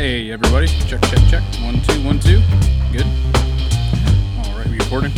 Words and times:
Hey 0.00 0.30
everybody, 0.30 0.66
check, 0.66 1.02
check, 1.02 1.18
check. 1.28 1.42
One, 1.62 1.78
two, 1.82 2.02
one, 2.02 2.18
two. 2.18 2.40
Good. 2.90 3.04
All 4.38 4.56
right, 4.56 4.66
we 4.70 4.78
recording? 4.78 5.10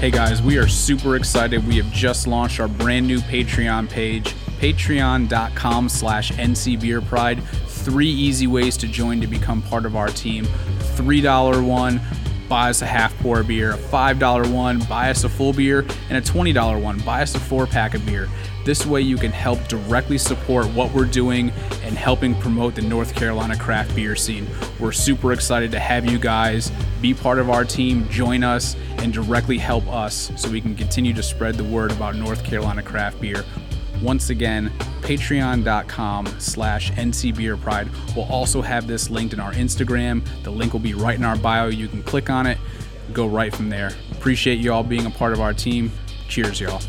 Hey 0.00 0.10
guys, 0.10 0.42
we 0.42 0.58
are 0.58 0.68
super 0.68 1.16
excited. 1.16 1.66
We 1.66 1.78
have 1.78 1.90
just 1.90 2.26
launched 2.26 2.60
our 2.60 2.68
brand 2.68 3.06
new 3.06 3.20
Patreon 3.20 3.88
page, 3.88 4.34
patreon.com 4.60 5.88
slash 5.88 6.30
ncbeerpride. 6.32 7.42
Three 7.42 8.10
easy 8.10 8.46
ways 8.46 8.76
to 8.76 8.86
join 8.86 9.22
to 9.22 9.26
become 9.26 9.62
part 9.62 9.86
of 9.86 9.96
our 9.96 10.08
team. 10.08 10.44
$3 10.44 11.66
one, 11.66 12.02
buy 12.50 12.68
us 12.68 12.82
a 12.82 12.86
half 12.86 13.18
pour 13.20 13.42
beer, 13.42 13.72
a 13.72 13.78
$5 13.78 14.52
one, 14.52 14.80
buy 14.80 15.08
us 15.08 15.24
a 15.24 15.28
full 15.30 15.54
beer, 15.54 15.86
and 16.10 16.18
a 16.18 16.20
$20 16.20 16.82
one, 16.82 16.98
buy 16.98 17.22
us 17.22 17.34
a 17.34 17.40
four 17.40 17.66
pack 17.66 17.94
of 17.94 18.04
beer. 18.04 18.28
This 18.64 18.86
way, 18.86 19.02
you 19.02 19.18
can 19.18 19.30
help 19.30 19.66
directly 19.68 20.16
support 20.16 20.66
what 20.68 20.92
we're 20.92 21.04
doing 21.04 21.50
and 21.82 21.98
helping 21.98 22.34
promote 22.36 22.74
the 22.74 22.82
North 22.82 23.14
Carolina 23.14 23.58
craft 23.58 23.94
beer 23.94 24.16
scene. 24.16 24.46
We're 24.80 24.92
super 24.92 25.32
excited 25.34 25.70
to 25.72 25.78
have 25.78 26.06
you 26.06 26.18
guys 26.18 26.72
be 27.02 27.12
part 27.12 27.38
of 27.38 27.50
our 27.50 27.66
team, 27.66 28.08
join 28.08 28.42
us, 28.42 28.74
and 28.98 29.12
directly 29.12 29.58
help 29.58 29.86
us 29.88 30.32
so 30.36 30.48
we 30.48 30.62
can 30.62 30.74
continue 30.74 31.12
to 31.12 31.22
spread 31.22 31.56
the 31.56 31.64
word 31.64 31.92
about 31.92 32.16
North 32.16 32.42
Carolina 32.42 32.82
craft 32.82 33.20
beer. 33.20 33.44
Once 34.00 34.30
again, 34.30 34.70
patreon.com 35.02 36.26
slash 36.40 36.90
ncbeerpride. 36.92 38.16
We'll 38.16 38.24
also 38.26 38.62
have 38.62 38.86
this 38.86 39.10
linked 39.10 39.34
in 39.34 39.40
our 39.40 39.52
Instagram. 39.52 40.24
The 40.42 40.50
link 40.50 40.72
will 40.72 40.80
be 40.80 40.94
right 40.94 41.18
in 41.18 41.24
our 41.24 41.36
bio. 41.36 41.66
You 41.66 41.88
can 41.88 42.02
click 42.02 42.30
on 42.30 42.46
it, 42.46 42.56
go 43.12 43.26
right 43.26 43.54
from 43.54 43.68
there. 43.68 43.92
Appreciate 44.12 44.58
you 44.58 44.72
all 44.72 44.82
being 44.82 45.04
a 45.04 45.10
part 45.10 45.34
of 45.34 45.40
our 45.40 45.52
team. 45.52 45.92
Cheers, 46.28 46.60
y'all. 46.60 46.80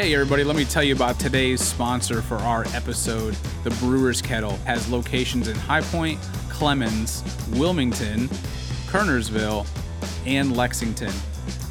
Hey 0.00 0.14
everybody, 0.14 0.44
let 0.44 0.56
me 0.56 0.64
tell 0.64 0.82
you 0.82 0.94
about 0.94 1.20
today's 1.20 1.60
sponsor 1.60 2.22
for 2.22 2.36
our 2.36 2.64
episode. 2.68 3.36
The 3.64 3.70
Brewer's 3.72 4.22
Kettle 4.22 4.56
has 4.64 4.90
locations 4.90 5.46
in 5.46 5.54
High 5.54 5.82
Point, 5.82 6.18
Clemmons, 6.48 7.22
Wilmington, 7.58 8.28
Kernersville, 8.86 9.66
and 10.24 10.56
Lexington. 10.56 11.12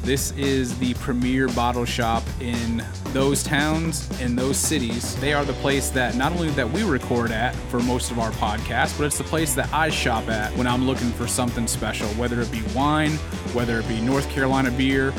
This 0.04 0.30
is 0.36 0.78
the 0.78 0.94
premier 0.94 1.48
bottle 1.48 1.84
shop 1.84 2.22
in 2.40 2.84
those 3.06 3.42
towns 3.42 4.08
and 4.20 4.38
those 4.38 4.56
cities. 4.56 5.16
They 5.16 5.32
are 5.32 5.44
the 5.44 5.54
place 5.54 5.90
that 5.90 6.14
not 6.14 6.30
only 6.30 6.50
that 6.50 6.70
we 6.70 6.84
record 6.84 7.32
at 7.32 7.52
for 7.68 7.80
most 7.80 8.12
of 8.12 8.20
our 8.20 8.30
podcasts, 8.30 8.96
but 8.96 9.06
it's 9.06 9.18
the 9.18 9.24
place 9.24 9.56
that 9.56 9.72
I 9.74 9.90
shop 9.90 10.28
at 10.28 10.56
when 10.56 10.68
I'm 10.68 10.86
looking 10.86 11.10
for 11.10 11.26
something 11.26 11.66
special, 11.66 12.06
whether 12.10 12.40
it 12.40 12.52
be 12.52 12.62
wine, 12.76 13.14
whether 13.54 13.80
it 13.80 13.88
be 13.88 14.00
North 14.00 14.30
Carolina 14.30 14.70
beer, 14.70 15.12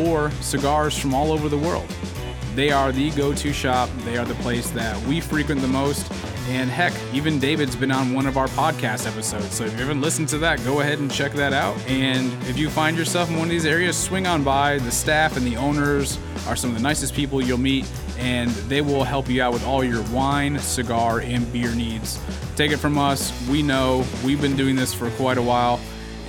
or 0.00 0.32
cigars 0.40 0.98
from 0.98 1.14
all 1.14 1.30
over 1.30 1.48
the 1.48 1.58
world. 1.58 1.86
They 2.56 2.70
are 2.70 2.90
the 2.90 3.10
go 3.10 3.34
to 3.34 3.52
shop. 3.52 3.90
They 4.06 4.16
are 4.16 4.24
the 4.24 4.34
place 4.36 4.70
that 4.70 4.98
we 5.06 5.20
frequent 5.20 5.60
the 5.60 5.68
most. 5.68 6.10
And 6.48 6.70
heck, 6.70 6.94
even 7.12 7.38
David's 7.38 7.76
been 7.76 7.90
on 7.90 8.14
one 8.14 8.26
of 8.26 8.38
our 8.38 8.46
podcast 8.48 9.06
episodes. 9.06 9.54
So 9.54 9.64
if 9.64 9.72
you 9.72 9.80
haven't 9.80 10.00
listened 10.00 10.30
to 10.30 10.38
that, 10.38 10.64
go 10.64 10.80
ahead 10.80 10.98
and 10.98 11.12
check 11.12 11.32
that 11.34 11.52
out. 11.52 11.76
And 11.86 12.32
if 12.44 12.56
you 12.56 12.70
find 12.70 12.96
yourself 12.96 13.28
in 13.28 13.36
one 13.36 13.48
of 13.48 13.50
these 13.50 13.66
areas, 13.66 13.94
swing 13.94 14.26
on 14.26 14.42
by. 14.42 14.78
The 14.78 14.90
staff 14.90 15.36
and 15.36 15.46
the 15.46 15.56
owners 15.56 16.18
are 16.46 16.56
some 16.56 16.70
of 16.70 16.76
the 16.76 16.82
nicest 16.82 17.14
people 17.14 17.42
you'll 17.42 17.58
meet, 17.58 17.84
and 18.16 18.50
they 18.70 18.80
will 18.80 19.04
help 19.04 19.28
you 19.28 19.42
out 19.42 19.52
with 19.52 19.66
all 19.66 19.84
your 19.84 20.02
wine, 20.04 20.58
cigar, 20.58 21.20
and 21.20 21.52
beer 21.52 21.74
needs. 21.74 22.18
Take 22.54 22.72
it 22.72 22.78
from 22.78 22.96
us. 22.96 23.34
We 23.50 23.62
know 23.62 24.02
we've 24.24 24.40
been 24.40 24.56
doing 24.56 24.76
this 24.76 24.94
for 24.94 25.10
quite 25.10 25.36
a 25.36 25.42
while 25.42 25.78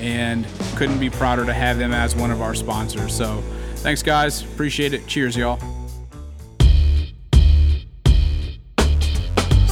and 0.02 0.45
couldn't 0.75 1.00
be 1.00 1.09
prouder 1.09 1.45
to 1.45 1.53
have 1.53 1.78
them 1.78 1.94
as 1.94 2.17
one 2.17 2.31
of 2.31 2.41
our 2.41 2.53
sponsors. 2.53 3.16
So 3.16 3.41
thanks, 3.78 4.03
guys. 4.03 4.41
Appreciate 4.41 4.94
it. 4.94 5.08
Cheers, 5.08 5.38
y'all. 5.38 5.77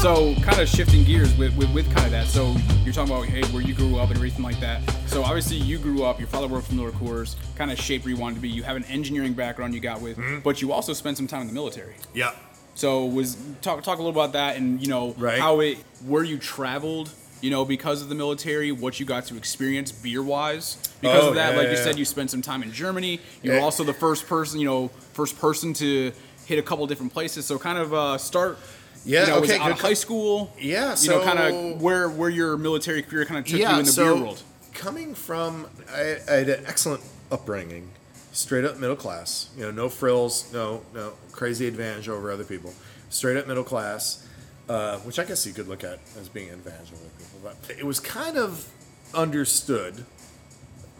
So, 0.05 0.35
kind 0.43 0.61
of 0.61 0.69
shifting 0.69 1.03
gears 1.03 1.35
with, 1.35 1.57
with, 1.57 1.73
with 1.73 1.85
kind 1.91 2.05
of 2.05 2.11
that. 2.11 2.27
So, 2.27 2.55
you're 2.83 2.93
talking 2.93 3.11
about 3.11 3.25
hey, 3.25 3.41
where 3.45 3.63
you 3.63 3.73
grew 3.73 3.97
up 3.97 4.09
and 4.09 4.17
everything 4.17 4.43
like 4.43 4.59
that. 4.59 4.87
So, 5.07 5.23
obviously, 5.23 5.57
you 5.57 5.79
grew 5.79 6.03
up. 6.03 6.19
Your 6.19 6.27
father 6.27 6.45
worked 6.47 6.67
for 6.67 6.75
Miller 6.75 6.91
Coors, 6.91 7.35
kind 7.55 7.71
of 7.71 7.79
shaped 7.79 8.05
where 8.05 8.13
you 8.13 8.21
wanted 8.21 8.35
to 8.35 8.41
be. 8.41 8.47
You 8.47 8.61
have 8.61 8.75
an 8.75 8.83
engineering 8.83 9.33
background 9.33 9.73
you 9.73 9.79
got 9.79 10.01
with, 10.01 10.19
but 10.43 10.61
you 10.61 10.71
also 10.71 10.93
spent 10.93 11.17
some 11.17 11.25
time 11.25 11.41
in 11.41 11.47
the 11.47 11.53
military. 11.53 11.95
Yeah. 12.13 12.33
So, 12.75 13.03
was 13.05 13.35
talk 13.63 13.81
talk 13.81 13.97
a 13.97 14.03
little 14.03 14.11
about 14.21 14.33
that 14.33 14.57
and 14.57 14.79
you 14.79 14.89
know 14.89 15.15
Right. 15.17 15.39
how 15.39 15.59
it 15.61 15.79
where 16.05 16.23
you 16.23 16.37
traveled. 16.37 17.09
You 17.41 17.49
know, 17.49 17.65
because 17.65 18.03
of 18.03 18.09
the 18.09 18.15
military, 18.15 18.71
what 18.71 18.99
you 18.99 19.07
got 19.07 19.25
to 19.25 19.37
experience 19.37 19.91
beer 19.91 20.21
wise. 20.21 20.77
Because 21.01 21.23
Oh, 21.23 21.29
of 21.29 21.35
that, 21.35 21.51
yeah, 21.53 21.57
like 21.57 21.67
you 21.69 21.73
yeah, 21.77 21.83
said, 21.83 21.97
you 21.97 22.05
spent 22.05 22.29
some 22.29 22.43
time 22.43 22.61
in 22.61 22.71
Germany. 22.71 23.19
You 23.41 23.51
were 23.51 23.57
Yeah. 23.57 23.63
also 23.63 23.83
the 23.83 23.93
first 23.93 24.27
person, 24.27 24.59
you 24.59 24.65
know, 24.67 24.87
first 25.13 25.37
person 25.39 25.73
to 25.73 26.11
hit 26.45 26.59
a 26.59 26.61
couple 26.63 26.85
different 26.87 27.11
places. 27.11 27.45
So, 27.47 27.57
kind 27.59 27.77
of 27.79 27.91
uh, 27.93 28.17
start. 28.19 28.59
Yeah, 29.05 29.21
you 29.21 29.27
know, 29.27 29.37
okay, 29.37 29.59
out 29.59 29.71
of 29.71 29.79
high 29.79 29.93
school. 29.93 30.51
Yeah, 30.59 30.95
you 30.99 31.09
know, 31.09 31.23
kind 31.23 31.39
of 31.39 31.81
where 31.81 32.09
where 32.09 32.29
your 32.29 32.57
military 32.57 33.03
career 33.03 33.25
kind 33.25 33.39
of 33.39 33.45
took 33.45 33.59
yeah, 33.59 33.73
you 33.73 33.79
in 33.79 33.85
the 33.85 33.91
so 33.91 34.15
beer 34.15 34.23
world. 34.23 34.43
coming 34.73 35.13
from, 35.13 35.67
I, 35.93 36.17
I 36.27 36.33
had 36.33 36.49
an 36.49 36.65
excellent 36.65 37.03
upbringing, 37.31 37.91
straight 38.31 38.65
up 38.65 38.79
middle 38.79 38.95
class. 38.95 39.49
You 39.55 39.63
know, 39.63 39.71
no 39.71 39.89
frills, 39.89 40.51
no 40.51 40.81
no 40.93 41.13
crazy 41.31 41.67
advantage 41.67 42.09
over 42.09 42.31
other 42.31 42.43
people. 42.43 42.73
Straight 43.09 43.37
up 43.37 43.47
middle 43.47 43.63
class, 43.63 44.27
uh, 44.67 44.97
which 44.99 45.19
I 45.19 45.23
guess 45.23 45.45
you 45.45 45.53
could 45.53 45.67
look 45.67 45.83
at 45.83 45.99
as 46.19 46.27
being 46.27 46.49
an 46.49 46.55
advantage 46.55 46.91
over 46.91 47.03
people. 47.19 47.39
But 47.43 47.77
it 47.77 47.85
was 47.85 47.99
kind 47.99 48.37
of 48.37 48.67
understood 49.13 50.05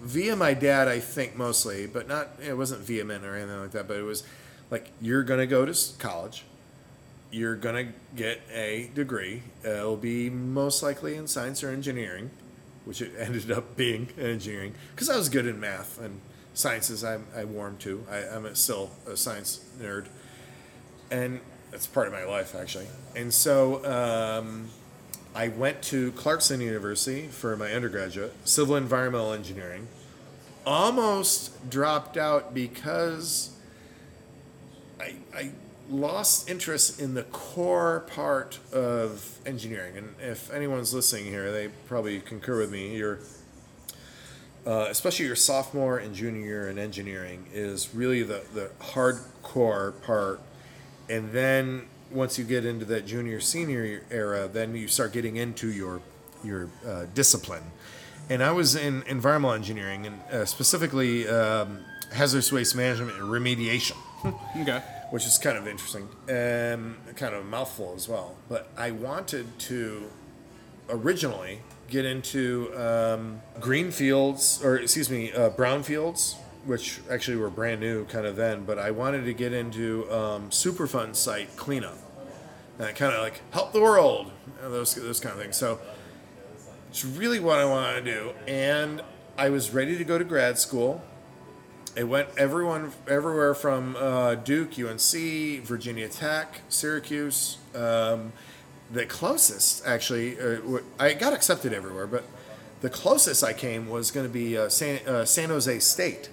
via 0.02 0.36
my 0.36 0.54
dad, 0.54 0.88
I 0.88 1.00
think 1.00 1.36
mostly, 1.36 1.88
but 1.88 2.08
not. 2.08 2.30
It 2.46 2.56
wasn't 2.56 2.82
vehement 2.82 3.26
or 3.26 3.36
anything 3.36 3.60
like 3.60 3.72
that. 3.72 3.88
But 3.88 3.98
it 3.98 4.04
was 4.04 4.24
like 4.70 4.92
you're 5.02 5.24
gonna 5.24 5.48
go 5.48 5.66
to 5.66 5.76
college. 5.98 6.44
You're 7.36 7.58
gonna 7.58 7.92
get 8.16 8.40
a 8.54 8.90
degree. 8.96 9.44
Uh, 9.66 9.72
it'll 9.72 9.98
be 9.98 10.30
most 10.30 10.82
likely 10.82 11.16
in 11.16 11.28
science 11.28 11.66
or 11.66 11.70
engineering, 11.70 12.30
which 12.86 13.02
it 13.02 13.12
ended 13.20 13.52
up 13.52 13.76
being 13.76 14.08
engineering 14.18 14.74
because 14.96 15.10
I 15.10 15.18
was 15.18 15.28
good 15.28 15.46
in 15.46 15.60
math 15.60 16.00
and 16.00 16.22
sciences. 16.54 17.04
I, 17.04 17.20
I 17.36 17.44
warmed 17.44 17.82
to. 17.82 18.06
I, 18.10 18.20
I'm 18.20 18.46
a, 18.46 18.56
still 18.56 18.92
a 19.06 19.18
science 19.18 19.60
nerd, 19.82 20.06
and 21.12 21.42
that's 21.72 21.88
part 21.88 22.08
of 22.08 22.14
my 22.14 22.24
life 22.24 22.56
actually. 22.56 22.88
And 23.18 23.34
so 23.34 23.84
um, 23.84 24.70
I 25.36 25.50
went 25.50 25.82
to 25.84 26.14
Clarkson 26.14 26.62
University 26.62 27.28
for 27.28 27.58
my 27.58 27.74
undergraduate, 27.74 28.34
civil 28.46 28.78
environmental 28.78 29.34
engineering. 29.34 29.90
Almost 30.66 31.70
dropped 31.70 32.16
out 32.16 32.54
because 32.54 33.58
I, 35.02 35.16
I 35.36 35.52
lost 35.90 36.50
interest 36.50 37.00
in 37.00 37.14
the 37.14 37.24
core 37.24 38.02
part 38.08 38.60
of 38.74 39.40
engineering. 39.46 39.98
And 39.98 40.16
if 40.20 40.52
anyone's 40.52 40.94
listening 40.94 41.26
here, 41.26 41.52
they 41.52 41.68
probably 41.88 42.20
concur 42.20 42.60
with 42.60 42.72
me. 42.72 42.96
Your, 42.96 43.20
uh, 44.66 44.88
especially 44.90 45.26
your 45.28 45.36
sophomore 45.36 45.98
and 45.98 46.16
junior 46.16 46.42
year 46.42 46.70
in 46.70 46.80
engineering, 46.80 47.46
is 47.54 47.94
really 47.94 48.24
the, 48.24 48.44
the 48.54 48.72
hardcore 48.80 50.02
part. 50.04 50.40
And 51.10 51.32
then 51.32 51.84
once 52.12 52.40
you 52.40 52.46
get 52.46 52.66
into 52.66 52.86
that 52.86 53.06
junior 53.06 53.40
senior 53.40 54.02
era, 54.10 54.48
then 54.48 54.76
you 54.76 54.88
start 54.88 55.14
getting 55.14 55.36
into 55.36 55.72
your 55.72 56.02
your 56.44 56.70
uh, 56.86 57.06
discipline. 57.16 57.64
And 58.30 58.44
I 58.44 58.52
was 58.52 58.76
in 58.76 59.04
environmental 59.08 59.56
engineering 59.56 60.06
and 60.06 60.22
uh, 60.32 60.46
specifically 60.46 61.28
um, 61.28 61.80
hazardous 62.12 62.52
waste 62.52 62.76
management 62.76 63.18
and 63.18 63.30
remediation 63.30 63.98
Okay. 64.62 64.82
Which 65.12 65.26
is 65.26 65.38
kind 65.38 65.58
of 65.58 65.68
interesting 65.68 66.04
um, 66.30 66.98
kind 67.16 67.34
of 67.36 67.42
a 67.42 67.44
mouthful 67.44 67.94
as 67.96 68.08
well. 68.08 68.36
But 68.50 68.70
I 68.78 68.92
wanted 68.92 69.58
to 69.60 70.10
originally 70.90 71.62
get 71.90 72.06
into 72.06 72.72
um, 72.78 73.42
green 73.60 73.92
fields, 73.92 74.62
or 74.64 74.78
excuse 74.78 75.10
me, 75.10 75.32
uh, 75.32 75.50
brown 75.50 75.84
fields, 75.84 76.36
which 76.66 77.00
actually 77.12 77.38
were 77.38 77.50
brand 77.50 77.80
new 77.80 78.06
kind 78.06 78.26
of 78.26 78.36
then. 78.36 78.66
But 78.66 78.80
I 78.80 78.92
wanted 78.92 79.26
to 79.26 79.34
get 79.34 79.54
into 79.54 80.12
um, 80.12 80.50
Superfund 80.50 81.16
site 81.16 81.56
cleanup, 81.56 81.98
and 82.80 82.96
kind 82.96 83.14
of 83.14 83.22
like 83.22 83.42
help 83.52 83.74
the 83.74 83.82
world, 83.82 84.32
those 84.62 84.96
those 84.96 85.20
kind 85.20 85.36
of 85.36 85.42
things. 85.42 85.58
So 85.58 85.80
it's 86.90 87.06
really 87.06 87.40
what 87.40 87.60
I 87.60 87.66
wanted 87.66 88.06
to 88.06 88.12
do, 88.12 88.34
and 88.48 89.02
I 89.38 89.50
was 89.50 89.72
ready 89.72 89.98
to 89.98 90.04
go 90.04 90.18
to 90.18 90.24
grad 90.24 90.58
school. 90.58 91.04
It 91.96 92.04
went 92.10 92.28
everyone 92.38 92.92
everywhere 93.08 93.56
from 93.56 93.96
uh, 93.96 94.36
Duke, 94.36 94.78
UNC, 94.78 95.64
Virginia 95.64 96.10
Tech, 96.10 96.62
Syracuse. 96.68 97.58
Um, 97.74 98.34
the 98.92 99.06
closest, 99.06 99.86
actually, 99.88 100.38
uh, 100.38 100.80
I 101.00 101.14
got 101.14 101.32
accepted 101.32 101.72
everywhere, 101.72 102.06
but 102.06 102.26
the 102.82 102.90
closest 102.90 103.44
I 103.46 103.54
came 103.54 103.88
was 103.88 104.12
going 104.12 104.28
to 104.28 104.32
be 104.32 104.58
uh, 104.58 104.68
San, 104.68 105.08
uh, 105.08 105.24
San 105.24 105.50
Jose 105.50 105.80
State 105.80 106.30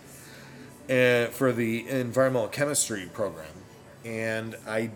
uh, 0.91 1.27
for 1.27 1.53
the 1.53 1.89
environmental 1.89 2.49
chemistry 2.49 3.09
program, 3.13 3.47
and 4.05 4.57
I. 4.67 4.91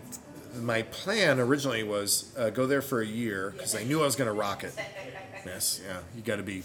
My 0.61 0.81
plan 0.81 1.39
originally 1.39 1.83
was 1.83 2.33
uh, 2.35 2.49
go 2.49 2.65
there 2.65 2.81
for 2.81 2.99
a 2.99 3.05
year 3.05 3.51
because 3.51 3.75
I 3.75 3.83
knew 3.83 4.01
I 4.01 4.05
was 4.05 4.15
going 4.15 4.29
to 4.29 4.33
rock 4.33 4.63
it. 4.63 4.73
Yes, 5.45 5.79
yeah, 5.85 5.99
you 6.15 6.21
got 6.23 6.37
to 6.37 6.43
be, 6.43 6.63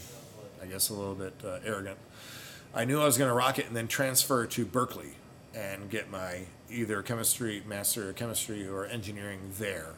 I 0.60 0.66
guess, 0.66 0.88
a 0.88 0.94
little 0.94 1.14
bit 1.14 1.34
uh, 1.44 1.58
arrogant. 1.64 1.98
I 2.74 2.84
knew 2.84 3.00
I 3.00 3.04
was 3.04 3.18
going 3.18 3.28
to 3.28 3.34
rock 3.34 3.58
it 3.58 3.66
and 3.66 3.76
then 3.76 3.86
transfer 3.86 4.46
to 4.46 4.64
Berkeley 4.64 5.12
and 5.54 5.90
get 5.90 6.10
my 6.10 6.42
either 6.70 7.02
chemistry, 7.02 7.62
master 7.66 8.08
of 8.08 8.16
chemistry, 8.16 8.66
or 8.66 8.86
engineering 8.86 9.40
there. 9.58 9.94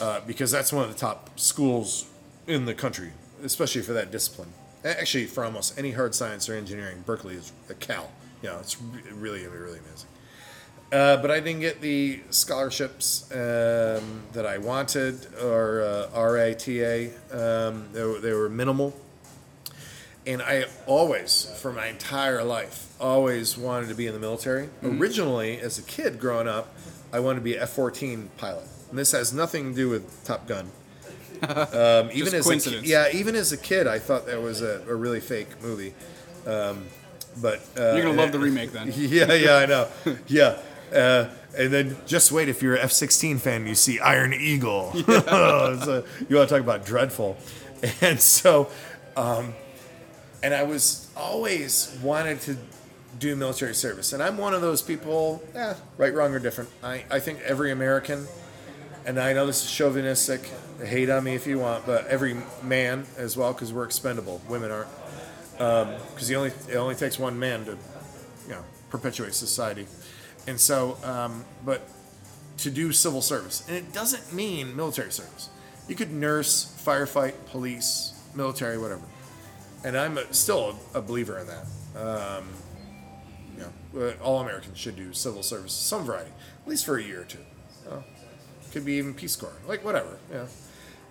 Uh, 0.00 0.20
because 0.26 0.50
that's 0.50 0.72
one 0.72 0.82
of 0.82 0.92
the 0.92 0.98
top 0.98 1.38
schools 1.38 2.10
in 2.48 2.64
the 2.64 2.74
country, 2.74 3.12
especially 3.44 3.82
for 3.82 3.92
that 3.92 4.10
discipline. 4.10 4.52
Actually, 4.84 5.26
for 5.26 5.44
almost 5.44 5.78
any 5.78 5.92
hard 5.92 6.14
science 6.14 6.48
or 6.48 6.54
engineering, 6.54 7.02
Berkeley 7.06 7.36
is 7.36 7.52
a 7.70 7.74
Cal. 7.74 8.10
You 8.42 8.48
know, 8.48 8.58
it's 8.58 8.76
really, 9.12 9.46
really 9.46 9.78
amazing. 9.78 10.08
Uh, 10.92 11.16
but 11.16 11.30
I 11.30 11.40
didn't 11.40 11.60
get 11.60 11.80
the 11.80 12.20
scholarships 12.30 13.30
um, 13.32 14.22
that 14.32 14.46
I 14.46 14.58
wanted 14.58 15.26
or 15.42 15.82
uh, 15.82 16.20
RATA. 16.20 17.10
Um, 17.32 17.88
they, 17.92 18.20
they 18.20 18.32
were 18.32 18.48
minimal. 18.48 18.94
And 20.26 20.42
I 20.42 20.64
always, 20.86 21.44
for 21.62 21.72
my 21.72 21.86
entire 21.86 22.42
life, 22.42 22.88
always 23.00 23.56
wanted 23.56 23.88
to 23.90 23.94
be 23.94 24.06
in 24.08 24.12
the 24.12 24.18
military. 24.18 24.68
Originally, 24.82 25.60
as 25.60 25.78
a 25.78 25.82
kid 25.82 26.18
growing 26.18 26.48
up, 26.48 26.74
I 27.12 27.20
wanted 27.20 27.36
to 27.36 27.44
be 27.44 27.54
an 27.54 27.62
F 27.62 27.70
14 27.70 28.30
pilot. 28.36 28.66
And 28.90 28.98
this 28.98 29.12
has 29.12 29.32
nothing 29.32 29.70
to 29.70 29.76
do 29.76 29.88
with 29.88 30.24
Top 30.24 30.46
Gun. 30.46 30.70
Um, 31.42 32.08
even 32.14 32.34
as 32.34 32.48
a 32.48 32.70
yeah, 32.80 33.10
even 33.12 33.36
as 33.36 33.52
a 33.52 33.58
kid, 33.58 33.86
I 33.86 33.98
thought 33.98 34.24
that 34.24 34.40
was 34.40 34.62
a, 34.62 34.82
a 34.88 34.94
really 34.94 35.20
fake 35.20 35.62
movie. 35.62 35.92
Um, 36.46 36.86
but 37.42 37.60
uh, 37.78 37.92
You're 37.92 38.04
gonna 38.04 38.14
love 38.16 38.32
the 38.32 38.38
remake 38.48 38.72
then. 38.72 38.90
yeah, 38.96 39.34
yeah, 39.34 39.56
I 39.56 39.66
know. 39.66 39.88
Yeah. 40.28 40.58
Uh, 40.90 41.28
and 41.58 41.70
then 41.70 41.96
just 42.06 42.32
wait 42.32 42.48
if 42.48 42.62
you're 42.62 42.76
an 42.76 42.80
F 42.80 42.92
16 42.92 43.36
fan, 43.36 43.66
you 43.66 43.74
see 43.74 44.00
Iron 44.00 44.32
Eagle. 44.32 44.92
So 44.94 46.04
you 46.26 46.36
want 46.36 46.48
to 46.48 46.54
talk 46.54 46.60
about 46.62 46.86
dreadful. 46.86 47.36
And 48.00 48.18
so, 48.18 48.70
um, 49.14 49.52
and 50.46 50.54
I 50.54 50.62
was 50.62 51.10
always 51.16 51.98
wanted 52.04 52.40
to 52.42 52.56
do 53.18 53.34
military 53.34 53.74
service. 53.74 54.12
And 54.12 54.22
I'm 54.22 54.38
one 54.38 54.54
of 54.54 54.60
those 54.60 54.80
people, 54.80 55.42
eh, 55.56 55.74
right, 55.98 56.14
wrong, 56.14 56.32
or 56.32 56.38
different. 56.38 56.70
I, 56.84 57.04
I 57.10 57.18
think 57.18 57.40
every 57.40 57.72
American, 57.72 58.28
and 59.04 59.18
I 59.18 59.32
know 59.32 59.44
this 59.44 59.64
is 59.64 59.72
chauvinistic, 59.72 60.48
hate 60.84 61.10
on 61.10 61.24
me 61.24 61.34
if 61.34 61.48
you 61.48 61.58
want, 61.58 61.84
but 61.84 62.06
every 62.06 62.36
man 62.62 63.06
as 63.16 63.36
well, 63.36 63.52
because 63.54 63.72
we're 63.72 63.86
expendable. 63.86 64.40
Women 64.48 64.70
aren't 64.70 64.88
because 66.12 66.28
the 66.28 66.36
only 66.36 66.52
it 66.68 66.76
only 66.76 66.94
takes 66.94 67.18
one 67.18 67.36
man 67.40 67.64
to, 67.64 67.72
you 67.72 68.50
know, 68.50 68.64
perpetuate 68.88 69.34
society, 69.34 69.88
and 70.46 70.60
so, 70.60 70.96
um, 71.02 71.44
but 71.64 71.88
to 72.58 72.70
do 72.70 72.92
civil 72.92 73.20
service, 73.20 73.64
and 73.66 73.76
it 73.76 73.92
doesn't 73.92 74.32
mean 74.32 74.76
military 74.76 75.10
service. 75.10 75.48
You 75.88 75.96
could 75.96 76.12
nurse, 76.12 76.72
firefight, 76.84 77.34
police, 77.46 78.12
military, 78.32 78.78
whatever, 78.78 79.02
and 79.86 79.96
I'm 79.96 80.18
a, 80.18 80.34
still 80.34 80.76
a, 80.94 80.98
a 80.98 81.00
believer 81.02 81.38
in 81.38 81.46
that. 81.46 81.66
Um, 81.96 82.48
you 83.54 83.62
know, 83.62 84.12
all 84.20 84.40
Americans 84.40 84.76
should 84.76 84.96
do 84.96 85.12
civil 85.12 85.42
service, 85.42 85.72
some 85.72 86.04
variety, 86.04 86.32
at 86.62 86.68
least 86.68 86.84
for 86.84 86.98
a 86.98 87.02
year 87.02 87.22
or 87.22 87.24
two. 87.24 87.38
Could 88.72 88.84
be 88.84 88.94
even 88.94 89.14
Peace 89.14 89.36
Corps, 89.36 89.56
like 89.66 89.84
whatever. 89.84 90.18
Yeah. 90.30 90.46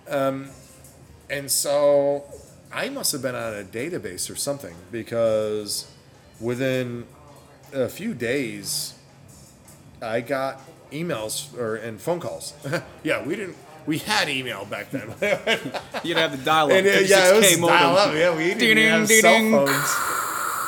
Um, 0.10 0.50
and 1.30 1.50
so 1.50 2.26
I 2.72 2.90
must 2.90 3.14
have 3.14 3.22
been 3.22 3.34
on 3.34 3.54
a 3.54 3.64
database 3.64 4.30
or 4.30 4.36
something 4.36 4.76
because 4.92 5.90
within 6.40 7.08
a 7.74 7.88
few 7.88 8.14
days, 8.14 8.94
I 10.02 10.20
got 10.20 10.62
emails 10.92 11.58
or 11.58 11.78
and 11.78 12.00
phone 12.00 12.20
calls. 12.20 12.54
yeah, 13.04 13.26
we 13.26 13.38
didn't. 13.38 13.56
We 13.86 14.00
had 14.00 14.30
email 14.30 14.66
back 14.66 14.90
then. 14.90 15.10
You'd 16.04 16.18
have 16.18 16.32
the 16.38 16.44
dial-up. 16.44 16.72
And, 16.72 16.88
uh, 16.88 16.90
yeah, 16.90 17.30
it 17.30 17.34
56K 17.34 17.38
was 17.38 17.58
modem. 17.60 17.78
dial 17.78 17.98
up. 17.98 18.14
Yeah, 18.16 18.36
we 18.36 18.54
didn't 18.54 18.84
have 18.84 19.08
cell 19.08 19.66
phones. 19.66 19.96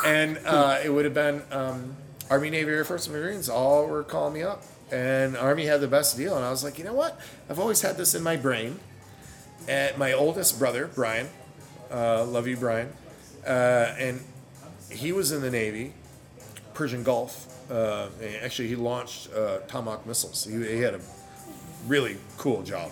And 0.06 0.38
uh, 0.46 0.80
it 0.84 0.90
would 0.90 1.06
have 1.06 1.14
been 1.14 1.42
um, 1.52 1.96
Army, 2.30 2.50
Navy, 2.50 2.70
Air 2.72 2.86
Force, 2.86 3.08
and 3.08 3.16
Marines 3.16 3.50
all 3.50 3.88
were 3.88 4.04
calling 4.04 4.34
me 4.34 4.44
up. 4.44 4.64
And 4.92 5.36
Army 5.36 5.66
had 5.66 5.82
the 5.82 5.88
best 5.88 6.16
deal. 6.16 6.36
And 6.36 6.46
I 6.46 6.52
was 6.52 6.64
like, 6.64 6.78
you 6.78 6.84
know 6.86 6.94
what? 6.94 7.20
I've 7.50 7.60
always 7.60 7.82
had 7.82 7.98
this 7.98 8.14
in 8.14 8.22
my 8.22 8.36
brain. 8.36 8.80
And 9.68 9.98
my 9.98 10.14
oldest 10.14 10.60
brother, 10.60 10.90
Brian, 10.94 11.28
uh, 11.92 12.24
love 12.24 12.48
you, 12.48 12.56
Brian, 12.56 12.94
uh, 13.46 13.50
and 13.98 14.22
he 14.90 15.12
was 15.12 15.32
in 15.34 15.42
the 15.42 15.52
Navy, 15.52 15.94
Persian 16.74 17.04
Gulf. 17.04 17.54
Uh, 17.70 18.08
and 18.22 18.36
actually, 18.38 18.70
he 18.70 18.76
launched 18.76 19.34
uh, 19.34 19.58
Tomahawk 19.68 20.06
missiles. 20.06 20.46
He, 20.46 20.54
he 20.54 20.80
had 20.80 20.94
a 20.94 21.02
really 21.86 22.16
cool 22.38 22.64
job 22.64 22.92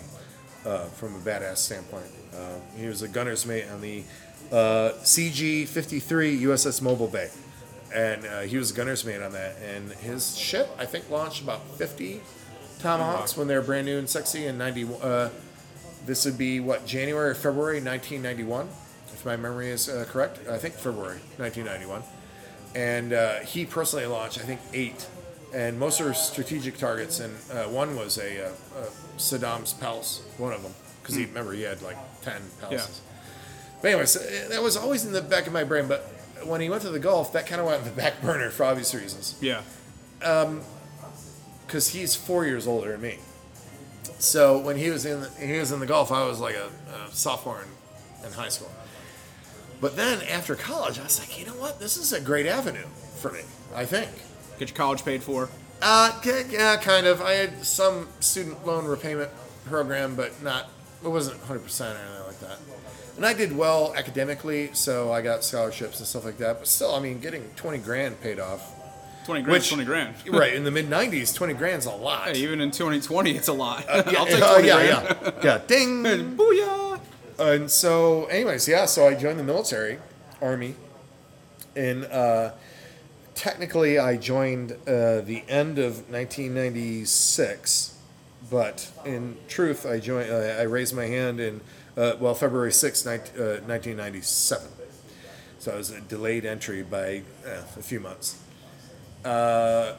uh, 0.66 0.84
from 0.86 1.14
a 1.14 1.18
badass 1.18 1.58
standpoint. 1.58 2.06
Uh, 2.34 2.58
he 2.76 2.86
was 2.86 3.02
a 3.02 3.08
gunner's 3.08 3.46
mate 3.46 3.66
on 3.72 3.80
the 3.80 4.02
uh, 4.52 4.92
CG 5.02 5.66
53 5.66 6.40
USS 6.42 6.82
Mobile 6.82 7.08
Bay. 7.08 7.30
And 7.94 8.26
uh, 8.26 8.40
he 8.40 8.58
was 8.58 8.72
a 8.72 8.74
gunner's 8.74 9.04
mate 9.04 9.22
on 9.22 9.32
that. 9.32 9.56
And 9.62 9.92
his 9.92 10.36
ship, 10.36 10.68
I 10.78 10.84
think, 10.84 11.08
launched 11.08 11.42
about 11.42 11.66
50 11.76 12.20
Tomahawks 12.80 13.36
when 13.36 13.46
they 13.46 13.54
were 13.54 13.62
brand 13.62 13.86
new 13.86 13.98
and 13.98 14.08
sexy 14.08 14.46
in 14.46 14.58
90. 14.58 14.88
Uh, 15.00 15.28
this 16.04 16.24
would 16.24 16.36
be, 16.36 16.60
what, 16.60 16.84
January 16.84 17.30
or 17.30 17.34
February 17.34 17.80
1991, 17.80 18.68
if 19.12 19.24
my 19.24 19.36
memory 19.36 19.70
is 19.70 19.88
uh, 19.88 20.04
correct? 20.08 20.46
I 20.48 20.58
think 20.58 20.74
February 20.74 21.20
1991. 21.38 22.02
And 22.74 23.46
he 23.46 23.64
personally 23.64 24.04
launched, 24.06 24.38
I 24.38 24.42
think, 24.42 24.60
eight. 24.74 25.06
And 25.54 25.78
most 25.78 26.00
are 26.00 26.12
strategic 26.14 26.76
targets. 26.76 27.20
And 27.20 27.34
uh, 27.52 27.64
one 27.64 27.96
was 27.96 28.18
a, 28.18 28.46
uh, 28.46 28.48
uh, 28.48 28.84
Saddam's 29.16 29.72
palace, 29.72 30.22
one 30.38 30.52
of 30.52 30.62
them. 30.62 30.74
Because 31.02 31.14
he, 31.14 31.24
remember, 31.24 31.52
he 31.52 31.62
had 31.62 31.80
like 31.82 31.96
10 32.22 32.40
palaces. 32.60 33.00
But 33.80 33.88
anyways, 33.88 34.16
uh, 34.16 34.46
that 34.50 34.62
was 34.62 34.76
always 34.76 35.04
in 35.04 35.12
the 35.12 35.22
back 35.22 35.46
of 35.46 35.52
my 35.52 35.64
brain. 35.64 35.86
But 35.88 36.00
when 36.44 36.60
he 36.60 36.68
went 36.68 36.82
to 36.82 36.90
the 36.90 36.98
Gulf, 36.98 37.32
that 37.32 37.46
kind 37.46 37.60
of 37.60 37.66
went 37.66 37.78
in 37.82 37.84
the 37.88 37.94
back 37.94 38.20
burner 38.20 38.50
for 38.50 38.64
obvious 38.64 38.94
reasons 38.94 39.36
Yeah. 39.40 39.62
because 41.66 41.88
he's 41.88 42.14
four 42.16 42.44
years 42.44 42.66
older 42.66 42.92
than 42.92 43.00
me. 43.00 43.18
So 44.18 44.58
when 44.58 44.76
he 44.76 44.90
was 44.90 45.04
in 45.06 45.20
the, 45.22 45.30
he 45.30 45.58
was 45.58 45.72
in 45.72 45.80
the 45.80 45.86
Gulf, 45.86 46.10
I 46.10 46.26
was 46.26 46.40
like 46.40 46.56
a, 46.56 46.68
a 46.94 47.10
sophomore 47.12 47.60
in, 47.62 48.26
in 48.26 48.32
high 48.32 48.48
school. 48.48 48.70
But 49.80 49.94
then 49.96 50.22
after 50.22 50.54
college, 50.54 50.98
I 50.98 51.02
was 51.04 51.18
like, 51.18 51.38
you 51.38 51.44
know 51.46 51.52
what? 51.52 51.78
This 51.80 51.96
is 51.96 52.12
a 52.12 52.20
great 52.20 52.46
avenue 52.46 52.86
for 53.20 53.30
me. 53.30 53.40
I 53.74 53.84
think. 53.84 54.08
Get 54.58 54.70
your 54.70 54.76
college 54.76 55.04
paid 55.04 55.22
for. 55.22 55.48
Uh, 55.82 56.18
yeah, 56.48 56.76
kind 56.76 57.06
of. 57.06 57.20
I 57.20 57.32
had 57.32 57.64
some 57.64 58.08
student 58.20 58.66
loan 58.66 58.86
repayment 58.86 59.30
program, 59.66 60.14
but 60.16 60.42
not. 60.42 60.70
It 61.04 61.08
wasn't 61.08 61.38
100 61.38 61.60
percent 61.60 61.96
or 61.98 62.00
anything 62.02 62.26
like 62.26 62.40
that. 62.40 62.58
And 63.16 63.24
I 63.24 63.32
did 63.32 63.56
well 63.56 63.94
academically, 63.94 64.70
so 64.74 65.12
I 65.12 65.22
got 65.22 65.42
scholarships 65.44 65.98
and 65.98 66.06
stuff 66.06 66.24
like 66.24 66.38
that. 66.38 66.58
But 66.58 66.68
still, 66.68 66.94
I 66.94 67.00
mean, 67.00 67.18
getting 67.18 67.50
20 67.56 67.78
grand 67.78 68.20
paid 68.20 68.38
off. 68.38 68.72
20 69.24 69.42
grand, 69.42 69.52
Which- 69.52 69.68
20 69.68 69.84
grand. 69.84 70.14
right 70.30 70.54
in 70.54 70.64
the 70.64 70.70
mid 70.70 70.88
90s, 70.88 71.34
20 71.34 71.54
grand's 71.54 71.86
a 71.86 71.90
lot. 71.90 72.28
Hey, 72.28 72.38
even 72.40 72.60
in 72.60 72.70
2020, 72.70 73.32
it's 73.32 73.48
a 73.48 73.52
lot. 73.52 73.84
Yeah, 73.88 73.94
I'll 74.18 74.26
take 74.26 74.38
20 74.38 74.42
oh, 74.42 74.58
yeah, 74.58 75.00
grand. 75.00 75.18
yeah, 75.22 75.30
yeah. 75.44 75.60
Ding. 75.66 76.02
Booyah! 76.36 77.00
And 77.38 77.70
so, 77.70 78.26
anyways, 78.26 78.68
yeah. 78.68 78.86
So 78.86 79.08
I 79.08 79.14
joined 79.14 79.38
the 79.38 79.44
military, 79.44 79.98
army, 80.40 80.74
and 81.74 82.04
uh, 82.06 82.52
technically 83.36 83.98
I 83.98 84.16
joined 84.16 84.72
uh, 84.72 85.20
the 85.20 85.44
end 85.48 85.78
of 85.78 86.10
1996, 86.10 87.96
but 88.50 88.90
in 89.04 89.36
truth, 89.46 89.86
I 89.86 90.00
joined. 90.00 90.30
Uh, 90.30 90.56
I 90.58 90.62
raised 90.62 90.96
my 90.96 91.04
hand 91.04 91.38
in 91.38 91.60
uh, 91.96 92.14
well 92.18 92.34
February 92.34 92.72
6, 92.72 93.04
19, 93.04 93.34
uh, 93.34 93.60
1997. 93.60 94.68
So 95.58 95.72
I 95.72 95.76
was 95.76 95.90
a 95.90 96.00
delayed 96.00 96.44
entry 96.44 96.82
by 96.82 97.22
uh, 97.46 97.62
a 97.76 97.82
few 97.82 98.00
months. 98.00 98.42
Uh, 99.24 99.94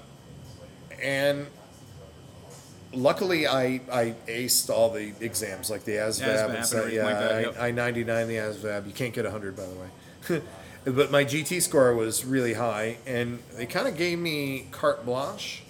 and 1.02 1.48
luckily 2.94 3.48
I, 3.48 3.82
I 3.92 4.16
aced 4.28 4.70
all 4.70 4.90
the 4.90 5.14
exams 5.20 5.70
like 5.70 5.84
the 5.84 5.94
ASVAB, 5.94 6.26
ASVAB 6.26 6.46
and 6.46 6.84
and 6.84 6.94
yeah 6.94 7.04
like 7.04 7.20
that, 7.20 7.42
yep. 7.42 7.58
I, 7.60 7.68
I 7.68 7.72
99 7.72 8.28
the 8.28 8.36
ASVAB 8.36 8.88
you 8.88 8.94
can't 8.94 9.14
get 9.14 9.26
100 9.26 9.58
by 9.58 9.66
the 9.66 9.76
way 9.76 10.42
but 10.96 11.12
my 11.12 11.26
GT 11.26 11.62
score 11.62 11.94
was 11.94 12.26
really 12.26 12.54
high 12.54 12.98
and 13.06 13.40
they 13.56 13.66
kind 13.66 13.88
of 13.88 13.98
gave 13.98 14.18
me 14.20 14.68
carte 14.72 15.06
blanche 15.06 15.64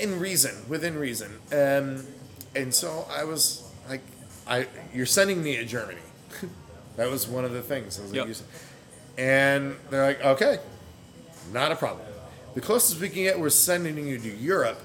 in 0.00 0.18
reason 0.18 0.68
within 0.68 0.98
reason 0.98 1.38
um, 1.52 2.04
and 2.56 2.74
so 2.74 3.06
I 3.10 3.24
was 3.24 3.62
like 3.88 4.02
I 4.46 4.66
you're 4.92 5.06
sending 5.06 5.42
me 5.42 5.56
to 5.56 5.64
Germany 5.64 6.00
that 6.96 7.10
was 7.10 7.28
one 7.28 7.44
of 7.44 7.52
the 7.52 7.62
things 7.62 7.98
I 7.98 8.02
was 8.02 8.12
like. 8.12 8.28
And 9.18 9.76
they're 9.90 10.04
like 10.04 10.24
okay 10.24 10.58
not 11.52 11.72
a 11.72 11.76
problem. 11.76 12.06
The 12.54 12.60
closest 12.60 13.00
we 13.00 13.08
can 13.08 13.22
get, 13.22 13.38
we're 13.38 13.50
sending 13.50 14.06
you 14.06 14.18
to 14.18 14.36
Europe. 14.36 14.80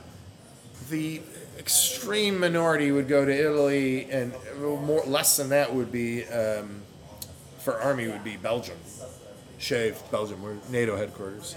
The 0.89 1.21
extreme 1.57 2.39
minority 2.39 2.91
would 2.91 3.07
go 3.07 3.25
to 3.25 3.31
Italy, 3.31 4.07
and 4.09 4.33
more 4.59 5.03
less 5.05 5.37
than 5.37 5.49
that 5.49 5.73
would 5.73 5.91
be 5.91 6.25
um, 6.25 6.81
for 7.65 7.81
army 7.81 8.07
would 8.07 8.23
be 8.23 8.37
Belgium, 8.37 8.77
SHAPE 9.57 9.95
Belgium, 10.11 10.43
where 10.43 10.55
NATO 10.69 10.95
headquarters 10.95 11.55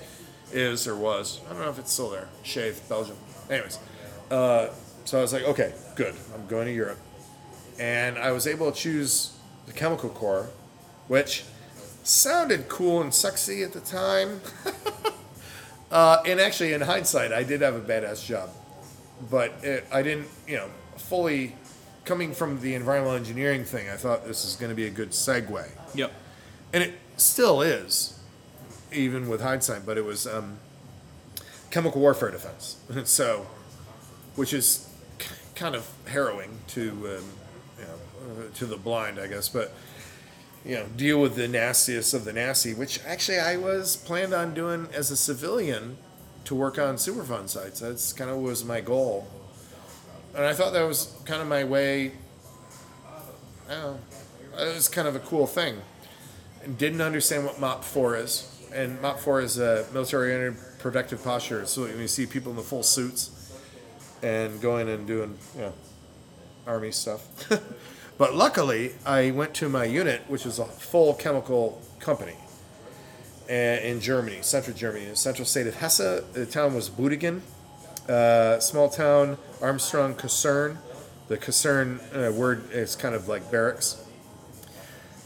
is 0.50 0.88
or 0.88 0.96
was. 0.96 1.42
I 1.46 1.52
don't 1.52 1.60
know 1.60 1.68
if 1.68 1.78
it's 1.78 1.92
still 1.92 2.08
there. 2.08 2.28
SHAPE 2.42 2.88
Belgium. 2.88 3.16
Anyways, 3.50 3.78
uh, 4.30 4.68
so 5.04 5.18
I 5.18 5.20
was 5.20 5.34
like, 5.34 5.44
okay, 5.44 5.74
good. 5.96 6.14
I'm 6.34 6.46
going 6.46 6.66
to 6.66 6.72
Europe, 6.72 6.98
and 7.78 8.16
I 8.18 8.32
was 8.32 8.46
able 8.46 8.72
to 8.72 8.76
choose 8.76 9.36
the 9.66 9.74
chemical 9.74 10.08
corps, 10.08 10.48
which 11.08 11.44
sounded 12.04 12.68
cool 12.68 13.02
and 13.02 13.12
sexy 13.12 13.62
at 13.62 13.72
the 13.72 13.80
time. 13.80 14.40
Uh, 15.90 16.22
and 16.26 16.38
actually, 16.38 16.74
in 16.74 16.82
hindsight, 16.82 17.32
I 17.32 17.42
did 17.42 17.62
have 17.62 17.74
a 17.74 17.80
badass 17.80 18.22
job, 18.22 18.50
but 19.30 19.54
it, 19.62 19.86
I 19.90 20.02
didn't, 20.02 20.28
you 20.46 20.56
know, 20.56 20.68
fully 20.98 21.56
coming 22.08 22.32
from 22.32 22.60
the 22.60 22.74
environmental 22.74 23.14
engineering 23.16 23.64
thing. 23.64 23.88
I 23.90 23.96
thought 23.96 24.26
this 24.26 24.44
is 24.44 24.56
going 24.56 24.70
to 24.70 24.74
be 24.74 24.86
a 24.86 24.90
good 24.90 25.10
segue, 25.10 25.68
Yep. 25.94 26.10
and 26.72 26.82
it 26.82 26.94
still 27.18 27.60
is, 27.60 28.18
even 28.90 29.28
with 29.28 29.42
hindsight. 29.42 29.84
But 29.84 29.98
it 29.98 30.04
was 30.06 30.26
um, 30.26 30.58
chemical 31.70 32.00
warfare 32.00 32.30
defense, 32.30 32.76
so, 33.04 33.46
which 34.36 34.54
is 34.54 34.88
k- 35.18 35.34
kind 35.54 35.74
of 35.74 35.86
harrowing 36.06 36.58
to, 36.68 36.90
um, 36.90 37.24
you 37.78 37.84
know, 37.84 38.42
uh, 38.46 38.54
to 38.54 38.64
the 38.66 38.78
blind, 38.78 39.20
I 39.20 39.26
guess, 39.26 39.48
but 39.50 39.72
you 40.64 40.74
know, 40.74 40.86
deal 40.96 41.20
with 41.20 41.36
the 41.36 41.46
nastiest 41.46 42.14
of 42.14 42.24
the 42.24 42.32
nasty, 42.32 42.72
which 42.74 43.00
actually 43.06 43.38
I 43.38 43.56
was 43.58 43.96
planned 43.96 44.32
on 44.34 44.54
doing 44.54 44.88
as 44.92 45.10
a 45.10 45.16
civilian 45.16 45.98
to 46.44 46.54
work 46.54 46.78
on 46.78 46.96
Superfund 46.96 47.48
sites. 47.50 47.80
That's 47.80 48.12
kind 48.14 48.30
of 48.30 48.38
was 48.38 48.64
my 48.64 48.80
goal. 48.80 49.28
And 50.34 50.44
I 50.44 50.52
thought 50.52 50.72
that 50.72 50.86
was 50.86 51.16
kind 51.24 51.42
of 51.42 51.48
my 51.48 51.64
way. 51.64 52.12
I 53.68 53.72
don't 53.72 53.82
know, 53.82 53.98
it 54.58 54.74
was 54.74 54.88
kind 54.88 55.08
of 55.08 55.16
a 55.16 55.20
cool 55.20 55.46
thing. 55.46 55.80
And 56.64 56.76
didn't 56.76 57.00
understand 57.00 57.44
what 57.44 57.56
MOPP 57.56 57.84
4 57.84 58.16
is. 58.16 58.68
And 58.72 58.98
MOPP 59.00 59.18
4 59.18 59.40
is 59.40 59.58
a 59.58 59.86
military 59.92 60.54
protective 60.78 61.22
posture. 61.22 61.66
So 61.66 61.82
when 61.82 61.98
you 61.98 62.08
see 62.08 62.26
people 62.26 62.50
in 62.50 62.56
the 62.56 62.62
full 62.62 62.82
suits 62.82 63.52
and 64.22 64.60
going 64.60 64.88
and 64.88 65.06
doing, 65.06 65.38
you 65.54 65.62
know, 65.62 65.72
army 66.66 66.92
stuff. 66.92 67.48
but 68.18 68.34
luckily, 68.34 68.92
I 69.06 69.30
went 69.30 69.54
to 69.54 69.68
my 69.68 69.84
unit, 69.84 70.22
which 70.28 70.44
was 70.44 70.58
a 70.58 70.64
full 70.64 71.14
chemical 71.14 71.80
company 71.98 72.36
uh, 73.48 73.52
in 73.52 74.00
Germany, 74.00 74.38
central 74.42 74.76
Germany, 74.76 75.04
in 75.04 75.10
the 75.10 75.16
central 75.16 75.46
state 75.46 75.66
of 75.66 75.76
Hesse. 75.76 76.22
The 76.32 76.46
town 76.46 76.74
was 76.74 76.90
Büdingen, 76.90 77.40
uh, 78.08 78.60
small 78.60 78.88
town, 78.88 79.38
Armstrong 79.60 80.14
Kaserne. 80.14 80.78
The 81.28 81.36
Kaserne 81.36 82.00
uh, 82.14 82.32
word 82.32 82.70
is 82.72 82.96
kind 82.96 83.14
of 83.14 83.28
like 83.28 83.50
barracks. 83.50 84.02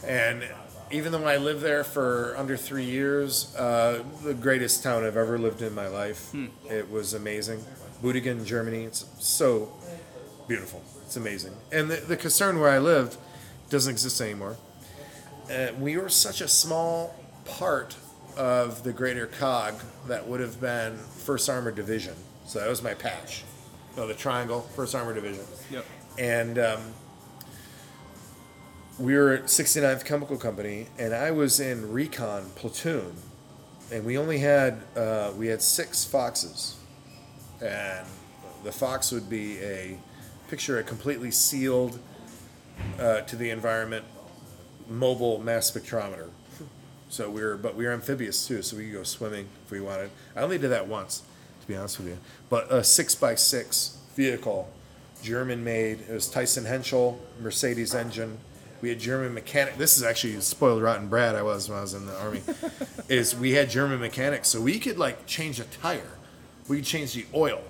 And 0.05 0.43
even 0.91 1.11
though 1.11 1.25
I 1.25 1.37
lived 1.37 1.61
there 1.61 1.83
for 1.83 2.35
under 2.37 2.57
three 2.57 2.83
years, 2.85 3.55
uh, 3.55 4.03
the 4.23 4.33
greatest 4.33 4.83
town 4.83 5.03
I've 5.03 5.17
ever 5.17 5.37
lived 5.39 5.61
in 5.61 5.73
my 5.73 5.87
life. 5.87 6.33
It 6.69 6.91
was 6.91 7.13
amazing. 7.13 7.63
Büdingen, 8.03 8.45
Germany. 8.45 8.83
It's 8.83 9.05
so 9.19 9.71
beautiful. 10.47 10.83
It's 11.05 11.15
amazing. 11.15 11.53
And 11.71 11.89
the, 11.89 11.95
the 11.95 12.59
where 12.59 12.69
I 12.69 12.79
lived 12.79 13.17
doesn't 13.69 13.91
exist 13.91 14.21
anymore. 14.21 14.57
Uh, 15.49 15.67
we 15.79 15.97
were 15.97 16.09
such 16.09 16.41
a 16.41 16.47
small 16.47 17.15
part 17.45 17.95
of 18.37 18.83
the 18.83 18.93
greater 18.93 19.27
COG 19.27 19.75
that 20.07 20.27
would 20.27 20.39
have 20.39 20.59
been 20.59 20.97
First 20.97 21.49
Armored 21.49 21.75
Division. 21.75 22.15
So 22.45 22.59
that 22.59 22.69
was 22.69 22.81
my 22.81 22.93
patch. 22.93 23.43
No, 23.95 24.07
the 24.07 24.13
triangle, 24.13 24.61
First 24.75 24.95
Armor 24.95 25.13
Division. 25.13 25.45
Yep. 25.71 25.85
And 26.17 26.59
um, 26.59 26.81
we 28.97 29.15
were 29.15 29.33
at 29.33 29.45
69th 29.45 30.05
Chemical 30.05 30.37
Company, 30.37 30.87
and 30.97 31.13
I 31.13 31.31
was 31.31 31.59
in 31.59 31.91
recon 31.91 32.49
platoon, 32.55 33.15
and 33.91 34.05
we 34.05 34.17
only 34.17 34.39
had 34.39 34.81
uh, 34.95 35.31
we 35.37 35.47
had 35.47 35.61
six 35.61 36.05
foxes, 36.05 36.77
and 37.61 38.07
the 38.63 38.71
fox 38.71 39.11
would 39.11 39.29
be 39.29 39.59
a 39.59 39.97
picture 40.47 40.79
a 40.79 40.83
completely 40.83 41.31
sealed 41.31 41.99
uh, 42.99 43.21
to 43.21 43.35
the 43.35 43.49
environment 43.49 44.05
mobile 44.89 45.39
mass 45.39 45.71
spectrometer. 45.71 46.29
So 47.09 47.29
we 47.29 47.43
were, 47.43 47.57
but 47.57 47.75
we 47.75 47.85
were 47.85 47.91
amphibious 47.91 48.47
too, 48.47 48.63
so 48.63 48.75
we 48.77 48.85
could 48.85 48.93
go 48.93 49.03
swimming 49.03 49.47
if 49.65 49.71
we 49.71 49.79
wanted. 49.79 50.09
I 50.35 50.41
only 50.41 50.57
did 50.57 50.69
that 50.69 50.87
once, 50.87 51.21
to 51.63 51.67
be 51.67 51.75
honest 51.75 51.97
with 51.97 52.09
you. 52.09 52.17
But 52.49 52.71
a 52.71 52.83
six 52.83 53.15
by 53.15 53.35
six 53.35 53.97
vehicle, 54.15 54.69
German 55.21 55.63
made. 55.63 56.01
It 56.01 56.13
was 56.13 56.31
Thyssen 56.31 56.65
Henschel, 56.65 57.19
Mercedes 57.41 57.95
engine. 57.95 58.37
We 58.81 58.89
had 58.89 58.99
German 58.99 59.33
mechanic. 59.33 59.77
This 59.77 59.95
is 59.95 60.03
actually 60.03 60.39
spoiled 60.41 60.81
rotten 60.83 61.07
Brad. 61.07 61.35
I 61.35 61.41
was 61.41 61.69
when 61.69 61.77
I 61.77 61.81
was 61.81 61.93
in 61.93 62.05
the 62.05 62.19
army. 62.19 62.41
is 63.09 63.33
we 63.33 63.51
had 63.51 63.69
German 63.69 64.01
mechanics, 64.01 64.49
so 64.49 64.59
we 64.59 64.77
could 64.77 64.97
like 64.97 65.25
change 65.25 65.59
a 65.61 65.63
tire. 65.63 66.17
We 66.67 66.77
could 66.77 66.85
change 66.85 67.13
the 67.13 67.25
oil, 67.33 67.61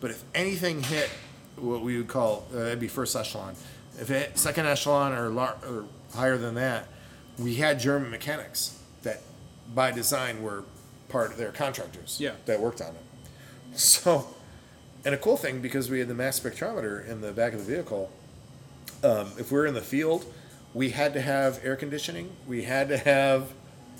but 0.00 0.12
if 0.12 0.22
anything 0.34 0.82
hit 0.82 1.10
what 1.56 1.82
we 1.82 1.96
would 1.96 2.08
call 2.08 2.46
uh, 2.52 2.58
that'd 2.58 2.80
be 2.80 2.88
first 2.88 3.16
echelon. 3.16 3.54
If 4.00 4.10
it 4.10 4.14
hit 4.14 4.38
second 4.38 4.66
echelon 4.66 5.12
or, 5.12 5.28
lar- 5.28 5.58
or 5.68 5.84
higher 6.14 6.38
than 6.38 6.54
that, 6.54 6.86
we 7.38 7.56
had 7.56 7.78
German 7.78 8.10
mechanics 8.10 8.78
that, 9.02 9.20
by 9.74 9.90
design, 9.90 10.42
were 10.42 10.64
part 11.08 11.30
of 11.30 11.36
their 11.36 11.52
contractors. 11.52 12.18
Yeah. 12.20 12.32
That 12.46 12.60
worked 12.60 12.80
on 12.80 12.88
it. 12.88 13.02
So, 13.74 14.26
and 15.04 15.14
a 15.14 15.18
cool 15.18 15.36
thing 15.36 15.60
because 15.60 15.90
we 15.90 15.98
had 15.98 16.08
the 16.08 16.14
mass 16.14 16.38
spectrometer 16.38 17.06
in 17.08 17.20
the 17.20 17.32
back 17.32 17.52
of 17.52 17.64
the 17.66 17.72
vehicle. 17.74 18.10
Um, 19.02 19.32
if 19.38 19.50
we 19.50 19.58
were 19.58 19.66
in 19.66 19.74
the 19.74 19.80
field, 19.80 20.24
we 20.74 20.90
had 20.90 21.12
to 21.14 21.20
have 21.20 21.60
air 21.64 21.76
conditioning. 21.76 22.30
We 22.46 22.62
had 22.64 22.88
to 22.88 22.98
have 22.98 23.50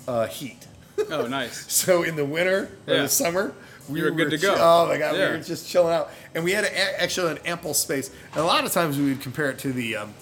uh, 0.07 0.27
heat. 0.27 0.67
Oh, 1.09 1.27
nice. 1.27 1.65
So 1.71 2.03
in 2.03 2.15
the 2.15 2.25
winter 2.25 2.69
or 2.87 2.93
Yeah. 2.95 3.01
the 3.03 3.09
summer, 3.09 3.53
we 3.89 3.99
You 3.99 4.05
were 4.05 4.11
good 4.11 4.29
to 4.29 4.37
go. 4.37 4.55
Oh 4.57 4.87
my 4.87 4.97
god, 4.97 5.15
Yeah. 5.15 5.31
we 5.31 5.37
were 5.37 5.43
just 5.43 5.67
chilling 5.67 5.93
out, 5.93 6.09
and 6.35 6.43
we 6.43 6.51
had 6.53 6.63
a, 6.63 7.01
actually 7.01 7.31
an 7.31 7.39
ample 7.45 7.73
space. 7.73 8.09
And 8.31 8.39
a 8.41 8.45
lot 8.45 8.63
of 8.63 8.71
times 8.71 8.97
we 8.97 9.05
would 9.05 9.21
compare 9.21 9.49
it 9.49 9.59
to 9.59 9.73
the 9.73 9.97
um, 9.97 10.13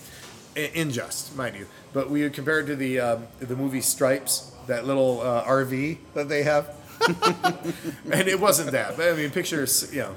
Injust, 0.55 1.35
mind 1.35 1.55
you, 1.55 1.67
but 1.93 2.09
we 2.09 2.23
would 2.23 2.33
compare 2.33 2.59
it 2.61 2.65
to 2.67 2.75
the 2.75 2.99
um, 2.99 3.27
the 3.39 3.55
movie 3.55 3.81
Stripes, 3.81 4.51
that 4.67 4.85
little 4.87 5.21
uh, 5.21 5.43
RV 5.45 5.97
that 6.15 6.27
they 6.27 6.43
have, 6.43 6.73
and 8.11 8.27
it 8.27 8.39
wasn't 8.39 8.71
that. 8.71 8.97
But 8.97 9.09
I 9.09 9.15
mean, 9.15 9.29
picture 9.31 9.65
you 9.91 9.99
know, 9.99 10.15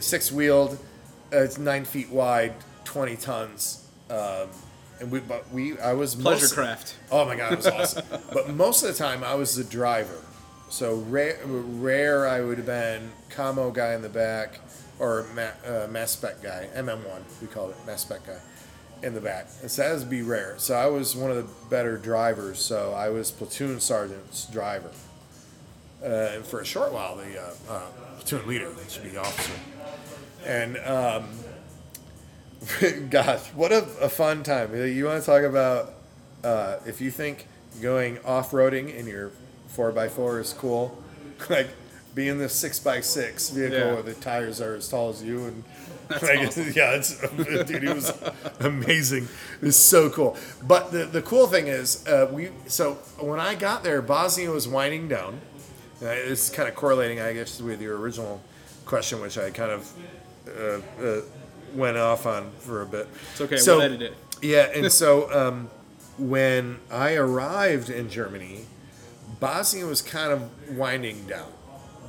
six 0.00 0.30
wheeled, 0.32 0.78
uh, 1.32 1.38
it's 1.38 1.58
nine 1.58 1.84
feet 1.84 2.10
wide, 2.10 2.54
twenty 2.84 3.16
tons. 3.16 3.88
Um, 4.10 4.48
and 5.00 5.10
we, 5.10 5.20
but 5.20 5.50
we, 5.52 5.78
I 5.78 5.92
was 5.94 6.14
Pleasure 6.14 6.42
most- 6.42 6.54
craft. 6.54 6.96
Oh 7.10 7.24
my 7.24 7.36
god, 7.36 7.52
it 7.52 7.56
was 7.56 7.66
awesome. 7.66 8.04
but 8.32 8.50
most 8.50 8.82
of 8.82 8.88
the 8.92 8.94
time, 8.94 9.24
I 9.24 9.34
was 9.34 9.56
the 9.56 9.64
driver. 9.64 10.20
So 10.68 10.96
rare, 11.08 11.38
rare 11.44 12.26
I 12.26 12.40
would 12.40 12.56
have 12.58 12.66
been 12.66 13.10
camo 13.30 13.70
guy 13.70 13.94
in 13.94 14.02
the 14.02 14.08
back 14.08 14.60
or 14.98 15.26
ma, 15.34 15.48
uh, 15.68 15.86
mass 15.88 16.12
spec 16.12 16.42
guy, 16.42 16.68
MM1 16.74 17.22
we 17.40 17.46
called 17.48 17.70
it, 17.70 17.76
mass 17.86 18.02
spec 18.02 18.26
guy 18.26 18.38
in 19.02 19.14
the 19.14 19.20
back. 19.20 19.48
And 19.60 19.70
so 19.70 19.82
that 19.82 19.98
would 19.98 20.08
be 20.10 20.22
rare. 20.22 20.54
So 20.58 20.74
I 20.74 20.86
was 20.86 21.14
one 21.14 21.30
of 21.30 21.36
the 21.36 21.46
better 21.68 21.98
drivers. 21.98 22.58
So 22.60 22.92
I 22.92 23.10
was 23.10 23.30
platoon 23.30 23.78
sergeant's 23.80 24.46
driver. 24.46 24.90
Uh, 26.04 26.42
for 26.42 26.60
a 26.60 26.64
short 26.66 26.92
while, 26.92 27.16
the 27.16 27.40
uh, 27.40 27.50
uh, 27.70 27.80
platoon 28.18 28.46
leader, 28.46 28.70
should 28.88 29.04
be 29.04 29.08
the 29.10 29.20
officer. 29.20 29.52
And 30.44 30.76
um, 30.78 31.28
gosh, 33.10 33.40
what 33.54 33.72
a, 33.72 33.78
a 34.00 34.08
fun 34.08 34.42
time! 34.42 34.74
You 34.74 35.06
want 35.06 35.20
to 35.22 35.26
talk 35.26 35.42
about 35.42 35.94
uh, 36.42 36.76
if 36.86 37.00
you 37.00 37.10
think 37.10 37.46
going 37.80 38.18
off 38.24 38.50
roading 38.52 38.94
in 38.94 39.06
your 39.06 39.32
four 39.68 39.96
x 39.98 40.14
four 40.14 40.40
is 40.40 40.52
cool, 40.52 41.02
like 41.50 41.68
being 42.14 42.38
the 42.38 42.48
six 42.48 42.84
x 42.86 43.08
six 43.08 43.50
vehicle 43.50 43.78
Yeah. 43.78 43.92
where 43.94 44.02
the 44.02 44.14
tires 44.14 44.60
are 44.60 44.74
as 44.74 44.88
tall 44.88 45.10
as 45.10 45.22
you 45.22 45.44
and. 45.46 45.64
like, 46.10 46.54
Yeah, 46.76 46.96
it's, 46.96 47.18
dude, 47.64 47.82
it 47.82 47.94
was 47.94 48.12
amazing. 48.60 49.26
It 49.62 49.64
was 49.64 49.76
so 49.76 50.10
cool. 50.10 50.36
But 50.62 50.92
the, 50.92 51.06
the 51.06 51.22
cool 51.22 51.46
thing 51.46 51.66
is, 51.66 52.06
uh, 52.06 52.28
we 52.30 52.50
so 52.66 52.94
when 53.18 53.40
I 53.40 53.54
got 53.54 53.82
there, 53.84 54.02
Bosnia 54.02 54.50
was 54.50 54.68
winding 54.68 55.08
down. 55.08 55.40
Uh, 56.04 56.08
it's 56.08 56.50
kind 56.50 56.68
of 56.68 56.74
correlating, 56.74 57.20
I 57.20 57.32
guess, 57.32 57.60
with 57.60 57.80
your 57.80 57.96
original 57.98 58.42
question, 58.84 59.20
which 59.20 59.38
I 59.38 59.50
kind 59.50 59.72
of 59.72 59.92
uh, 60.46 61.02
uh, 61.02 61.20
went 61.74 61.96
off 61.96 62.26
on 62.26 62.50
for 62.58 62.82
a 62.82 62.86
bit. 62.86 63.08
It's 63.32 63.40
okay. 63.40 63.56
So- 63.56 63.76
we'll 63.78 63.86
edit 63.86 64.02
it. 64.02 64.14
Yeah, 64.42 64.70
and 64.74 64.92
so 65.02 65.32
um, 65.32 65.70
when 66.18 66.78
I 66.90 67.14
arrived 67.14 67.88
in 67.88 68.10
Germany, 68.10 68.66
Bosnia 69.40 69.86
was 69.86 70.02
kind 70.02 70.32
of 70.32 70.76
winding 70.76 71.26
down. 71.26 71.50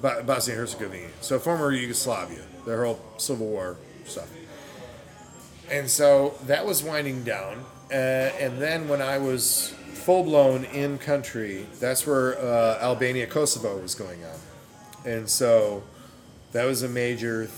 Bo- 0.02 0.24
Bosnia 0.24 0.58
Herzegovina, 0.58 1.08
so 1.22 1.40
former 1.40 1.72
Yugoslavia, 1.72 2.42
their 2.66 2.84
whole 2.84 3.00
civil 3.18 3.48
war 3.48 3.78
stuff. 4.06 4.30
And 5.72 5.90
so 5.90 6.36
that 6.46 6.66
was 6.66 6.84
winding 6.84 7.24
down. 7.24 7.64
Uh, 7.90 7.94
and 7.96 8.62
then 8.62 8.88
when 8.90 9.02
I 9.02 9.18
was 9.18 9.74
full 10.06 10.24
blown 10.24 10.66
in 10.66 10.98
country, 11.00 11.66
that's 11.80 12.06
where 12.06 12.38
uh, 12.38 12.78
Albania 12.80 13.26
Kosovo 13.26 13.78
was 13.80 13.96
going 13.96 14.24
on. 14.24 14.40
And 15.12 15.28
so 15.28 15.82
that 16.52 16.66
was 16.66 16.84
a 16.84 16.88
major, 16.90 17.50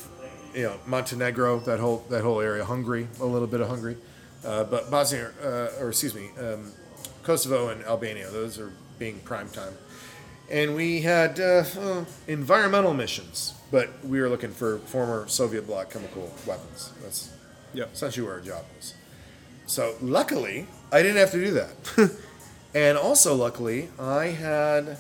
you 0.56 0.64
know, 0.64 0.78
Montenegro, 0.86 1.60
that 1.62 1.80
whole 1.80 2.06
that 2.10 2.24
whole 2.24 2.40
area, 2.40 2.64
Hungary, 2.64 3.08
a 3.20 3.26
little 3.26 3.48
bit 3.50 3.60
of 3.60 3.68
Hungary, 3.68 3.98
uh, 4.46 4.64
but 4.64 4.90
Bosnia, 4.90 5.32
uh, 5.44 5.82
or 5.82 5.90
excuse 5.90 6.16
me, 6.16 6.30
um, 6.40 6.72
Kosovo 7.24 7.68
and 7.70 7.84
Albania, 7.84 8.30
those 8.32 8.58
are 8.60 8.72
being 8.98 9.20
prime 9.20 9.50
time. 9.50 9.74
And 10.50 10.74
we 10.76 11.02
had 11.02 11.40
uh, 11.42 11.66
environmental 12.28 12.94
missions, 12.94 13.54
but 13.72 13.90
we 14.06 14.22
were 14.22 14.30
looking 14.30 14.52
for 14.52 14.78
former 14.80 15.28
Soviet 15.28 15.68
bloc 15.68 15.92
chemical 15.92 16.32
weapons. 16.46 16.92
That's 17.04 17.30
Yep. 17.74 17.90
essentially 17.94 18.26
where 18.26 18.36
our 18.36 18.42
job 18.42 18.64
was. 18.78 18.94
So 19.66 19.96
luckily, 20.02 20.68
I 20.94 21.02
didn't 21.04 21.18
have 21.18 21.32
to 21.32 21.44
do 21.46 21.52
that. 21.52 22.12
and 22.74 22.98
also 22.98 23.36
luckily, 23.36 23.90
I 24.00 24.26
had 24.28 24.98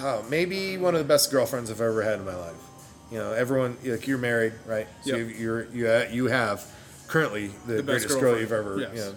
uh, 0.00 0.22
maybe 0.28 0.76
one 0.76 0.94
of 0.94 1.00
the 1.00 1.06
best 1.06 1.30
girlfriends 1.30 1.70
I've 1.70 1.80
ever 1.80 2.02
had 2.02 2.18
in 2.20 2.24
my 2.24 2.34
life. 2.36 2.54
You 3.10 3.18
know, 3.18 3.32
everyone 3.32 3.76
like 3.84 4.06
you're 4.06 4.18
married, 4.18 4.52
right? 4.66 4.86
So 5.02 5.16
Yep. 5.16 5.18
you 5.18 5.24
you're 5.34 5.64
you 5.70 5.86
ha- 5.88 6.10
you 6.10 6.26
have 6.26 6.64
currently 7.06 7.48
the, 7.66 7.74
The 7.74 7.82
greatest 7.82 8.20
girl 8.20 8.38
you've 8.38 8.52
ever 8.52 8.78
Yes. 8.80 8.90
you 8.94 9.00
know 9.00 9.14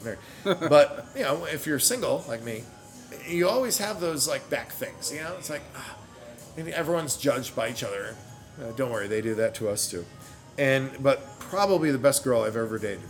married. 0.55 0.70
but 0.70 1.08
you 1.15 1.24
know, 1.24 1.46
if 1.46 1.67
you're 1.67 1.79
single 1.79 2.24
like 2.27 2.41
me, 2.43 2.63
you 3.27 3.50
always 3.50 3.77
have 3.79 4.00
those 4.00 4.27
like 4.27 4.50
back 4.50 4.72
things. 4.72 5.12
You 5.13 5.22
know, 5.22 5.36
it's 5.38 5.50
like 5.50 5.62
ah, 5.75 5.98
maybe 6.55 6.72
everyone's 6.74 7.17
judged 7.17 7.53
by 7.55 7.70
each 7.70 7.84
other. 7.84 8.15
Uh, 8.62 8.72
don't 8.77 8.91
worry, 8.91 9.08
they 9.08 9.22
do 9.22 9.36
that 9.36 9.55
to 9.55 9.67
us 9.70 9.89
too. 9.91 10.05
And 10.58 10.89
but 11.01 11.39
probably 11.39 11.91
the 11.91 11.98
best 11.98 12.24
girl 12.24 12.43
I've 12.43 12.55
ever 12.55 12.77
dated 12.79 13.01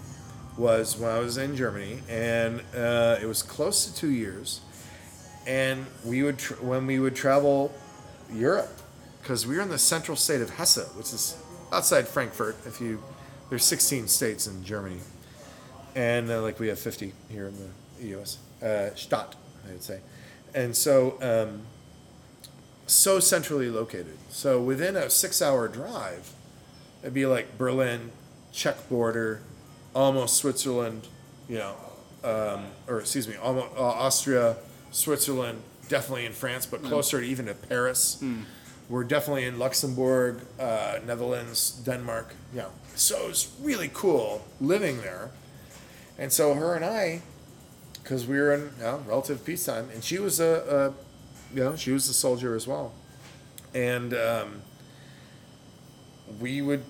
was 0.62 0.96
when 0.96 1.10
I 1.10 1.20
was 1.20 1.38
in 1.38 1.56
Germany, 1.56 2.00
and 2.08 2.62
uh, 2.75 3.18
it 3.20 3.25
was 3.25 3.41
close 3.41 3.86
to 3.86 3.96
two 3.96 4.12
years. 4.12 4.62
And 5.48 5.88
we 6.06 6.22
would 6.22 6.39
when 6.62 6.86
we 6.86 7.00
would 7.00 7.15
travel 7.15 7.74
Europe, 8.32 8.80
because 9.22 9.48
we 9.48 9.56
were 9.56 9.63
in 9.63 9.70
the 9.70 9.80
central 9.80 10.15
state 10.15 10.39
of 10.39 10.51
Hesse, 10.51 10.88
which 10.96 11.08
is 11.08 11.36
outside 11.74 12.08
Frankfurt. 12.08 12.56
If 12.65 12.80
you 12.80 13.03
there's 13.50 13.65
16 13.65 14.08
states 14.08 14.46
in 14.48 14.63
Germany, 14.63 15.00
and 15.96 16.30
uh, 16.30 16.41
like 16.41 16.60
we 16.60 16.68
have 16.68 16.80
50 16.80 17.12
here 17.27 17.48
in 17.48 17.56
the 18.00 18.08
U.S. 18.10 18.38
Uh, 18.62 18.96
Stadt, 18.96 19.36
I 19.68 19.72
would 19.72 19.84
say, 19.84 20.00
and 20.53 20.75
so 20.75 21.18
um, 21.22 21.62
so 22.86 23.20
centrally 23.20 23.70
located. 23.70 24.18
So 24.30 24.62
within 24.62 24.96
a 24.96 25.10
six-hour 25.10 25.70
drive, 25.70 26.32
it'd 27.01 27.15
be 27.15 27.25
like 27.25 27.58
Berlin, 27.58 28.12
Czech 28.51 28.88
border, 28.89 29.41
almost 29.93 30.38
Switzerland, 30.38 31.07
you 31.48 31.57
know, 31.57 31.75
um, 32.24 32.65
or 32.88 33.00
excuse 33.00 33.27
me, 33.27 33.36
almost 33.36 33.75
uh, 33.75 33.81
Austria, 33.81 34.57
Switzerland, 34.91 35.62
definitely 35.89 36.25
in 36.25 36.33
France, 36.33 36.65
but 36.65 36.83
closer 36.83 37.19
to 37.19 37.25
even 37.25 37.45
to 37.48 37.53
Paris. 37.53 38.24
We're 38.89 39.03
definitely 39.05 39.45
in 39.45 39.57
Luxembourg, 39.57 40.41
uh, 40.60 41.00
Netherlands, 41.05 41.71
Denmark. 41.86 42.36
Yeah, 42.53 42.65
so 42.95 43.29
it's 43.29 43.50
really 43.62 43.89
cool 43.93 44.45
living 44.60 44.98
there. 45.01 45.31
And 46.17 46.31
so 46.31 46.53
her 46.53 46.75
and 46.75 46.83
I, 46.83 47.21
because 47.93 48.27
we 48.27 48.38
were 48.38 48.53
in 48.53 48.62
you 48.77 48.83
know, 48.83 49.03
relative 49.07 49.45
peacetime, 49.45 49.89
and 49.93 50.03
she 50.03 50.19
was 50.19 50.39
a, 50.41 50.93
a, 51.53 51.55
you 51.55 51.63
know, 51.63 51.75
she 51.77 51.91
was 51.91 52.10
a 52.10 52.13
soldier 52.13 52.53
as 52.53 52.67
well, 52.67 52.93
and 53.74 54.13
um, 54.13 54.62
we 56.39 56.62
would 56.62 56.83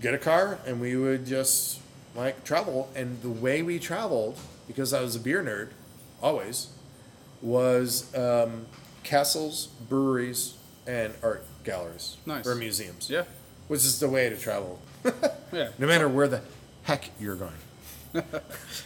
get 0.00 0.14
a 0.14 0.18
car 0.18 0.58
and 0.66 0.80
we 0.80 0.96
would 0.96 1.24
just 1.26 1.80
like 2.16 2.44
travel. 2.44 2.90
And 2.94 3.20
the 3.22 3.30
way 3.30 3.62
we 3.62 3.78
traveled, 3.78 4.38
because 4.66 4.92
I 4.92 5.00
was 5.00 5.14
a 5.16 5.20
beer 5.20 5.42
nerd, 5.42 5.68
always, 6.22 6.68
was 7.42 8.14
um, 8.16 8.66
castles, 9.02 9.66
breweries, 9.88 10.54
and 10.86 11.12
art 11.22 11.44
galleries 11.64 12.16
Nice. 12.26 12.46
or 12.46 12.54
museums. 12.54 13.10
Yeah. 13.10 13.24
which 13.68 13.80
is 13.80 13.98
the 14.00 14.08
way 14.08 14.28
to 14.30 14.36
travel, 14.36 14.78
Yeah. 15.52 15.68
no 15.78 15.86
matter 15.86 16.08
where 16.08 16.28
the 16.28 16.40
heck 16.84 17.10
you're 17.20 17.34
going. 17.36 17.52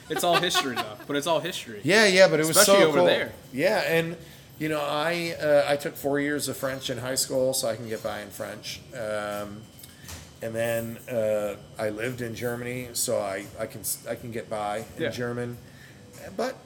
It's 0.08 0.25
all 0.25 0.37
history 0.40 0.75
though, 0.75 0.96
but 1.06 1.14
it's 1.16 1.26
all 1.28 1.38
history. 1.40 1.80
Yeah, 1.84 2.06
yeah, 2.06 2.26
but 2.26 2.40
it 2.40 2.46
was 2.46 2.56
Especially 2.56 2.80
so 2.82 2.88
over 2.88 2.99
cool. 2.99 3.06
there. 3.06 3.32
Yeah, 3.52 3.78
and 3.87 4.16
you 4.58 4.68
know, 4.68 4.80
I 4.80 5.37
uh, 5.40 5.64
I 5.68 5.76
took 5.76 5.94
four 5.96 6.18
years 6.18 6.49
of 6.49 6.56
French 6.56 6.90
in 6.90 6.99
high 6.99 7.14
school, 7.14 7.52
so 7.54 7.68
I 7.68 7.76
can 7.76 7.88
get 7.88 8.02
by 8.02 8.22
in 8.22 8.30
French. 8.30 8.80
Um, 8.92 9.60
and 10.42 10.54
then 10.54 10.99
uh, 11.11 11.56
I 11.78 11.90
lived 11.90 12.20
in 12.23 12.35
Germany, 12.35 12.88
so 12.92 13.18
I, 13.18 13.44
I 13.59 13.66
can 13.66 13.82
I 14.09 14.14
can 14.14 14.30
get 14.30 14.49
by 14.49 14.85
in 14.97 15.02
Yeah. 15.04 15.11
German. 15.11 15.59
But 16.37 16.56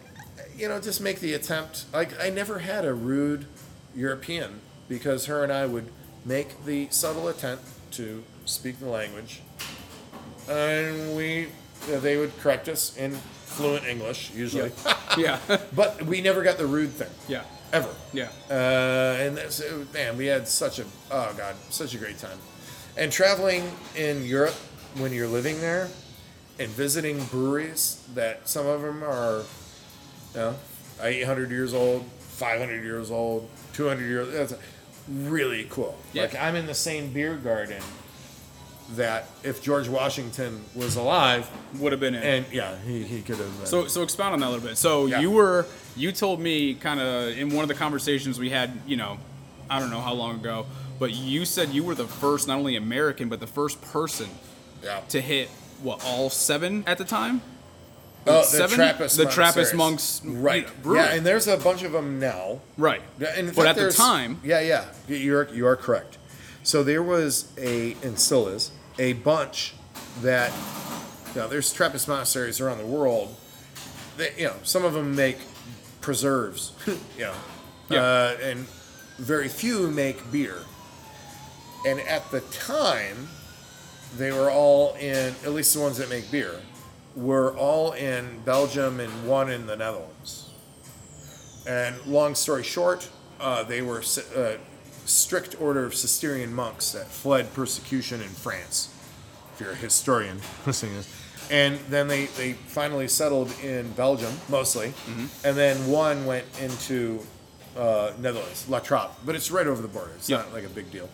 you 0.57 0.69
know, 0.69 0.81
just 0.81 1.01
make 1.01 1.21
the 1.21 1.35
attempt. 1.35 1.87
Like 1.93 2.21
I 2.21 2.31
never 2.31 2.61
had 2.61 2.85
a 2.85 2.95
rude 2.95 3.47
European 3.95 4.61
because 4.89 5.27
her 5.27 5.43
and 5.43 5.53
I 5.53 5.67
would 5.67 5.91
make 6.25 6.65
the 6.65 6.89
subtle 6.91 7.29
attempt 7.29 7.65
to 7.93 8.23
speak 8.45 8.79
the 8.79 8.89
language, 8.89 9.43
and 10.49 11.17
we 11.17 11.49
they 11.89 12.17
would 12.17 12.37
correct 12.39 12.69
us 12.69 12.97
in 12.97 13.13
fluent 13.47 13.85
English 13.87 14.31
usually. 14.35 14.73
Yeah. 15.17 15.39
yeah. 15.49 15.59
But 15.75 16.03
we 16.03 16.21
never 16.21 16.43
got 16.43 16.59
the 16.59 16.67
rude 16.67 16.91
thing 16.91 17.11
yeah. 17.29 17.45
ever. 17.73 17.95
Yeah. 18.13 18.29
Uh, 18.51 19.17
and 19.21 19.37
that's, 19.37 19.63
man, 19.93 20.17
we 20.17 20.27
had 20.27 20.49
such 20.49 20.79
a 20.79 20.85
oh 21.11 21.35
god, 21.37 21.55
such 21.71 21.95
a 21.95 21.99
great 21.99 22.19
time. 22.19 22.39
And 22.97 23.11
traveling 23.11 23.71
in 23.97 24.25
Europe 24.25 24.55
when 24.99 25.13
you're 25.13 25.27
living 25.29 25.61
there 25.61 25.89
and 26.59 26.69
visiting 26.71 27.23
breweries 27.25 28.07
that 28.15 28.49
some 28.49 28.67
of 28.67 28.83
them 28.83 29.03
are, 29.03 29.43
you 30.35 30.41
know, 30.41 30.55
800 31.03 31.51
years 31.51 31.75
old, 31.75 32.05
500 32.21 32.85
years 32.85 33.11
old, 33.11 33.49
200 33.73 34.05
years. 34.07 34.33
That's 34.33 34.55
really 35.09 35.67
cool. 35.71 35.99
Yeah. 36.13 36.23
Like 36.23 36.37
I'm 36.41 36.55
in 36.55 36.67
the 36.67 36.75
same 36.75 37.13
beer 37.13 37.37
garden 37.37 37.83
that 38.93 39.27
if 39.43 39.63
George 39.63 39.89
Washington 39.89 40.63
was 40.75 40.95
alive, 40.97 41.51
Would 41.81 41.93
have 41.93 42.01
been 42.01 42.15
it. 42.15 42.23
and 42.23 42.45
yeah, 42.53 42.77
he, 42.87 43.03
he 43.03 43.23
could 43.23 43.39
have. 43.39 43.57
been. 43.59 43.67
So, 43.67 43.87
so 43.89 44.03
expound 44.03 44.35
on 44.35 44.41
that 44.41 44.47
a 44.47 44.51
little 44.51 44.69
bit. 44.69 44.77
So 44.77 45.07
Yeah. 45.07 45.21
you 45.21 45.31
were, 45.31 45.67
you 45.97 46.13
told 46.13 46.39
me 46.39 46.75
kind 46.75 47.01
of 47.01 47.37
in 47.37 47.49
one 47.51 47.63
of 47.65 47.69
the 47.69 47.75
conversations 47.75 48.39
we 48.39 48.51
had, 48.51 48.71
you 48.87 48.97
know, 48.97 49.19
I 49.71 49.81
don't 49.81 49.91
know 49.91 50.01
how 50.03 50.13
long 50.13 50.37
ago, 50.37 50.67
but 50.99 51.13
you 51.13 51.45
said 51.45 51.71
you 51.71 51.85
were 51.85 51.95
the 51.95 52.07
first, 52.07 52.49
not 52.49 52.59
only 52.59 52.77
American, 52.77 53.29
but 53.29 53.41
the 53.41 53.47
first 53.47 53.81
person 53.83 54.29
yeah. 54.83 55.01
to 55.09 55.21
hit 55.21 55.49
what 55.83 56.05
all 56.05 56.31
seven 56.31 56.85
at 56.87 56.99
the 56.99 57.05
time. 57.05 57.43
Oh, 58.27 58.39
the 58.41 58.43
seven? 58.45 58.77
Trappist 58.77 59.17
The 59.17 59.25
monks 59.25 59.35
Trappist 59.35 59.75
monks, 59.75 60.23
right? 60.25 60.83
brewery. 60.83 61.01
Yeah, 61.01 61.15
and 61.15 61.27
there's 61.27 61.47
a 61.47 61.59
bunch 61.59 61.83
of 61.83 61.93
them 61.93 62.19
now. 62.19 62.61
Right. 62.79 63.03
But 63.19 63.67
at 63.67 63.77
the 63.77 63.93
time, 63.95 64.41
yeah, 64.43 64.61
yeah, 64.61 64.87
you're 65.09 65.49
you 65.55 65.67
are 65.67 65.77
correct. 65.77 66.17
So 66.63 66.83
there 66.83 67.03
was 67.03 67.53
a, 67.59 67.95
and 68.03 68.19
still 68.19 68.49
is, 68.49 68.71
a 68.99 69.13
bunch 69.13 69.75
that, 70.23 70.51
you 71.35 71.43
know, 71.43 71.49
there's 71.49 71.71
Trappist 71.73 72.09
monasteries 72.09 72.59
around 72.61 72.79
the 72.79 72.87
world. 72.87 73.37
That, 74.17 74.39
you 74.39 74.47
know, 74.47 74.55
some 74.63 74.85
of 74.85 74.95
them 74.95 75.15
make 75.15 75.37
preserves, 76.01 76.73
you 76.87 76.95
know, 77.19 77.35
Yeah. 77.91 78.01
uh, 78.03 78.37
and 78.43 78.61
very 79.19 79.49
few 79.49 79.91
make 79.91 80.33
beer. 80.33 80.63
And 81.85 82.01
at 82.01 82.31
the 82.31 82.41
time, 82.41 83.29
they 84.17 84.33
were 84.33 84.51
all 84.51 84.95
in, 84.95 85.35
at 85.45 85.53
least 85.53 85.75
the 85.75 85.81
ones 85.81 85.99
that 85.99 86.09
make 86.09 86.31
beer, 86.31 86.61
were 87.15 87.55
all 87.57 87.93
in 87.93 88.41
Belgium 88.45 89.01
and 89.01 89.27
one 89.27 89.51
in 89.51 89.67
the 89.67 89.77
Netherlands. 89.77 90.51
And 91.67 91.95
long 92.07 92.35
story 92.35 92.63
short, 92.63 93.09
uh, 93.41 93.63
they 93.65 93.83
were 93.83 94.03
si- 94.03 94.23
uh, 94.37 94.53
strict 95.05 95.61
order 95.61 95.85
of 95.85 95.95
Cistercian 95.95 96.53
monks 96.55 96.93
that 96.93 97.07
fled 97.09 97.53
persecution 97.55 98.21
in 98.23 98.29
France. 98.29 98.91
If 99.55 99.61
you're 99.61 99.71
a 99.73 99.75
historian 99.77 100.41
listening 100.67 100.93
to 100.93 100.97
this. 100.99 101.21
And 101.51 101.79
then 101.91 102.09
they, 102.09 102.27
they 102.27 102.55
finally 102.55 103.07
settled 103.07 103.53
in 103.63 103.91
Belgium, 103.93 104.33
mostly. 104.49 104.95
And 105.45 105.57
then 105.57 105.77
one 105.89 106.25
went 106.25 106.47
into 106.61 107.21
uh, 107.77 108.13
Netherlands, 108.19 108.67
La 108.71 108.81
Trappe. 108.81 109.13
But 109.27 109.35
it's 109.35 109.51
right 109.51 109.67
over 109.67 109.83
the 109.83 109.89
border. 109.89 110.13
It's 110.17 110.31
Yeah. 110.31 110.39
not 110.39 110.55
like 110.55 110.65
a 110.65 110.71
big 110.71 110.91
deal. 110.91 111.09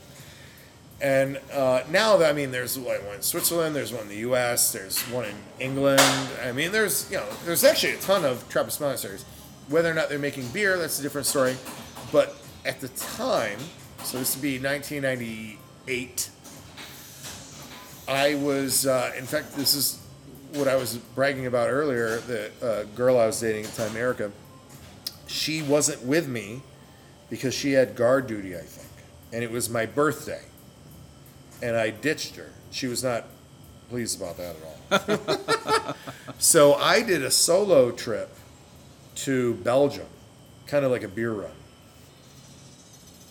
And 1.03 1.41
uh, 1.53 1.83
now, 1.91 2.23
I 2.23 2.33
mean, 2.35 2.51
there's 2.51 2.77
like 2.77 3.05
one 3.07 3.17
in 3.17 3.23
Switzerland, 3.23 3.75
there's 3.75 3.93
one 3.93 4.03
in 4.03 4.09
the 4.09 4.17
U.S., 4.17 4.73
there's 4.73 5.01
one 5.05 5.25
in 5.25 5.35
England. 5.59 6.03
I 6.45 6.53
mean, 6.53 6.73
there's 6.73 7.11
you 7.11 7.17
know, 7.17 7.27
there's 7.47 7.65
actually 7.65 7.95
a 7.95 7.99
ton 7.99 8.25
of 8.25 8.47
Trappist 8.51 8.81
monasteries. 8.81 9.25
Whether 9.69 9.91
or 9.91 9.95
not 9.95 10.11
they're 10.11 10.19
making 10.19 10.49
beer, 10.49 10.77
that's 10.77 10.99
a 10.99 11.03
different 11.03 11.27
story. 11.27 11.57
But 12.13 12.37
at 12.67 12.81
the 12.81 12.89
time, 12.89 13.59
so 14.03 14.19
this 14.19 14.37
would 14.37 14.43
be 14.43 14.59
1998. 14.59 16.31
I 18.07 18.35
was, 18.35 18.87
uh, 18.87 19.13
in 19.17 19.25
fact, 19.25 19.55
this 19.57 19.75
is 19.75 20.05
what 20.55 20.69
I 20.69 20.75
was 20.75 20.99
bragging 20.99 21.47
about 21.47 21.71
earlier. 21.71 22.19
The 22.19 22.51
uh, 22.61 22.83
girl 22.97 23.19
I 23.19 23.27
was 23.27 23.41
dating 23.41 23.65
at 23.65 23.71
the 23.71 23.87
time, 23.87 23.97
Erica, 23.97 24.33
she 25.29 25.63
wasn't 25.63 26.03
with 26.05 26.29
me 26.29 26.61
because 27.31 27.55
she 27.55 27.73
had 27.73 27.95
guard 27.95 28.27
duty, 28.27 28.55
I 28.57 28.63
think, 28.63 28.89
and 29.33 29.43
it 29.43 29.51
was 29.51 29.71
my 29.71 29.87
birthday 29.87 30.43
and 31.63 31.77
I 31.77 31.91
ditched 31.91 32.37
her. 32.37 32.51
She 32.71 32.87
was 32.87 33.03
not 33.03 33.25
pleased 33.89 34.21
about 34.21 34.37
that 34.37 34.57
at 34.91 35.09
all. 35.09 35.95
so 36.39 36.75
I 36.75 37.03
did 37.03 37.23
a 37.23 37.31
solo 37.31 37.91
trip 37.91 38.35
to 39.17 39.55
Belgium, 39.55 40.07
kind 40.67 40.85
of 40.85 40.91
like 40.91 41.03
a 41.03 41.09
beer 41.09 41.33
run. 41.33 41.51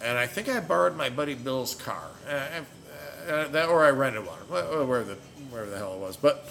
And 0.02 0.18
I 0.18 0.28
think 0.28 0.48
I 0.50 0.60
borrowed 0.60 0.96
my 0.96 1.10
buddy 1.10 1.34
Bill's 1.34 1.76
car, 1.76 2.10
uh, 2.28 2.32
uh, 3.30 3.48
that, 3.50 3.68
or 3.70 3.84
I 3.86 3.90
rented 3.90 4.26
one, 4.26 4.40
wh- 4.48 4.70
wherever 4.88 5.04
the 5.04 5.16
wherever 5.50 5.70
the 5.70 5.78
hell 5.78 5.94
it 5.94 6.00
was. 6.00 6.16
But 6.16 6.46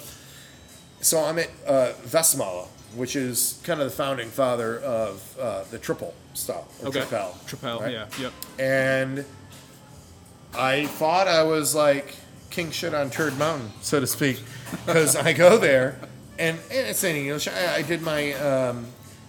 so 1.01 1.23
I'm 1.23 1.39
at 1.39 1.49
uh, 1.65 1.93
Westmalle, 2.07 2.67
which 2.95 3.15
is 3.15 3.59
kind 3.63 3.81
of 3.81 3.89
the 3.89 3.95
founding 3.95 4.29
father 4.29 4.79
of 4.81 5.37
uh, 5.39 5.63
the 5.71 5.79
triple 5.79 6.13
style, 6.35 6.67
or 6.81 6.89
Okay. 6.89 7.01
Tripel, 7.01 7.31
Tripel, 7.47 7.81
right? 7.81 7.91
yeah, 7.93 8.05
yep. 8.19 8.33
and 8.59 9.25
I 10.53 10.85
thought 10.85 11.27
I 11.27 11.43
was 11.43 11.75
like 11.75 12.15
king 12.49 12.71
shit 12.71 12.93
on 12.93 13.09
Turd 13.09 13.37
Mountain, 13.37 13.71
so 13.81 13.99
to 13.99 14.07
speak, 14.07 14.41
because 14.85 15.15
I 15.15 15.33
go 15.33 15.57
there 15.57 15.99
and, 16.39 16.57
and 16.71 16.87
it's 16.87 17.03
in 17.03 17.15
English. 17.15 17.47
I, 17.47 17.75
I 17.75 17.81
did 17.81 18.01
my 18.01 18.73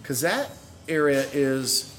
because 0.01 0.21
that 0.23 0.51
area 0.89 1.27
is 1.33 1.95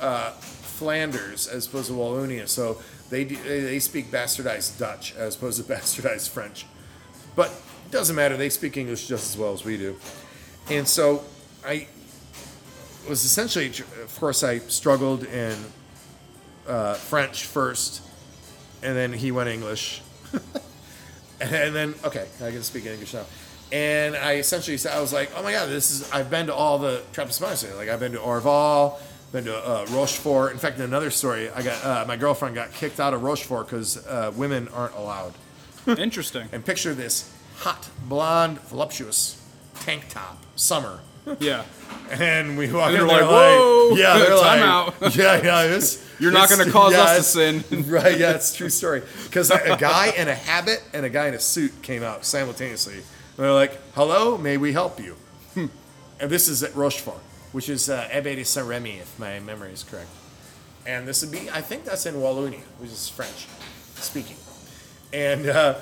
uh, 0.00 0.30
Flanders 0.30 1.46
as 1.48 1.66
opposed 1.66 1.88
to 1.88 1.94
Wallonia, 1.94 2.48
so 2.48 2.80
they 3.08 3.24
do, 3.24 3.36
they 3.36 3.60
they 3.60 3.78
speak 3.78 4.10
bastardized 4.10 4.78
Dutch 4.78 5.14
as 5.16 5.36
opposed 5.36 5.64
to 5.64 5.72
bastardized 5.74 6.28
French. 6.28 6.66
But 7.34 7.50
it 7.86 7.90
doesn't 7.90 8.14
matter; 8.14 8.36
they 8.36 8.50
speak 8.50 8.76
English 8.76 9.08
just 9.08 9.34
as 9.34 9.38
well 9.38 9.52
as 9.52 9.64
we 9.64 9.76
do. 9.76 9.96
And 10.68 10.86
so 10.86 11.24
I 11.64 11.88
was 13.08 13.24
essentially, 13.24 13.68
of 14.02 14.16
course, 14.20 14.44
I 14.44 14.58
struggled 14.58 15.24
in 15.24 15.56
uh, 16.68 16.94
French 16.94 17.44
first, 17.44 18.02
and 18.82 18.96
then 18.96 19.12
he 19.12 19.32
went 19.32 19.48
English, 19.48 20.02
and 21.40 21.74
then 21.74 21.94
okay, 22.04 22.26
I 22.42 22.50
can 22.50 22.62
speak 22.62 22.86
English 22.86 23.14
now. 23.14 23.24
And 23.72 24.16
I 24.16 24.36
essentially 24.36 24.76
said, 24.76 24.96
I 24.96 25.00
was 25.00 25.12
like, 25.12 25.30
oh 25.36 25.42
my 25.42 25.52
god, 25.52 25.68
this 25.68 25.90
is. 25.90 26.10
I've 26.10 26.28
been 26.28 26.46
to 26.46 26.54
all 26.54 26.78
the 26.78 27.02
Trappist 27.12 27.40
monasteries. 27.40 27.76
Like 27.76 27.88
I've 27.88 28.00
been 28.00 28.12
to 28.12 28.18
Orval, 28.18 28.98
been 29.32 29.44
to 29.44 29.56
uh, 29.56 29.86
Rochefort. 29.90 30.52
In 30.52 30.58
fact, 30.58 30.78
in 30.78 30.82
another 30.82 31.10
story, 31.10 31.50
I 31.50 31.62
got 31.62 31.84
uh, 31.84 32.04
my 32.06 32.16
girlfriend 32.16 32.54
got 32.56 32.72
kicked 32.72 32.98
out 32.98 33.14
of 33.14 33.22
Rochefort 33.22 33.66
because 33.66 34.04
uh, 34.06 34.32
women 34.34 34.68
aren't 34.68 34.94
allowed. 34.96 35.34
Interesting. 35.86 36.48
And 36.52 36.64
picture 36.64 36.94
this 36.94 37.32
hot, 37.58 37.88
blonde, 38.08 38.60
voluptuous 38.62 39.40
tank 39.80 40.08
top, 40.08 40.38
summer. 40.56 41.00
Yeah. 41.40 41.64
And 42.10 42.58
we 42.58 42.72
walk 42.72 42.88
And 42.90 42.96
in 43.02 43.06
they're 43.06 43.20
like, 43.20 43.30
"Whoa, 43.30 43.94
yeah, 43.94 44.18
they're 44.18 44.36
time 44.38 44.60
like, 44.60 44.62
out." 44.62 44.94
yeah, 45.16 45.42
yeah, 45.44 45.66
this, 45.68 46.04
You're 46.18 46.32
not 46.32 46.48
gonna 46.48 46.68
cause 46.70 46.92
yeah, 46.92 47.02
us 47.02 47.16
to 47.18 47.22
sin. 47.62 47.88
right? 47.88 48.18
Yeah, 48.18 48.32
it's 48.32 48.52
a 48.52 48.56
true 48.56 48.68
story. 48.68 49.02
Because 49.24 49.50
a 49.52 49.76
guy 49.78 50.12
in 50.16 50.26
a 50.26 50.34
habit 50.34 50.82
and 50.92 51.06
a 51.06 51.08
guy 51.08 51.28
in 51.28 51.34
a 51.34 51.38
suit 51.38 51.82
came 51.82 52.02
out 52.02 52.24
simultaneously. 52.24 52.94
And 52.94 53.04
they're 53.36 53.52
like, 53.52 53.78
"Hello, 53.94 54.36
may 54.36 54.56
we 54.56 54.72
help 54.72 54.98
you?" 54.98 55.14
Hmm. 55.54 55.66
and 56.18 56.30
this 56.30 56.48
is 56.48 56.64
at 56.64 56.74
Rochefort, 56.74 57.20
which 57.52 57.68
is 57.68 57.88
uh, 57.88 58.08
Abbaye 58.10 58.34
de 58.36 58.44
Saint 58.44 58.66
Remy, 58.66 58.98
if 58.98 59.18
my 59.18 59.38
memory 59.38 59.72
is 59.72 59.84
correct. 59.84 60.08
And 60.86 61.06
this 61.06 61.22
would 61.22 61.30
be, 61.30 61.48
I 61.50 61.60
think 61.60 61.84
that's 61.84 62.06
in 62.06 62.14
Wallonia, 62.16 62.62
which 62.78 62.90
is 62.90 63.08
French 63.08 63.46
speaking. 63.94 64.36
And 65.12 65.46
uh, 65.48 65.76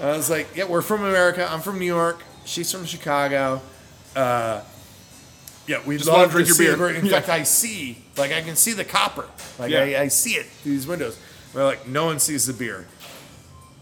I 0.00 0.16
was 0.16 0.30
like, 0.30 0.48
"Yeah, 0.56 0.64
we're 0.64 0.80
from 0.82 1.04
America. 1.04 1.46
I'm 1.50 1.60
from 1.60 1.78
New 1.78 1.84
York. 1.84 2.22
She's 2.46 2.72
from 2.72 2.86
Chicago." 2.86 3.60
Uh, 4.16 4.62
yeah, 5.66 5.78
we 5.86 5.96
Just 5.96 6.08
love 6.08 6.18
wanna 6.18 6.30
drink 6.32 6.48
to 6.56 6.62
your 6.64 6.76
beer. 6.76 6.92
the- 6.92 6.98
In 6.98 7.06
Yeah. 7.06 7.12
fact, 7.12 7.28
I 7.28 7.42
see, 7.44 7.98
like, 8.16 8.32
I 8.32 8.40
can 8.42 8.56
see 8.56 8.72
the 8.72 8.84
copper. 8.84 9.26
Like, 9.58 9.70
Yeah. 9.70 9.80
I, 9.80 10.00
I 10.02 10.08
see 10.08 10.32
it 10.36 10.46
through 10.62 10.72
these 10.72 10.86
windows. 10.86 11.16
We're 11.52 11.64
like, 11.64 11.86
no 11.86 12.04
one 12.06 12.18
sees 12.18 12.46
the 12.46 12.52
beer. 12.52 12.86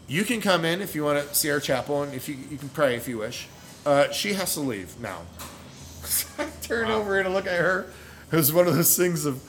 You 0.09 0.25
can 0.25 0.41
come 0.41 0.65
in 0.65 0.83
if 0.83 0.95
you 0.95 1.05
want 1.05 1.27
to 1.27 1.35
see 1.35 1.51
our 1.51 1.61
chapel, 1.61 2.03
and 2.03 2.13
if 2.15 2.29
you 2.29 2.37
you 2.51 2.59
can 2.59 2.69
pray 2.69 2.97
if 2.97 3.09
you 3.09 3.19
wish. 3.19 3.47
Uh, 3.87 4.11
she 4.13 4.35
has 4.35 4.55
to 4.55 4.61
leave 4.61 4.99
now. 5.01 5.23
I 6.39 6.47
turn 6.63 6.91
over 6.91 7.19
and 7.19 7.33
look 7.33 7.47
at 7.47 7.59
her. 7.59 7.87
It 8.31 8.37
was 8.37 8.53
one 8.53 8.67
of 8.67 8.75
those 8.75 8.97
things 8.97 9.25
of, 9.25 9.41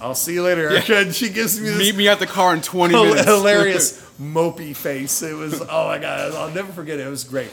I'll 0.00 0.14
see 0.14 0.34
you 0.34 0.42
later, 0.42 0.68
Erica. 0.68 0.98
And 0.98 1.14
she 1.20 1.28
gives 1.28 1.60
me 1.60 1.68
this 1.68 1.78
Meet 1.78 1.96
me 1.96 2.08
at 2.08 2.18
the 2.18 2.26
car 2.26 2.52
in 2.54 2.60
20 2.62 2.94
minutes. 3.02 3.24
hilarious 3.24 4.02
mopey 4.20 4.74
face. 4.74 5.22
It 5.22 5.34
was 5.34 5.60
oh 5.60 5.86
my 5.88 5.98
god, 5.98 6.32
I'll 6.34 6.50
never 6.50 6.72
forget 6.72 6.98
it. 6.98 7.06
It 7.06 7.10
was 7.10 7.24
great. 7.24 7.50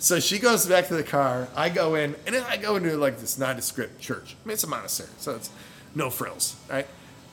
So 0.00 0.18
she 0.18 0.38
goes 0.38 0.64
back 0.64 0.88
to 0.88 0.94
the 0.94 1.02
car. 1.02 1.46
I 1.54 1.68
go 1.68 1.94
in, 1.94 2.16
and 2.26 2.34
I 2.34 2.56
go 2.56 2.76
into 2.76 2.96
like 2.96 3.20
this 3.20 3.38
nondescript 3.38 4.00
church. 4.00 4.34
I 4.42 4.48
mean, 4.48 4.54
it's 4.54 4.64
a 4.64 4.66
monastery, 4.66 5.10
so 5.18 5.36
it's 5.36 5.50
no 5.94 6.08
frills, 6.08 6.56
right? 6.70 6.86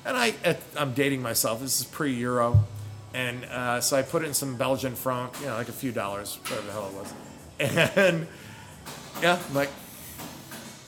And 0.06 0.18
I, 0.18 0.34
I'm 0.76 0.94
dating 0.94 1.22
myself. 1.22 1.62
This 1.62 1.80
is 1.80 1.86
pre-Euro, 1.86 2.66
and 3.14 3.46
uh, 3.46 3.80
so 3.80 3.96
I 3.98 4.02
put 4.02 4.26
in 4.26 4.34
some 4.34 4.58
Belgian 4.58 4.96
franc, 4.96 5.40
you 5.40 5.48
know, 5.48 5.56
like 5.56 5.70
a 5.70 5.74
few 5.74 5.94
dollars, 5.94 6.40
whatever 6.44 6.68
the 6.68 6.74
hell 6.74 6.90
it 6.90 6.94
was, 6.94 7.14
and 7.96 8.28
yeah, 9.22 9.40
I'm 9.48 9.56
like 9.56 9.70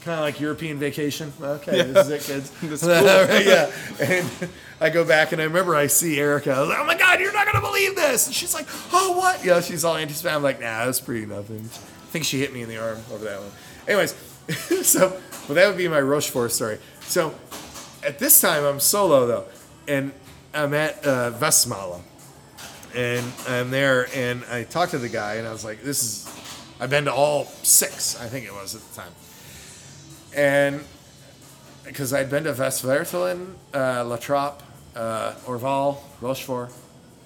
kind 0.04 0.20
of 0.20 0.26
like 0.26 0.40
European 0.40 0.78
vacation. 0.80 1.34
Okay, 1.42 1.84
this 1.84 2.08
is 2.08 2.10
it, 2.10 2.52
kids. 2.62 2.84
Yeah. 3.46 3.72
And 4.00 4.50
I 4.82 4.90
go 4.90 5.04
back 5.04 5.32
and 5.32 5.42
I 5.42 5.46
remember 5.46 5.76
I 5.76 5.88
see 5.88 6.20
Erica. 6.20 6.52
I 6.52 6.60
was 6.62 6.70
like, 6.70 6.80
oh 6.80 6.86
my 6.86 6.98
God, 6.98 7.20
you're 7.20 7.34
not 7.34 7.46
going 7.46 7.56
to 7.56 7.68
believe 7.68 7.96
this. 7.96 8.28
And 8.28 8.36
she's 8.36 8.54
like, 8.54 8.68
oh, 8.94 9.18
what? 9.18 9.44
Yeah, 9.44 9.62
she's 9.62 9.84
all 9.84 9.96
anti 9.96 10.14
spam. 10.14 10.36
I'm 10.36 10.44
like, 10.44 10.60
nah, 10.60 10.86
that's 10.86 11.00
pretty 11.00 11.26
nothing. 11.26 11.60
I 11.60 12.12
think 12.12 12.26
she 12.26 12.40
hit 12.40 12.54
me 12.54 12.62
in 12.62 12.70
the 12.70 12.78
arm 12.78 13.00
over 13.12 13.26
that 13.26 13.40
one. 13.40 13.52
Anyways, 13.88 14.14
so, 14.88 15.10
well, 15.48 15.56
that 15.56 15.68
would 15.68 15.78
be 15.78 15.88
my 15.88 16.00
Rochefort 16.00 16.52
story. 16.52 16.80
So 17.02 17.36
at 18.04 18.20
this 18.20 18.40
time, 18.40 18.64
I'm 18.64 18.80
solo 18.80 19.28
though. 19.28 19.46
And 19.88 20.14
I'm 20.54 20.74
at 20.74 21.06
uh, 21.06 21.34
Westmalle. 21.34 22.02
And 22.96 23.26
I'm 23.48 23.70
there 23.70 24.08
and 24.16 24.44
I 24.46 24.64
talked 24.64 24.92
to 24.92 24.98
the 24.98 25.10
guy 25.10 25.36
and 25.36 25.48
I 25.48 25.52
was 25.52 25.64
like, 25.64 25.84
this 25.84 26.02
is, 26.02 26.42
I've 26.80 26.90
been 26.90 27.06
to 27.06 27.14
all 27.14 27.46
six, 27.62 28.20
I 28.20 28.26
think 28.26 28.48
it 28.48 28.54
was 28.54 28.74
at 28.74 28.82
the 28.82 28.96
time 28.96 29.12
and 30.36 30.84
because 31.86 32.14
I'd 32.14 32.30
been 32.30 32.44
to 32.44 32.54
Westvleteren, 32.54 33.54
uh, 33.74 34.06
La 34.06 34.18
Trappe, 34.18 34.62
uh, 34.96 35.34
Orval, 35.46 35.98
Rochefort. 36.22 36.72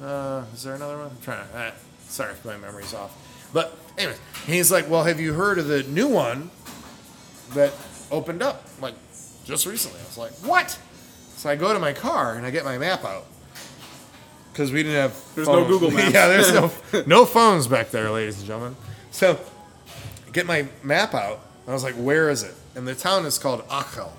Uh, 0.01 0.43
is 0.53 0.63
there 0.63 0.75
another 0.75 0.97
one? 0.97 1.07
I'm 1.07 1.17
trying 1.21 1.47
to. 1.49 1.57
Uh, 1.57 1.71
sorry 2.07 2.31
if 2.31 2.43
my 2.45 2.57
memory's 2.57 2.93
off. 2.93 3.15
But 3.53 3.77
anyways, 3.97 4.19
he's 4.45 4.71
like, 4.71 4.89
"Well, 4.89 5.03
have 5.03 5.19
you 5.19 5.33
heard 5.33 5.59
of 5.59 5.67
the 5.67 5.83
new 5.83 6.07
one 6.07 6.49
that 7.53 7.73
opened 8.11 8.41
up 8.41 8.67
like 8.81 8.95
just 9.45 9.65
recently?" 9.65 9.99
I 9.99 10.03
was 10.05 10.17
like, 10.17 10.31
"What?" 10.43 10.77
So 11.35 11.49
I 11.49 11.55
go 11.55 11.73
to 11.73 11.79
my 11.79 11.93
car 11.93 12.35
and 12.35 12.45
I 12.45 12.51
get 12.51 12.63
my 12.65 12.77
map 12.77 13.03
out 13.05 13.25
because 14.51 14.71
we 14.71 14.83
didn't 14.83 14.95
have. 14.97 15.35
There's 15.35 15.47
no. 15.47 15.65
Google 15.65 15.91
Maps. 15.91 16.13
yeah, 16.13 16.27
there's 16.27 16.53
no 16.53 16.71
no 17.05 17.25
phones 17.25 17.67
back 17.67 17.91
there, 17.91 18.09
ladies 18.11 18.37
and 18.39 18.47
gentlemen. 18.47 18.75
So 19.11 19.39
I 20.27 20.31
get 20.31 20.45
my 20.45 20.67
map 20.81 21.13
out. 21.13 21.39
I 21.67 21.73
was 21.73 21.83
like, 21.83 21.95
"Where 21.95 22.29
is 22.29 22.43
it?" 22.43 22.55
And 22.75 22.87
the 22.87 22.95
town 22.95 23.25
is 23.25 23.37
called 23.37 23.67
Achel. 23.67 24.11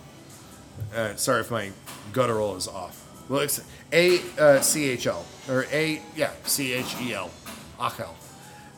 Uh, 0.95 1.15
sorry 1.17 1.41
if 1.41 1.51
my 1.51 1.71
guttural 2.13 2.57
is 2.57 2.69
off. 2.69 3.01
Well, 3.29 3.41
it's 3.41 3.61
A 3.93 4.21
uh, 4.39 4.61
C 4.61 4.91
H 4.91 5.07
L 5.07 5.25
or 5.49 5.67
A 5.73 6.01
yeah 6.15 6.31
C 6.45 6.73
H 6.73 6.95
E 7.01 7.15
L, 7.15 7.31
Achel. 7.79 8.11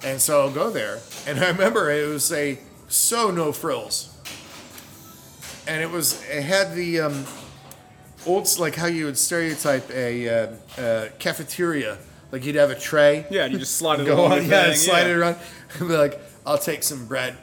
And 0.04 0.20
so 0.20 0.40
I'll 0.40 0.52
go 0.52 0.70
there, 0.70 1.00
and 1.26 1.38
I 1.44 1.48
remember 1.48 1.90
it 1.90 2.08
was 2.08 2.30
a 2.32 2.58
so 2.88 3.30
no 3.30 3.52
frills, 3.52 4.16
and 5.66 5.82
it 5.82 5.90
was 5.90 6.22
it 6.28 6.42
had 6.42 6.74
the 6.74 7.00
um, 7.00 7.24
old 8.26 8.48
like 8.58 8.76
how 8.76 8.86
you 8.86 9.06
would 9.06 9.18
stereotype 9.18 9.90
a 9.90 10.28
uh, 10.28 10.52
uh, 10.78 11.08
cafeteria, 11.18 11.98
like 12.30 12.44
you'd 12.44 12.54
have 12.56 12.70
a 12.70 12.78
tray 12.78 13.26
Yeah, 13.30 13.46
you 13.46 13.58
just 13.58 13.76
slide 13.76 14.00
it 14.00 14.04
go 14.06 14.24
on, 14.24 14.46
yeah, 14.46 14.64
thing, 14.64 14.74
slide 14.74 15.06
it 15.08 15.16
around, 15.16 15.36
and 15.78 15.88
be 15.88 15.96
like, 15.96 16.20
I'll 16.46 16.58
take 16.58 16.82
some 16.82 17.06
bread, 17.06 17.36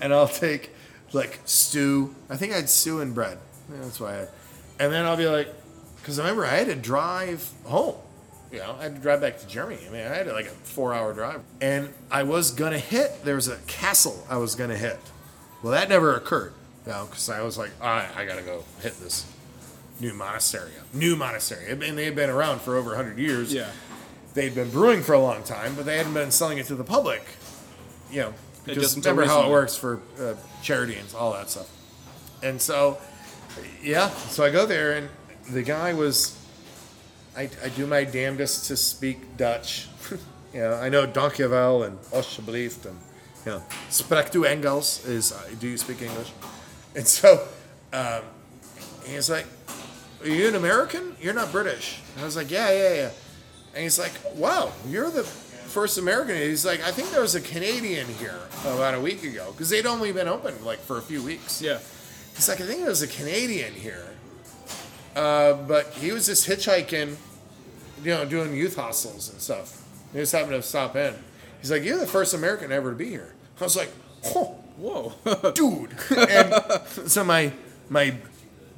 and 0.00 0.12
I'll 0.12 0.28
take 0.28 0.73
like 1.14 1.40
stew. 1.44 2.14
I 2.28 2.36
think 2.36 2.52
I 2.52 2.56
had 2.56 2.68
stew 2.68 3.00
and 3.00 3.14
bread. 3.14 3.38
Yeah, 3.70 3.78
that's 3.82 3.98
what 4.00 4.10
I 4.12 4.16
had. 4.16 4.28
And 4.78 4.92
then 4.92 5.04
I'll 5.06 5.16
be 5.16 5.26
like, 5.26 5.48
because 5.96 6.18
I 6.18 6.22
remember 6.22 6.44
I 6.44 6.56
had 6.56 6.66
to 6.66 6.74
drive 6.74 7.50
home. 7.64 7.94
You 8.52 8.58
know, 8.58 8.76
I 8.78 8.84
had 8.84 8.96
to 8.96 9.00
drive 9.00 9.20
back 9.20 9.38
to 9.40 9.46
Germany. 9.48 9.80
I 9.86 9.90
mean, 9.90 10.02
I 10.02 10.14
had 10.14 10.26
like 10.28 10.46
a 10.46 10.50
four-hour 10.50 11.12
drive, 11.14 11.40
and 11.60 11.88
I 12.10 12.22
was 12.22 12.50
gonna 12.50 12.78
hit. 12.78 13.24
There 13.24 13.34
was 13.36 13.48
a 13.48 13.56
castle 13.66 14.24
I 14.28 14.36
was 14.36 14.54
gonna 14.54 14.76
hit. 14.76 14.98
Well, 15.62 15.72
that 15.72 15.88
never 15.88 16.14
occurred. 16.14 16.52
You 16.86 16.92
know, 16.92 17.06
because 17.06 17.30
I 17.30 17.40
was 17.42 17.56
like, 17.58 17.70
I, 17.80 18.06
I 18.16 18.24
gotta 18.26 18.42
go 18.42 18.62
hit 18.82 19.00
this 19.00 19.26
new 20.00 20.12
monastery. 20.14 20.70
New 20.92 21.16
monastery. 21.16 21.70
I 21.70 21.74
mean, 21.74 21.96
they 21.96 22.04
had 22.04 22.14
been 22.14 22.30
around 22.30 22.60
for 22.60 22.76
over 22.76 22.90
100 22.90 23.18
years 23.18 23.52
Yeah. 23.54 23.70
they'd 24.34 24.54
been 24.54 24.70
brewing 24.70 25.02
for 25.02 25.14
a 25.14 25.20
long 25.20 25.42
time, 25.44 25.74
but 25.74 25.86
they 25.86 25.96
hadn't 25.96 26.14
been 26.14 26.30
selling 26.30 26.58
it 26.58 26.66
to 26.66 26.74
the 26.74 26.84
public. 26.84 27.22
You 28.10 28.20
know, 28.20 28.34
because 28.64 28.94
just 28.94 28.96
remember 28.96 29.26
how 29.26 29.46
it 29.46 29.50
works 29.50 29.76
for 29.76 30.00
uh, 30.20 30.34
charity 30.62 30.96
and 30.96 31.12
all 31.14 31.32
that 31.32 31.50
stuff. 31.50 31.70
And 32.42 32.60
so, 32.60 32.98
yeah, 33.82 34.08
so 34.10 34.44
I 34.44 34.50
go 34.50 34.66
there, 34.66 34.92
and 34.92 35.08
the 35.50 35.62
guy 35.62 35.94
was. 35.94 36.40
I, 37.36 37.50
I 37.64 37.68
do 37.70 37.84
my 37.86 38.04
damnedest 38.04 38.66
to 38.66 38.76
speak 38.76 39.36
Dutch. 39.36 39.88
you 40.54 40.60
know, 40.60 40.74
I 40.74 40.88
know 40.88 41.04
Dankjewel 41.04 41.84
and 41.84 41.98
Alsjeblieft 42.12 42.86
and 42.86 42.96
you 43.44 43.52
know, 43.52 43.62
Spreekt 43.90 44.34
u 44.34 44.44
Engels 44.44 45.04
is 45.06 45.32
uh, 45.32 45.50
do 45.58 45.68
you 45.68 45.76
speak 45.76 46.02
English? 46.02 46.30
And 46.94 47.06
so, 47.06 47.46
um, 47.92 48.22
he's 49.04 49.28
like, 49.28 49.46
"Are 50.22 50.28
you 50.28 50.48
an 50.48 50.54
American? 50.54 51.16
You're 51.20 51.34
not 51.34 51.50
British." 51.50 52.00
And 52.14 52.22
I 52.22 52.24
was 52.24 52.36
like, 52.36 52.50
"Yeah, 52.50 52.70
yeah, 52.70 52.94
yeah." 52.94 53.10
And 53.74 53.82
he's 53.82 53.98
like, 53.98 54.12
"Wow, 54.36 54.72
you're 54.88 55.10
the 55.10 55.24
first 55.74 55.98
American." 55.98 56.36
He's 56.36 56.64
like, 56.64 56.82
"I 56.82 56.90
think 56.90 57.10
there 57.10 57.20
was 57.20 57.34
a 57.34 57.40
Canadian 57.40 58.06
here 58.06 58.38
about 58.64 58.94
a 58.94 59.00
week 59.00 59.22
ago 59.24 59.52
because 59.52 59.68
they'd 59.68 59.86
only 59.86 60.12
been 60.12 60.28
open 60.28 60.64
like 60.64 60.80
for 60.80 60.96
a 60.98 61.02
few 61.02 61.22
weeks." 61.22 61.60
Yeah. 61.60 61.78
He's 62.34 62.48
like, 62.48 62.60
"I 62.60 62.66
think 62.66 62.80
there 62.80 62.88
was 62.88 63.02
a 63.02 63.08
Canadian 63.08 63.74
here, 63.74 64.06
uh, 65.14 65.52
but 65.52 65.92
he 65.94 66.12
was 66.12 66.26
just 66.26 66.46
hitchhiking, 66.48 67.16
you 68.02 68.10
know, 68.10 68.24
doing 68.24 68.54
youth 68.54 68.76
hostels 68.76 69.30
and 69.30 69.40
stuff. 69.40 69.82
He 70.12 70.18
just 70.20 70.32
happened 70.32 70.52
to 70.52 70.62
stop 70.62 70.96
in." 70.96 71.14
He's 71.60 71.70
like, 71.70 71.82
"You're 71.82 71.98
the 71.98 72.06
first 72.06 72.34
American 72.34 72.72
ever 72.72 72.90
to 72.90 72.96
be 72.96 73.10
here." 73.10 73.34
I 73.60 73.64
was 73.64 73.76
like, 73.76 73.90
"Oh." 74.26 74.58
Whoa. 74.76 75.12
dude. 75.54 75.94
And 76.10 76.52
so 77.08 77.22
my 77.22 77.52
my 77.88 78.16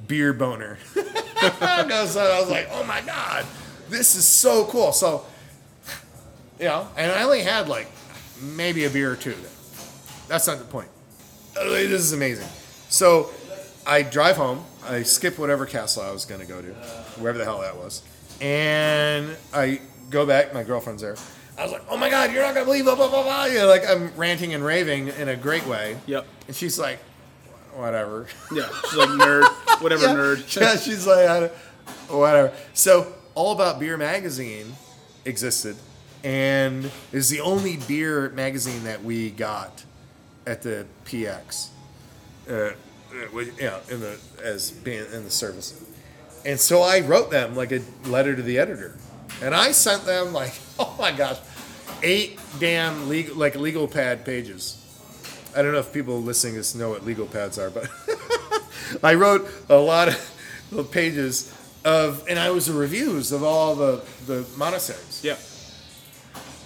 beer 0.07 0.31
boner 0.31 0.77
goes. 0.95 2.15
I 2.15 2.39
was 2.39 2.49
like, 2.49 2.67
oh 2.71 2.83
my 2.83 3.01
god, 3.01 3.45
this 3.89 4.15
is 4.15 4.25
so 4.25 4.65
cool. 4.65 4.91
So, 4.91 5.25
you 6.59 6.65
know, 6.65 6.87
and 6.97 7.11
I 7.11 7.23
only 7.23 7.41
had 7.41 7.67
like 7.67 7.87
maybe 8.41 8.85
a 8.85 8.89
beer 8.89 9.11
or 9.11 9.15
two. 9.15 9.35
That's 10.27 10.47
not 10.47 10.57
the 10.59 10.65
point. 10.65 10.89
Uh, 11.57 11.63
This 11.69 12.01
is 12.01 12.13
amazing. 12.13 12.47
So 12.89 13.29
I 13.85 14.01
drive 14.03 14.37
home. 14.37 14.63
I 14.87 15.03
skip 15.03 15.37
whatever 15.39 15.65
castle 15.65 16.03
I 16.03 16.11
was 16.11 16.25
going 16.25 16.41
to 16.41 16.47
go 16.47 16.61
to, 16.61 16.67
wherever 17.19 17.37
the 17.37 17.43
hell 17.45 17.59
that 17.61 17.75
was, 17.75 18.01
and 18.41 19.35
I 19.53 19.81
go 20.09 20.25
back. 20.25 20.53
My 20.53 20.63
girlfriend's 20.63 21.01
there. 21.01 21.15
I 21.57 21.63
was 21.63 21.71
like, 21.71 21.83
"Oh 21.89 21.97
my 21.97 22.09
god, 22.09 22.31
you're 22.31 22.43
not 22.43 22.53
gonna 22.53 22.65
believe 22.65 22.85
blah 22.85 22.95
blah 22.95 23.09
blah 23.09 23.23
blah." 23.23 23.45
You 23.45 23.59
know, 23.59 23.67
like 23.67 23.87
I'm 23.89 24.13
ranting 24.15 24.53
and 24.53 24.63
raving 24.63 25.07
in 25.09 25.27
a 25.27 25.35
great 25.35 25.65
way. 25.65 25.97
Yep. 26.05 26.25
And 26.47 26.55
she's 26.55 26.77
like, 26.79 26.99
"Whatever." 27.75 28.27
Yeah. 28.53 28.69
She's 28.83 28.95
like 28.95 29.09
nerd, 29.09 29.81
whatever 29.81 30.05
yeah. 30.05 30.13
nerd. 30.13 30.57
yeah, 30.61 30.77
she's 30.77 31.05
like, 31.07 31.51
whatever. 32.09 32.53
So, 32.73 33.11
All 33.35 33.51
About 33.53 33.79
Beer 33.79 33.97
magazine 33.97 34.73
existed, 35.25 35.75
and 36.23 36.91
is 37.11 37.29
the 37.29 37.41
only 37.41 37.77
beer 37.77 38.29
magazine 38.29 38.83
that 38.83 39.03
we 39.03 39.29
got 39.29 39.83
at 40.45 40.61
the 40.61 40.85
PX. 41.05 41.69
Uh, 42.49 42.71
you 43.33 43.51
know, 43.59 43.79
in 43.89 43.99
the 43.99 44.17
as 44.43 44.71
being 44.71 45.05
in 45.13 45.23
the 45.23 45.29
service, 45.29 45.83
and 46.45 46.59
so 46.59 46.81
I 46.81 47.01
wrote 47.01 47.31
them 47.31 47.55
like 47.55 47.71
a 47.71 47.81
letter 48.05 48.35
to 48.35 48.41
the 48.41 48.57
editor, 48.57 48.95
and 49.41 49.55
I 49.55 49.71
sent 49.71 50.05
them 50.05 50.33
like, 50.33 50.53
oh 50.79 50.95
my 50.99 51.11
gosh, 51.11 51.37
eight 52.03 52.39
damn 52.59 53.09
legal 53.09 53.35
like 53.35 53.55
legal 53.55 53.87
pad 53.87 54.25
pages. 54.25 54.83
I 55.55 55.61
don't 55.61 55.71
know 55.71 55.79
if 55.79 55.91
people 55.91 56.21
listening 56.21 56.53
to 56.53 56.59
this 56.59 56.75
know 56.75 56.89
what 56.89 57.05
legal 57.05 57.25
pads 57.25 57.57
are, 57.57 57.69
but 57.69 57.89
I 59.03 59.15
wrote 59.15 59.49
a 59.69 59.77
lot 59.77 60.09
of 60.09 60.91
pages 60.91 61.53
of, 61.83 62.25
and 62.29 62.37
I 62.37 62.51
was 62.51 62.67
the 62.67 62.73
reviews 62.73 63.31
of 63.31 63.43
all 63.43 63.75
the 63.75 64.03
the 64.25 64.45
monasteries. 64.57 65.21
Yeah. 65.23 65.37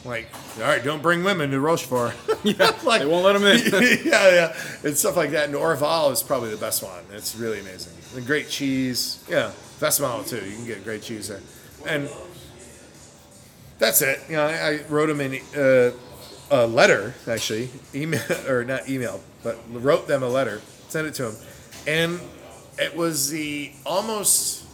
Like, 0.03 0.27
all 0.57 0.63
right, 0.63 0.83
don't 0.83 1.01
bring 1.01 1.23
women 1.23 1.51
to 1.51 1.59
Rochefort. 1.59 2.13
Yeah. 2.43 2.75
like 2.83 3.01
they 3.01 3.05
won't 3.07 3.23
let 3.23 3.33
them 3.33 3.43
in. 3.43 4.03
yeah, 4.03 4.29
yeah, 4.31 4.55
and 4.83 4.97
stuff 4.97 5.15
like 5.15 5.29
that. 5.31 5.45
And 5.45 5.53
Orval 5.53 6.11
is 6.11 6.23
probably 6.23 6.49
the 6.49 6.57
best 6.57 6.81
one. 6.81 7.03
It's 7.11 7.35
really 7.35 7.59
amazing. 7.59 7.93
And 8.15 8.25
great 8.25 8.49
cheese. 8.49 9.23
Yeah, 9.29 9.51
Westmalle 9.79 10.27
too. 10.27 10.43
You 10.43 10.55
can 10.55 10.65
get 10.65 10.83
great 10.83 11.03
cheese 11.03 11.27
there. 11.27 11.39
And 11.85 12.09
that's 13.77 14.01
it. 14.01 14.21
You 14.27 14.37
know, 14.37 14.47
I, 14.47 14.69
I 14.69 14.79
wrote 14.89 15.05
them 15.07 15.21
in 15.21 15.39
uh, 15.55 15.91
a 16.49 16.65
letter 16.65 17.13
actually, 17.27 17.69
email 17.93 18.21
or 18.47 18.63
not 18.63 18.89
email, 18.89 19.21
but 19.43 19.59
wrote 19.71 20.07
them 20.07 20.23
a 20.23 20.29
letter, 20.29 20.61
sent 20.89 21.05
it 21.05 21.13
to 21.15 21.23
them, 21.29 21.35
and 21.85 22.19
it 22.79 22.95
was 22.95 23.29
the 23.29 23.71
almost 23.85 24.65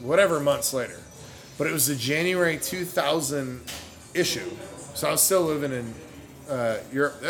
whatever 0.00 0.40
months 0.40 0.72
later, 0.72 1.00
but 1.58 1.66
it 1.66 1.72
was 1.72 1.86
the 1.86 1.96
January 1.96 2.58
2000 2.58 3.60
issue. 4.16 4.50
So 4.94 5.08
I 5.08 5.12
was 5.12 5.22
still 5.22 5.42
living 5.42 5.72
in 5.72 5.94
uh, 6.50 6.78
Europe. 6.92 7.22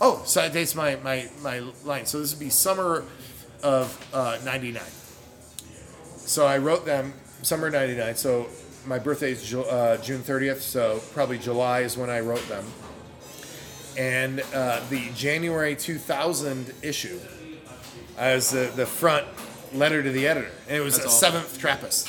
Oh, 0.00 0.22
so 0.24 0.40
that 0.40 0.52
dates 0.52 0.74
my, 0.74 0.96
my, 0.96 1.28
my 1.42 1.58
line. 1.84 2.06
So 2.06 2.20
this 2.20 2.32
would 2.32 2.40
be 2.40 2.50
summer 2.50 3.04
of 3.62 4.08
uh, 4.14 4.38
99. 4.44 4.82
So 6.16 6.46
I 6.46 6.58
wrote 6.58 6.86
them 6.86 7.12
summer 7.42 7.70
99. 7.70 8.14
So 8.14 8.46
my 8.86 8.98
birthday 8.98 9.32
is 9.32 9.42
Ju- 9.46 9.62
uh, 9.64 9.96
June 9.98 10.20
30th. 10.20 10.60
So 10.60 11.00
probably 11.12 11.38
July 11.38 11.80
is 11.80 11.96
when 11.96 12.10
I 12.10 12.20
wrote 12.20 12.46
them. 12.48 12.64
And 13.98 14.40
uh, 14.54 14.80
the 14.88 15.10
January 15.14 15.74
2000 15.76 16.72
issue 16.82 17.18
as 18.16 18.50
the, 18.50 18.70
the 18.76 18.86
front 18.86 19.26
letter 19.74 20.02
to 20.02 20.10
the 20.10 20.26
editor. 20.26 20.50
And 20.68 20.76
it 20.76 20.80
was 20.80 20.94
That's 20.94 21.06
a 21.06 21.08
awesome. 21.08 21.32
seventh 21.32 21.58
Trappist. 21.58 22.08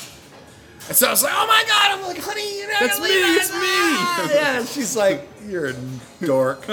And 0.88 0.96
so 0.96 1.06
I 1.06 1.10
was 1.10 1.22
like, 1.22 1.32
oh 1.34 1.46
my 1.46 1.64
God. 1.66 1.98
I'm 1.98 2.02
like, 2.06 2.18
honey, 2.18 2.58
you're 2.58 2.70
not 2.72 2.80
That's 2.80 3.00
me, 3.00 3.06
it." 3.06 3.36
it's 3.40 3.50
me. 3.52 3.58
Ah, 3.60 4.30
Yeah. 4.32 4.58
And 4.60 4.68
she's 4.68 4.96
like, 4.96 5.28
you're 5.46 5.70
a 5.70 5.74
dork. 6.24 6.64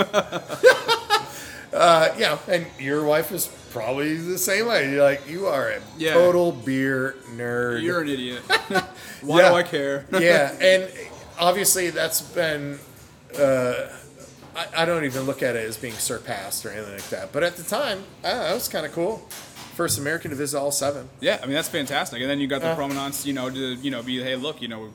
uh, 1.74 2.10
yeah. 2.18 2.38
And 2.48 2.66
your 2.80 3.04
wife 3.06 3.32
is 3.32 3.48
probably 3.72 4.16
the 4.18 4.38
same 4.38 4.68
way. 4.68 4.92
You're 4.92 5.04
like, 5.04 5.28
you 5.30 5.46
are 5.48 5.70
a 5.70 5.82
Yeah. 5.98 6.14
total 6.14 6.52
beer 6.52 7.16
nerd. 7.36 7.84
You're 7.84 8.02
an 8.02 8.10
idiot. 8.10 8.42
Why 9.22 9.42
Yeah. 9.42 9.50
do 9.50 9.56
I 9.56 9.64
care? 9.64 10.06
yeah, 10.20 10.52
and 10.62 10.90
obviously 11.40 11.90
that's 11.90 12.22
been. 12.22 12.80
Uh, 13.38 13.90
I, 14.56 14.82
I 14.82 14.86
don't 14.86 15.06
even 15.06 15.24
look 15.24 15.44
at 15.44 15.56
it 15.56 15.64
as 15.68 15.78
being 15.78 15.94
surpassed 15.94 16.66
or 16.66 16.72
anything 16.72 16.94
like 16.94 17.10
that. 17.10 17.32
But 17.32 17.44
at 17.44 17.56
the 17.56 17.64
time, 17.64 18.04
I 18.24 18.34
know, 18.34 18.46
it 18.52 18.54
was 18.56 18.68
kind 18.68 18.86
of 18.86 18.92
cool. 18.92 19.22
First 19.80 19.98
American 19.98 20.30
to 20.32 20.36
visit 20.36 20.60
all 20.60 20.72
seven. 20.74 21.08
Yeah, 21.22 21.40
I 21.42 21.46
mean 21.46 21.56
that's 21.56 21.70
fantastic. 21.70 22.20
And 22.20 22.30
then 22.30 22.42
you 22.42 22.48
got 22.48 22.60
the 22.60 22.76
provenance, 22.76 23.26
you 23.26 23.32
know, 23.32 23.50
to 23.50 23.76
you 23.76 23.92
know 23.92 24.04
be 24.04 24.22
hey 24.22 24.36
look, 24.36 24.62
you 24.62 24.68
know, 24.68 24.90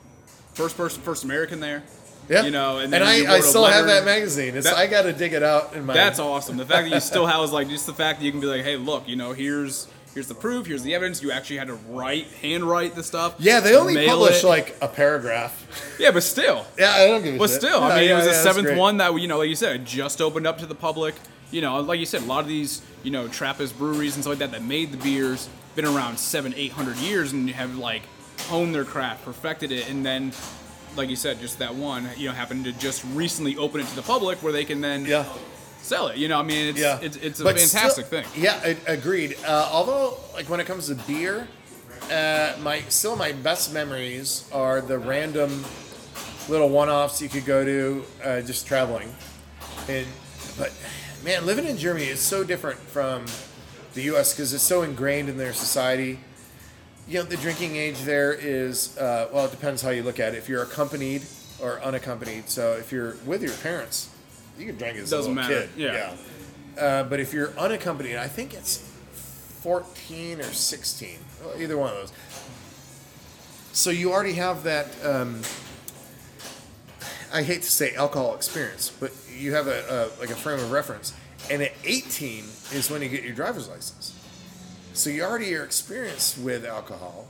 first 0.53 0.77
person, 0.77 1.01
first 1.01 1.23
American 1.23 1.59
there. 1.59 1.81
Yeah, 2.29 2.43
You 2.43 2.51
know, 2.51 2.77
and 2.77 2.93
and, 2.93 3.03
I, 3.03 3.35
I 3.37 3.39
still 3.39 3.65
have 3.65 3.87
that 3.87 4.05
magazine. 4.05 4.55
It's 4.55 4.67
That- 4.67 4.77
I 4.77 4.85
got 4.85 5.03
to 5.03 5.13
dig 5.13 5.33
it 5.33 5.41
out 5.41 5.73
in 5.73 5.87
my. 5.87 5.93
That's 5.95 6.19
awesome. 6.19 6.57
The 6.57 6.67
fact 6.67 6.87
that 6.87 6.93
you 6.93 7.01
still 7.01 7.25
have 7.25 7.43
is 7.43 7.51
like 7.51 7.67
just 7.67 7.87
the 7.87 7.93
fact 7.95 8.19
that 8.19 8.25
you 8.25 8.31
can 8.31 8.41
be 8.41 8.45
like, 8.45 8.63
hey, 8.63 8.77
look, 8.77 9.07
you 9.07 9.15
know, 9.15 9.33
here's 9.33 9.87
here's 10.13 10.27
the 10.27 10.35
proof, 10.35 10.67
here's 10.67 10.83
the 10.83 10.93
evidence. 10.93 11.23
You 11.23 11.31
actually 11.31 11.57
had 11.57 11.67
to 11.67 11.79
write, 11.89 12.27
handwrite 12.43 12.93
the 12.93 13.03
stuff. 13.03 13.35
Yeah, 13.39 13.61
they 13.61 13.75
only 13.75 14.07
publish 14.07 14.43
it. 14.43 14.47
like 14.47 14.75
a 14.81 14.87
paragraph. 14.87 15.97
Yeah, 15.99 16.11
but 16.11 16.21
still, 16.21 16.63
Yeah, 16.77 16.91
I 16.91 17.07
don't 17.07 17.23
give 17.23 17.35
a 17.35 17.37
but 17.39 17.49
shit. 17.49 17.61
still, 17.61 17.79
Yeah, 17.81 17.87
I 17.87 17.95
mean, 17.99 18.05
yeah, 18.09 18.13
it 18.13 18.17
was 18.17 18.25
yeah, 18.27 18.31
the 18.33 18.53
seventh 18.53 18.77
one 18.77 18.97
that 18.97 19.19
you 19.19 19.27
know, 19.27 19.39
like 19.39 19.49
you 19.49 19.55
said, 19.55 19.83
just 19.85 20.21
opened 20.21 20.45
up 20.45 20.59
to 20.59 20.67
the 20.67 20.75
public. 20.75 21.15
You 21.51 21.61
know, 21.61 21.79
like 21.79 21.99
you 21.99 22.05
said, 22.05 22.21
a 22.21 22.25
lot 22.25 22.41
of 22.41 22.47
these, 22.47 22.81
you 23.05 23.11
know, 23.11 23.27
Trappist 23.29 23.77
breweries 23.77 24.15
and 24.15 24.23
stuff 24.23 24.31
like 24.31 24.39
that 24.39 24.51
that 24.51 24.63
made 24.63 24.91
the 24.91 24.97
beers 24.97 25.47
been 25.75 25.85
around 25.85 26.17
seven, 26.19 26.53
eight 26.57 26.71
hundred 26.71 26.97
years 26.97 27.31
and 27.31 27.49
have 27.51 27.77
like 27.77 28.01
honed 28.49 28.73
their 28.75 28.83
craft, 28.83 29.23
perfected 29.23 29.71
it, 29.71 29.89
and 29.89 30.05
then, 30.05 30.33
like 30.97 31.09
you 31.09 31.15
said, 31.15 31.39
just 31.39 31.59
that 31.59 31.75
one, 31.75 32.09
you 32.17 32.27
know, 32.27 32.33
happened 32.33 32.65
to 32.65 32.71
just 32.73 33.03
recently 33.13 33.55
open 33.57 33.79
it 33.81 33.87
to 33.87 33.95
the 33.95 34.01
public 34.01 34.41
where 34.43 34.51
they 34.51 34.65
can 34.65 34.81
then 34.81 35.05
Yeah. 35.05 35.25
sell 35.81 36.07
it. 36.07 36.17
You 36.17 36.27
know, 36.27 36.39
I 36.39 36.43
mean, 36.43 36.67
it's 36.69 36.79
Yeah, 36.79 36.99
it's, 37.01 37.17
it's 37.17 37.39
a 37.39 37.43
But 37.43 37.59
fantastic 37.59 38.07
still- 38.07 38.21
thing. 38.23 38.41
Yeah, 38.43 38.59
I, 38.63 38.75
agreed. 38.91 39.37
Uh, 39.45 39.69
although, 39.71 40.17
like 40.33 40.49
when 40.49 40.59
it 40.59 40.65
comes 40.67 40.87
to 40.87 40.95
beer, 40.95 41.47
uh, 42.11 42.53
my 42.61 42.81
still 42.89 43.15
my 43.15 43.31
best 43.31 43.73
memories 43.73 44.47
are 44.51 44.81
the 44.81 44.97
random 44.97 45.63
little 46.49 46.69
one-offs 46.69 47.21
you 47.21 47.29
could 47.29 47.45
go 47.45 47.63
to 47.65 48.03
uh, 48.23 48.41
just 48.41 48.67
traveling. 48.67 49.13
And 49.87 50.05
but 50.57 50.71
man, 51.25 51.45
living 51.45 51.65
in 51.65 51.77
Germany 51.77 52.05
is 52.05 52.19
so 52.19 52.43
different 52.43 52.77
from 52.79 53.25
the 53.95 54.03
U.S. 54.03 54.33
because 54.33 54.53
it's 54.53 54.63
so 54.63 54.83
ingrained 54.83 55.27
in 55.27 55.37
their 55.37 55.53
society. 55.53 56.19
You 57.07 57.19
know, 57.19 57.25
the 57.25 57.37
drinking 57.37 57.75
age 57.75 57.99
there 58.03 58.31
is 58.31 58.95
uh, 58.97 59.27
well, 59.33 59.45
it 59.45 59.51
depends 59.51 59.81
how 59.81 59.89
you 59.89 60.03
look 60.03 60.19
at 60.19 60.35
it. 60.35 60.37
If 60.37 60.47
you're 60.47 60.63
accompanied 60.63 61.23
or 61.59 61.81
unaccompanied, 61.81 62.49
so 62.49 62.73
if 62.73 62.91
you're 62.91 63.17
with 63.25 63.41
your 63.41 63.53
parents, 63.53 64.09
you 64.57 64.67
can 64.67 64.77
drink 64.77 64.97
as 64.97 65.11
a 65.11 65.15
Doesn't 65.15 65.35
little 65.35 65.49
matter. 65.49 65.67
kid. 65.67 65.69
Yeah. 65.75 66.15
Uh, 66.79 67.03
but 67.03 67.19
if 67.19 67.33
you're 67.33 67.57
unaccompanied, 67.57 68.17
I 68.17 68.27
think 68.27 68.53
it's 68.53 68.77
14 69.63 70.41
or 70.41 70.43
16, 70.43 71.17
well, 71.43 71.59
either 71.59 71.77
one 71.77 71.89
of 71.89 71.95
those. 71.95 72.13
So 73.71 73.89
you 73.89 74.11
already 74.11 74.33
have 74.33 74.63
that. 74.63 74.87
Um, 75.03 75.41
I 77.33 77.41
hate 77.43 77.63
to 77.63 77.71
say 77.71 77.95
alcohol 77.95 78.35
experience, 78.35 78.91
but 78.99 79.11
you 79.35 79.53
have 79.53 79.67
a, 79.67 80.09
a 80.17 80.19
like 80.19 80.29
a 80.29 80.35
frame 80.35 80.59
of 80.59 80.71
reference. 80.71 81.13
And 81.51 81.61
at 81.61 81.73
18 81.83 82.43
is 82.73 82.89
when 82.89 83.01
you 83.01 83.09
get 83.09 83.23
your 83.23 83.33
driver's 83.35 83.67
license. 83.69 84.13
So 84.93 85.09
you 85.09 85.23
already 85.23 85.53
are 85.55 85.63
experienced 85.63 86.37
with 86.39 86.65
alcohol. 86.65 87.27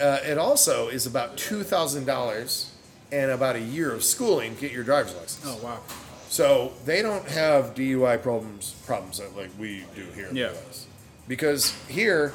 Uh, 0.00 0.18
it 0.24 0.36
also 0.36 0.88
is 0.88 1.06
about 1.06 1.36
two 1.36 1.62
thousand 1.62 2.04
dollars 2.06 2.72
and 3.12 3.30
about 3.30 3.56
a 3.56 3.60
year 3.60 3.92
of 3.92 4.02
schooling 4.02 4.54
to 4.56 4.60
get 4.60 4.72
your 4.72 4.84
driver's 4.84 5.14
license. 5.14 5.44
Oh 5.46 5.58
wow. 5.64 5.80
So 6.28 6.72
they 6.84 7.02
don't 7.02 7.26
have 7.28 7.74
DUI 7.74 8.20
problems 8.22 8.74
problems 8.86 9.18
that 9.18 9.36
like 9.36 9.50
we 9.58 9.84
do 9.94 10.04
here 10.14 10.26
in 10.26 10.36
Yeah. 10.36 10.48
the 10.48 10.54
US. 10.58 10.86
Because 11.28 11.72
here 11.88 12.32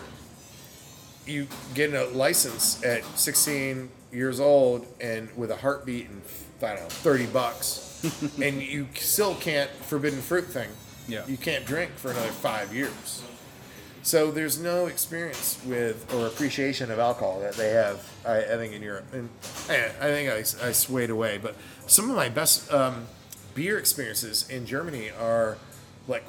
you 1.26 1.48
get 1.76 1.94
a 1.94 2.06
license 2.06 2.82
at 2.86 3.04
16 3.18 3.90
years 4.14 4.40
old 4.40 4.86
and 5.02 5.30
with 5.36 5.52
a 5.52 5.58
heartbeat 5.58 6.08
and 6.10 6.22
I 6.62 6.76
don't 6.76 6.84
know 6.84 6.90
30 6.90 7.26
bucks 7.28 7.87
and 8.42 8.62
you 8.62 8.88
still 8.96 9.36
can't 9.36 9.70
forbidden 9.70 10.22
fruit 10.22 10.46
thing. 10.46 10.70
Yeah. 11.08 11.26
You 11.28 11.38
can't 11.38 11.66
drink 11.66 11.92
for 11.96 12.12
another 12.12 12.28
5 12.30 12.74
years. 12.74 13.24
So 14.04 14.32
there's 14.32 14.58
no 14.60 14.86
experience 14.86 15.60
with 15.66 16.14
or 16.14 16.28
appreciation 16.28 16.92
of 16.92 17.00
alcohol 17.00 17.40
that 17.42 17.56
they 17.56 17.72
have, 17.72 18.10
I, 18.26 18.38
I 18.38 18.56
think, 18.58 18.74
in 18.74 18.82
Europe. 18.82 19.06
And 19.12 19.30
I, 19.70 19.86
I 20.00 20.08
think 20.12 20.30
I, 20.30 20.68
I 20.68 20.72
swayed 20.72 21.10
away, 21.10 21.38
but 21.38 21.56
some 21.88 22.10
of 22.10 22.16
my 22.16 22.30
best 22.30 22.72
um, 22.72 23.06
beer 23.54 23.78
experiences 23.78 24.50
in 24.50 24.66
Germany 24.66 25.10
are 25.20 25.58
like 26.08 26.24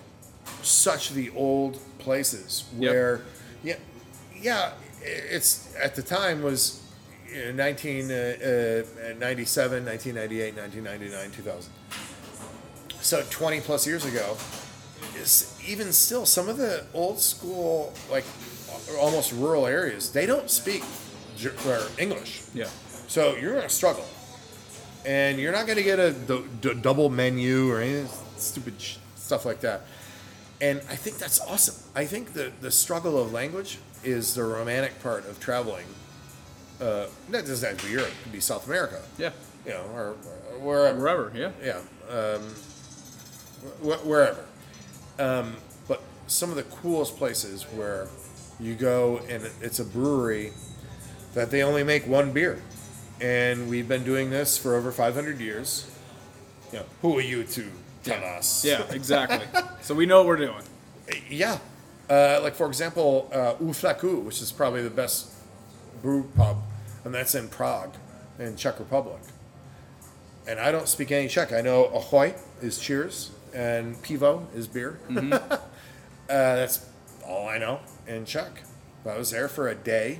such 0.63 1.11
the 1.11 1.31
old 1.31 1.79
places 1.99 2.65
Yep. 2.79 2.91
where, 2.91 3.21
yeah, 3.63 3.77
yeah, 4.41 4.73
it's 5.03 5.73
at 5.77 5.95
the 5.95 6.03
time 6.03 6.43
was 6.43 6.83
you 7.29 7.53
know, 7.53 7.65
1997, 7.65 9.79
uh, 9.79 9.83
uh, 9.83 9.93
1998, 9.93 10.57
1999, 10.57 11.31
2000. 11.31 11.73
So 13.01 13.23
20 13.31 13.61
plus 13.61 13.87
years 13.87 14.05
ago, 14.05 14.37
is 15.17 15.57
even 15.67 15.93
still 15.93 16.27
some 16.27 16.49
of 16.49 16.57
the 16.57 16.85
old 16.95 17.21
school 17.21 17.93
like 18.11 18.25
uh, 18.71 18.97
almost 19.01 19.33
rural 19.33 19.67
areas 19.67 20.11
they 20.13 20.27
don't 20.27 20.49
speak 20.51 20.83
english 21.99 22.43
Yeah. 22.55 22.69
so 23.09 23.35
you're 23.37 23.53
going 23.55 23.69
to 23.69 23.75
struggle 23.75 24.05
and 25.07 25.39
you're 25.41 25.53
not 25.53 25.67
going 25.67 25.79
to 25.79 25.83
get 25.85 25.99
a 25.99 26.13
d- 26.13 26.45
d- 26.61 26.75
double 26.75 27.09
menu 27.11 27.69
or 27.71 27.81
any 27.81 28.07
stupid 28.37 28.81
sh- 28.81 28.97
stuff 29.17 29.45
like 29.45 29.61
that 29.61 29.83
and 30.61 30.81
i 30.91 30.95
think 30.97 31.19
that's 31.19 31.41
awesome 31.41 31.75
i 31.97 32.05
think 32.05 32.33
the, 32.33 32.53
the 32.61 32.71
struggle 32.71 33.21
of 33.21 33.33
language 33.33 33.79
is 34.05 34.35
the 34.35 34.45
romantic 34.45 35.01
part 35.03 35.27
of 35.29 35.41
traveling. 35.41 35.87
Uh, 36.81 37.07
that 37.31 37.45
doesn't 37.47 37.69
have 37.69 37.79
to 37.79 37.87
be 37.87 37.93
Europe; 37.93 38.09
it 38.09 38.23
could 38.23 38.33
be 38.33 38.41
South 38.41 38.67
America, 38.67 39.01
Yeah. 39.19 39.31
you 39.67 39.73
know, 39.73 39.83
or, 39.95 40.15
or 40.53 40.59
wherever. 40.61 40.99
Wherever. 41.01 41.33
Yeah. 41.35 41.51
Yeah, 41.63 41.81
um, 42.17 42.43
wh- 43.83 44.07
wherever. 44.07 44.45
Um, 45.19 45.57
but 45.89 46.01
some 46.29 46.51
of 46.51 46.57
the 46.57 46.63
coolest 46.65 47.17
places 47.17 47.65
where 47.75 48.07
you 48.61 48.75
go 48.75 49.21
and 49.29 49.43
it's 49.61 49.79
a 49.81 49.85
brewery 49.85 50.53
that 51.35 51.51
they 51.51 51.63
only 51.63 51.83
make 51.85 52.07
one 52.07 52.33
beer, 52.33 52.63
and 53.21 53.69
we've 53.69 53.89
been 53.89 54.05
doing 54.05 54.31
this 54.31 54.57
for 54.57 54.77
over 54.77 54.93
500 54.93 55.41
years. 55.41 55.87
Know, 56.73 56.85
who 57.03 57.19
are 57.19 57.23
you 57.23 57.45
to 57.45 57.65
tell 58.05 58.23
us? 58.39 58.65
Yeah. 58.65 58.83
Exactly. 58.91 59.41
so 59.81 59.95
we 59.95 60.07
know 60.07 60.19
what 60.19 60.27
we're 60.27 60.37
doing. 60.47 60.63
Yeah. 61.31 61.59
Uh, 62.11 62.41
like, 62.43 62.55
for 62.55 62.67
example, 62.67 63.29
uh, 63.33 63.55
U 63.61 63.73
Fleků, 63.73 64.23
which 64.25 64.41
is 64.43 64.53
probably 64.53 64.83
the 64.83 64.91
best 64.91 65.33
brew 66.03 66.25
pub, 66.37 66.57
and 67.09 67.15
that's 67.15 67.35
in 67.35 67.49
Prague, 67.49 67.95
in 68.39 68.55
Czech 68.55 68.79
Republic. 68.79 69.23
And 70.47 70.61
I 70.61 70.71
don't 70.71 70.87
speak 70.87 71.11
any 71.11 71.27
Czech. 71.27 71.55
I 71.55 71.63
know 71.63 71.87
Ahoy 71.87 72.35
is 72.61 72.79
cheers, 72.79 73.31
and 73.55 73.97
Pivo 74.03 74.45
is 74.55 74.67
beer. 74.67 74.99
uh, 75.11 75.49
that's 76.29 76.85
all 77.27 77.49
I 77.49 77.57
know 77.57 77.81
in 78.07 78.27
Czech. 78.27 78.63
But 79.05 79.15
I 79.15 79.19
was 79.19 79.31
there 79.31 79.49
for 79.49 79.69
a 79.69 79.75
day, 79.75 80.19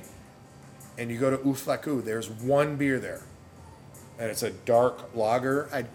and 0.97 1.11
you 1.11 1.19
go 1.19 1.29
to 1.29 1.35
U 1.45 1.53
Fleků, 1.53 2.03
there's 2.03 2.27
one 2.27 2.75
beer 2.75 2.99
there. 2.99 3.21
And 4.17 4.31
it's 4.31 4.41
a 4.41 4.49
dark 4.49 5.15
lager. 5.15 5.69
I'd 5.71 5.89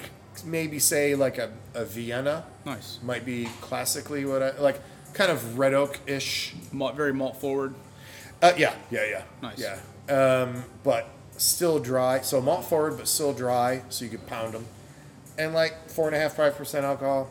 maybe 0.45 0.79
say 0.79 1.17
like 1.17 1.39
a, 1.39 1.51
a 1.75 1.85
Vienna 1.85 2.45
Nice. 2.65 3.01
might 3.03 3.25
be 3.25 3.49
classically 3.61 4.25
what 4.25 4.45
I 4.45 4.57
like, 4.61 4.81
kind 5.13 5.33
of 5.33 5.59
red 5.59 5.75
oak 5.75 5.99
ish. 6.07 6.55
Malt, 6.71 6.95
very 6.95 7.13
malt 7.13 7.41
forward. 7.41 7.75
Uh, 8.41 8.53
yeah, 8.57 8.77
yeah, 8.93 9.05
yeah, 9.11 9.23
Nice. 9.43 9.59
yeah. 9.59 9.79
Um, 10.09 10.65
but 10.83 11.09
still 11.37 11.79
dry, 11.79 12.21
so 12.21 12.41
malt 12.41 12.65
forward, 12.67 12.97
but 12.97 13.09
still 13.09 13.33
dry, 13.33 13.83
so 13.89 14.05
you 14.05 14.11
could 14.11 14.27
pound 14.27 14.53
them, 14.55 14.67
and 15.39 15.55
like 15.55 15.89
four 15.89 16.07
and 16.07 16.15
a 16.15 16.19
half, 16.19 16.35
five 16.37 16.57
percent 16.57 16.85
alcohol, 16.85 17.31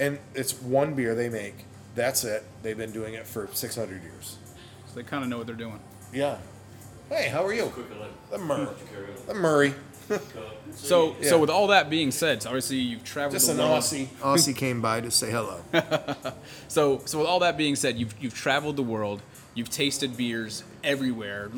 and 0.00 0.18
it's 0.34 0.60
one 0.60 0.94
beer 0.94 1.14
they 1.14 1.28
make. 1.28 1.64
That's 1.94 2.24
it. 2.24 2.44
They've 2.62 2.76
been 2.76 2.92
doing 2.92 3.14
it 3.14 3.26
for 3.26 3.48
six 3.52 3.76
hundred 3.76 4.02
years. 4.02 4.36
So 4.88 4.94
they 4.96 5.02
kind 5.04 5.22
of 5.22 5.30
know 5.30 5.38
what 5.38 5.46
they're 5.46 5.54
doing. 5.56 5.78
Yeah. 6.12 6.38
Hey, 7.08 7.28
how 7.28 7.44
are 7.46 7.54
you? 7.54 7.72
The 8.30 8.38
Murray. 8.38 8.68
The 9.26 9.34
Murray. 9.34 9.74
So, 10.74 11.16
Yeah. 11.20 11.28
so 11.30 11.38
with 11.38 11.50
all 11.50 11.68
that 11.68 11.88
being 11.90 12.10
said, 12.10 12.42
so 12.42 12.50
obviously 12.50 12.76
you've 12.78 13.04
traveled 13.04 13.32
Just 13.34 13.46
the 13.46 13.52
an 13.52 13.58
world. 13.58 13.82
Aussie. 13.82 14.06
Aussie 14.20 14.56
came 14.56 14.80
by 14.82 15.00
to 15.00 15.10
say 15.10 15.30
hello. 15.30 15.60
So, 16.68 17.00
so 17.06 17.18
with 17.18 17.26
all 17.26 17.38
that 17.40 17.56
being 17.56 17.76
said, 17.76 17.96
you've 17.98 18.14
you've 18.20 18.34
traveled 18.34 18.76
the 18.76 18.82
world. 18.82 19.22
You've 19.54 19.70
tasted 19.70 20.16
beers 20.16 20.62
everywhere, 20.88 21.50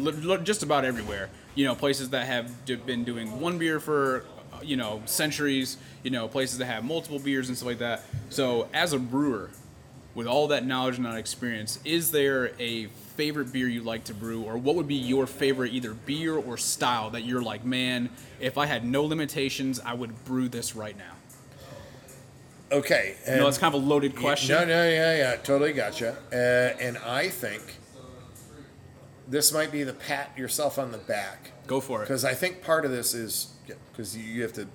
just 0.42 0.62
about 0.62 0.84
everywhere. 0.84 1.30
You 1.54 1.64
know, 1.64 1.74
places 1.74 2.10
that 2.10 2.26
have 2.26 2.64
d- 2.66 2.74
been 2.76 3.04
doing 3.04 3.40
one 3.40 3.58
beer 3.58 3.80
for, 3.80 4.24
uh, 4.52 4.58
you 4.62 4.76
know, 4.76 5.00
centuries. 5.06 5.76
You 6.02 6.10
know, 6.10 6.28
places 6.28 6.58
that 6.58 6.66
have 6.66 6.84
multiple 6.84 7.18
beers 7.18 7.48
and 7.48 7.56
stuff 7.56 7.66
like 7.68 7.78
that. 7.78 8.02
So, 8.30 8.68
as 8.74 8.92
a 8.92 8.98
brewer, 8.98 9.50
with 10.14 10.26
all 10.26 10.48
that 10.48 10.66
knowledge 10.66 10.96
and 10.96 11.06
that 11.06 11.16
experience, 11.16 11.78
is 11.84 12.10
there 12.10 12.52
a 12.58 12.86
favorite 13.16 13.52
beer 13.52 13.68
you 13.68 13.82
like 13.82 14.04
to 14.04 14.14
brew, 14.14 14.42
or 14.42 14.56
what 14.56 14.74
would 14.76 14.88
be 14.88 14.94
your 14.94 15.26
favorite 15.26 15.72
either 15.72 15.92
beer 15.94 16.34
or 16.34 16.56
style 16.56 17.10
that 17.10 17.22
you're 17.24 17.42
like, 17.42 17.64
man, 17.64 18.08
if 18.40 18.56
I 18.58 18.66
had 18.66 18.84
no 18.84 19.04
limitations, 19.04 19.78
I 19.78 19.92
would 19.94 20.24
brew 20.24 20.48
this 20.48 20.74
right 20.74 20.96
now? 20.96 21.14
Okay. 22.72 23.16
You 23.24 23.26
know, 23.26 23.36
and- 23.38 23.46
that's 23.46 23.58
kind 23.58 23.74
of 23.74 23.82
a 23.82 23.86
loaded 23.86 24.16
question. 24.16 24.54
No, 24.54 24.64
no, 24.64 24.88
yeah, 24.88 25.16
yeah, 25.16 25.36
totally 25.36 25.72
gotcha. 25.72 26.16
Uh, 26.32 26.80
and 26.82 26.96
I 26.98 27.28
think 27.28 27.62
this 29.30 29.52
might 29.52 29.70
be 29.70 29.84
the 29.84 29.92
pat 29.92 30.36
yourself 30.36 30.78
on 30.78 30.90
the 30.92 30.98
back 30.98 31.52
Go 31.66 31.80
for 31.80 32.02
it. 32.02 32.06
because 32.06 32.24
I 32.24 32.34
think 32.34 32.62
part 32.62 32.84
of 32.84 32.90
this 32.90 33.14
is 33.14 33.54
because 33.92 34.16
you 34.16 34.42
have 34.42 34.52
to. 34.54 34.66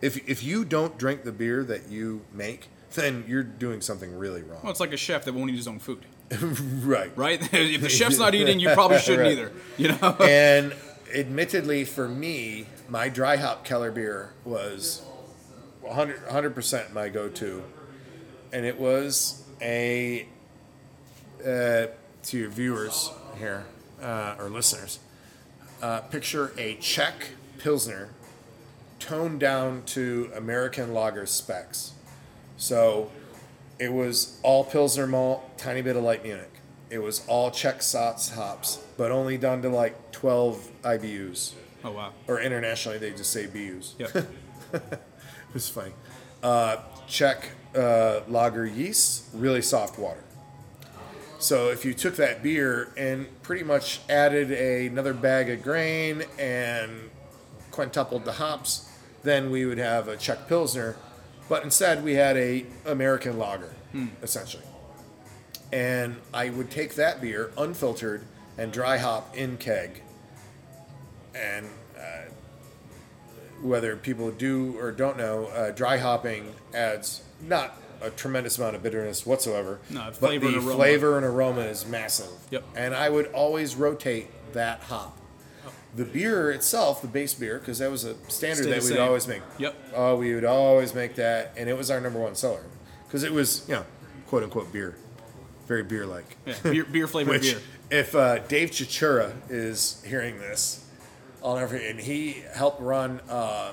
If 0.00 0.26
if 0.28 0.42
you 0.42 0.64
don't 0.64 0.96
drink 0.96 1.24
the 1.24 1.32
beer 1.32 1.62
that 1.64 1.88
you 1.90 2.22
make, 2.32 2.68
then 2.94 3.24
you're 3.26 3.42
doing 3.42 3.80
something 3.80 4.16
really 4.16 4.42
wrong. 4.42 4.60
Well, 4.62 4.70
it's 4.70 4.80
like 4.80 4.92
a 4.92 4.96
chef 4.96 5.24
that 5.24 5.34
won't 5.34 5.50
eat 5.50 5.56
his 5.56 5.68
own 5.68 5.80
food. 5.80 6.06
right. 6.84 7.10
right? 7.16 7.40
if 7.52 7.80
the 7.80 7.88
chef's 7.88 8.18
not 8.18 8.34
eating, 8.40 8.60
you 8.60 8.70
probably 8.70 8.98
shouldn't 9.00 9.26
Right. 9.26 9.32
either. 9.32 9.52
You 9.76 9.88
know? 9.88 10.16
and 10.20 10.74
admittedly, 11.12 11.84
for 11.84 12.08
me, 12.08 12.66
my 12.88 13.08
dry 13.08 13.36
hop 13.36 13.64
Keller 13.64 13.90
beer 13.90 14.32
was 14.44 15.02
100 15.80 16.54
percent 16.54 16.94
my 16.94 17.08
go-to, 17.08 17.64
and 18.52 18.64
it 18.64 18.78
was 18.78 19.42
a 19.60 20.26
uh, 21.44 21.86
to 22.22 22.38
your 22.38 22.48
viewers 22.50 23.10
here 23.36 23.64
uh, 24.02 24.36
or 24.38 24.48
listeners. 24.48 24.98
Uh, 25.82 26.00
picture 26.00 26.52
a 26.58 26.74
Czech 26.74 27.30
Pilsner 27.58 28.10
toned 28.98 29.40
down 29.40 29.82
to 29.86 30.30
American 30.36 30.92
lager 30.92 31.26
specs. 31.26 31.92
So 32.56 33.10
it 33.78 33.92
was 33.92 34.38
all 34.42 34.64
Pilsner 34.64 35.06
malt, 35.06 35.56
tiny 35.58 35.80
bit 35.82 35.96
of 35.96 36.02
light 36.02 36.22
Munich. 36.22 36.50
It 36.90 36.98
was 36.98 37.26
all 37.26 37.50
Czech 37.50 37.78
Saaz 37.78 38.34
hops, 38.34 38.78
but 38.96 39.10
only 39.10 39.38
done 39.38 39.62
to 39.62 39.68
like 39.68 40.12
12 40.12 40.70
IBUs. 40.82 41.52
oh 41.84 41.92
wow. 41.92 42.12
Or 42.26 42.40
internationally, 42.40 42.98
they 42.98 43.10
just 43.12 43.32
say 43.32 43.46
BUs. 43.46 43.94
Yep. 43.98 44.26
It's 45.54 45.68
funny. 45.68 45.92
Uh, 46.42 46.76
Czech 47.08 47.50
uh, 47.74 48.20
lager 48.28 48.64
yeast, 48.64 49.24
really 49.34 49.62
soft 49.62 49.98
water. 49.98 50.22
So 51.40 51.70
if 51.70 51.86
you 51.86 51.94
took 51.94 52.16
that 52.16 52.42
beer 52.42 52.92
and 52.98 53.26
pretty 53.42 53.64
much 53.64 54.00
added 54.10 54.52
a, 54.52 54.86
another 54.86 55.14
bag 55.14 55.48
of 55.48 55.62
grain 55.62 56.24
and 56.38 57.10
quintupled 57.70 58.26
the 58.26 58.32
hops, 58.32 58.90
then 59.22 59.50
we 59.50 59.64
would 59.64 59.78
have 59.78 60.06
a 60.06 60.18
Czech 60.18 60.46
Pilsner. 60.48 60.96
But 61.48 61.64
instead, 61.64 62.04
we 62.04 62.14
had 62.14 62.36
a 62.36 62.66
American 62.84 63.38
lager, 63.38 63.74
essentially. 64.22 64.62
And 65.72 66.16
I 66.34 66.50
would 66.50 66.70
take 66.70 66.94
that 66.96 67.20
beer, 67.22 67.52
unfiltered, 67.56 68.22
and 68.58 68.70
dry 68.70 68.98
hop 68.98 69.34
in 69.34 69.56
keg. 69.56 70.02
And 71.34 71.66
uh, 71.98 72.30
whether 73.62 73.96
people 73.96 74.30
do 74.30 74.76
or 74.78 74.92
don't 74.92 75.16
know, 75.16 75.46
uh, 75.46 75.70
dry 75.70 75.96
hopping 75.96 76.54
adds 76.74 77.22
not 77.40 77.79
a 78.02 78.10
tremendous 78.10 78.58
amount 78.58 78.76
of 78.76 78.82
bitterness 78.82 79.26
whatsoever. 79.26 79.80
No, 79.90 80.10
but 80.20 80.40
the 80.40 80.46
and 80.46 80.62
flavor 80.62 81.16
and 81.16 81.26
aroma 81.26 81.62
is 81.62 81.86
massive. 81.86 82.30
Yep. 82.50 82.64
And 82.76 82.94
I 82.94 83.08
would 83.10 83.26
always 83.32 83.76
rotate 83.76 84.28
that 84.52 84.80
hop. 84.80 85.18
The 85.94 86.04
beer 86.04 86.52
itself, 86.52 87.02
the 87.02 87.08
base 87.08 87.34
beer, 87.34 87.58
because 87.58 87.80
that 87.80 87.90
was 87.90 88.04
a 88.04 88.14
standard 88.28 88.62
Stay 88.62 88.78
that 88.78 88.82
we'd 88.84 88.98
always 88.98 89.26
make. 89.26 89.42
Yep. 89.58 89.74
Oh, 89.94 90.16
we 90.16 90.34
would 90.34 90.44
always 90.44 90.94
make 90.94 91.16
that, 91.16 91.52
and 91.56 91.68
it 91.68 91.76
was 91.76 91.90
our 91.90 92.00
number 92.00 92.20
one 92.20 92.36
seller 92.36 92.64
because 93.06 93.24
it 93.24 93.32
was, 93.32 93.68
you 93.68 93.74
know, 93.74 93.84
quote 94.28 94.44
unquote 94.44 94.72
beer, 94.72 94.94
very 95.66 95.82
beer 95.82 96.06
like. 96.06 96.36
Yeah. 96.46 96.54
Beer, 96.62 96.84
beer 96.84 97.06
flavored 97.08 97.40
Which, 97.40 97.52
beer. 97.54 97.60
if 97.90 98.14
uh, 98.14 98.38
Dave 98.46 98.70
Chichura 98.70 99.32
is 99.48 100.00
hearing 100.06 100.38
this, 100.38 100.84
I'll 101.44 101.56
never. 101.56 101.74
And 101.74 101.98
he 101.98 102.44
helped 102.54 102.80
run 102.80 103.20
uh, 103.28 103.72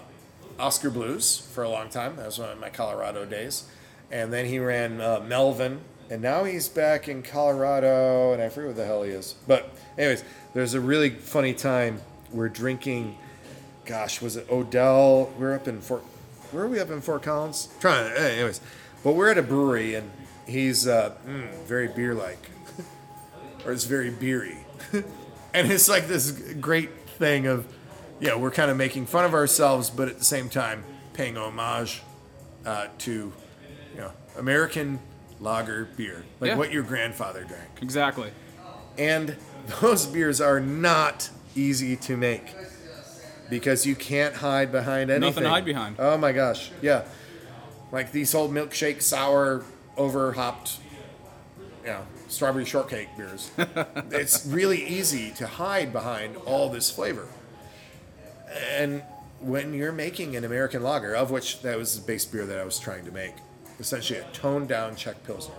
Oskar 0.60 0.90
Blues 0.90 1.48
for 1.54 1.64
a 1.64 1.70
long 1.70 1.90
time. 1.90 2.16
That 2.16 2.26
was 2.26 2.40
one 2.40 2.50
of 2.50 2.60
my 2.60 2.70
Colorado 2.70 3.26
days, 3.26 3.66
and 4.12 4.32
then 4.32 4.46
he 4.46 4.60
ran 4.60 5.02
uh, 5.02 5.24
Melvin, 5.26 5.82
and 6.10 6.22
now 6.22 6.44
he's 6.44 6.68
back 6.68 7.08
in 7.08 7.24
Colorado, 7.24 8.34
and 8.34 8.42
I 8.42 8.50
forget 8.50 8.70
what 8.70 8.78
the 8.78 8.86
hell 8.86 9.04
he 9.04 9.12
is. 9.12 9.36
But 9.48 9.70
anyways, 9.98 10.24
there's 10.54 10.74
a 10.74 10.82
really 10.82 11.10
funny 11.10 11.54
time. 11.54 12.02
We're 12.32 12.50
drinking. 12.50 13.18
Gosh, 13.86 14.22
was 14.22 14.36
it 14.36 14.50
Odell? 14.50 15.32
We're 15.38 15.56
up 15.56 15.68
in 15.68 15.82
Fort. 15.82 16.04
Where 16.52 16.64
are 16.64 16.68
we 16.68 16.80
up 16.80 16.90
in 16.90 17.02
Fort 17.02 17.24
Collins? 17.24 17.70
Trying. 17.80 18.14
To, 18.14 18.22
anyways, 18.22 18.62
but 19.04 19.14
we're 19.14 19.30
at 19.30 19.38
a 19.38 19.44
brewery, 19.44 19.96
and 19.96 20.12
he's 20.46 20.88
uh, 20.88 21.16
mm, 21.26 21.50
very 21.66 21.88
beer 21.88 22.14
like 22.14 22.50
or 23.68 23.74
it's 23.74 23.84
very 23.84 24.10
beery. 24.10 24.58
and 25.54 25.72
it's 25.72 25.90
like 25.90 26.08
this 26.08 26.32
great 26.32 26.90
thing 27.20 27.46
of, 27.46 27.68
yeah, 28.20 28.36
we're 28.36 28.50
kind 28.50 28.72
of 28.72 28.78
making 28.78 29.06
fun 29.06 29.26
of 29.26 29.34
ourselves, 29.34 29.90
but 29.90 30.08
at 30.08 30.18
the 30.18 30.26
same 30.26 30.50
time 30.50 30.84
paying 31.14 31.38
homage 31.38 32.02
uh, 32.66 32.88
to, 33.00 33.34
American 34.38 35.00
lager 35.40 35.86
beer, 35.98 36.24
like 36.40 36.50
Yeah. 36.50 36.56
what 36.58 36.72
your 36.72 36.84
grandfather 36.84 37.44
drank. 37.44 37.82
Exactly. 37.82 38.32
And 38.98 39.36
those 39.82 40.06
beers 40.06 40.42
are 40.42 40.60
not 40.60 41.30
easy 41.56 41.96
to 41.98 42.18
make 42.18 42.56
because 43.50 43.86
you 43.86 43.96
can't 43.96 44.36
hide 44.36 44.72
behind 44.72 45.10
anything. 45.10 45.22
Nothing 45.30 45.44
to 45.44 45.50
hide 45.50 45.66
behind. 45.66 45.96
Oh 46.00 46.18
my 46.18 46.32
gosh, 46.32 46.72
yeah. 46.82 47.04
Like 47.92 48.12
these 48.12 48.34
old 48.36 48.52
milkshake 48.52 49.02
sour 49.02 49.64
over 49.96 50.34
hopped, 50.34 50.78
you 51.84 51.88
know, 51.88 52.06
strawberry 52.28 52.66
shortcake 52.66 53.10
beers. 53.16 53.52
it's 54.12 54.46
really 54.46 54.84
easy 54.86 55.32
to 55.32 55.48
hide 55.48 55.94
behind 55.94 56.36
all 56.38 56.70
this 56.70 56.92
flavor. 56.92 57.28
And 58.72 59.04
when 59.40 59.74
you're 59.74 59.92
making 59.92 60.36
an 60.36 60.44
American 60.44 60.82
lager, 60.84 61.16
of 61.16 61.32
which 61.32 61.62
that 61.62 61.78
was 61.78 62.00
the 62.00 62.06
base 62.06 62.26
beer 62.26 62.46
that 62.46 62.60
I 62.60 62.66
was 62.66 62.80
trying 62.80 63.06
to 63.06 63.12
make, 63.12 63.36
essentially 63.80 64.20
a 64.20 64.24
toned 64.34 64.68
down 64.68 64.96
Czech 64.96 65.24
Pilsner, 65.26 65.54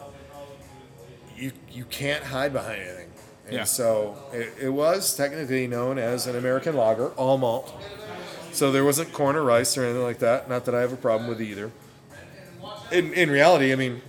you 1.37 1.53
you 1.71 1.85
can't 1.85 2.25
hide 2.25 2.53
behind 2.53 2.81
anything. 2.83 3.11
And 3.47 3.55
Yeah. 3.57 3.65
so 3.65 4.17
it, 4.33 4.53
it 4.61 4.69
was 4.71 5.17
technically 5.17 5.67
known 5.67 5.99
as 5.99 6.27
an 6.27 6.37
American 6.37 6.77
lager, 6.77 7.09
all 7.11 7.39
malt. 7.39 7.73
So 8.53 8.73
there 8.73 8.85
wasn't 8.85 9.13
corn 9.13 9.37
or 9.37 9.43
rice 9.43 9.77
or 9.79 9.85
anything 9.85 10.03
like 10.03 10.19
that. 10.19 10.49
Not 10.49 10.65
that 10.67 10.75
I 10.75 10.81
have 10.81 10.93
a 10.93 10.97
problem 10.97 11.29
with 11.29 11.41
either. 11.41 11.71
In 12.91 13.13
in 13.15 13.31
reality, 13.31 13.73
I 13.73 13.77
mean, 13.77 14.03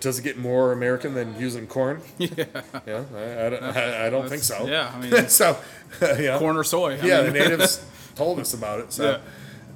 does 0.00 0.18
it 0.18 0.22
get 0.22 0.38
more 0.38 0.72
American 0.72 1.14
than 1.14 1.38
using 1.38 1.66
corn? 1.66 2.00
Yeah. 2.18 2.44
Yeah, 2.86 3.04
I, 3.14 3.46
I 3.46 3.50
don't, 3.50 3.62
I, 3.62 4.06
I 4.06 4.10
don't 4.10 4.28
think 4.28 4.42
so. 4.42 4.66
yeah, 4.66 4.90
I 4.94 4.98
mean- 5.00 5.28
so 5.40 5.56
yeah, 6.18 6.38
Corn 6.38 6.56
or 6.56 6.64
soy. 6.64 6.94
I 7.00 7.04
yeah, 7.06 7.22
mean, 7.22 7.32
the 7.34 7.38
natives 7.40 7.84
told 8.14 8.38
us 8.40 8.54
about 8.54 8.80
it. 8.80 8.92
So, 8.92 9.20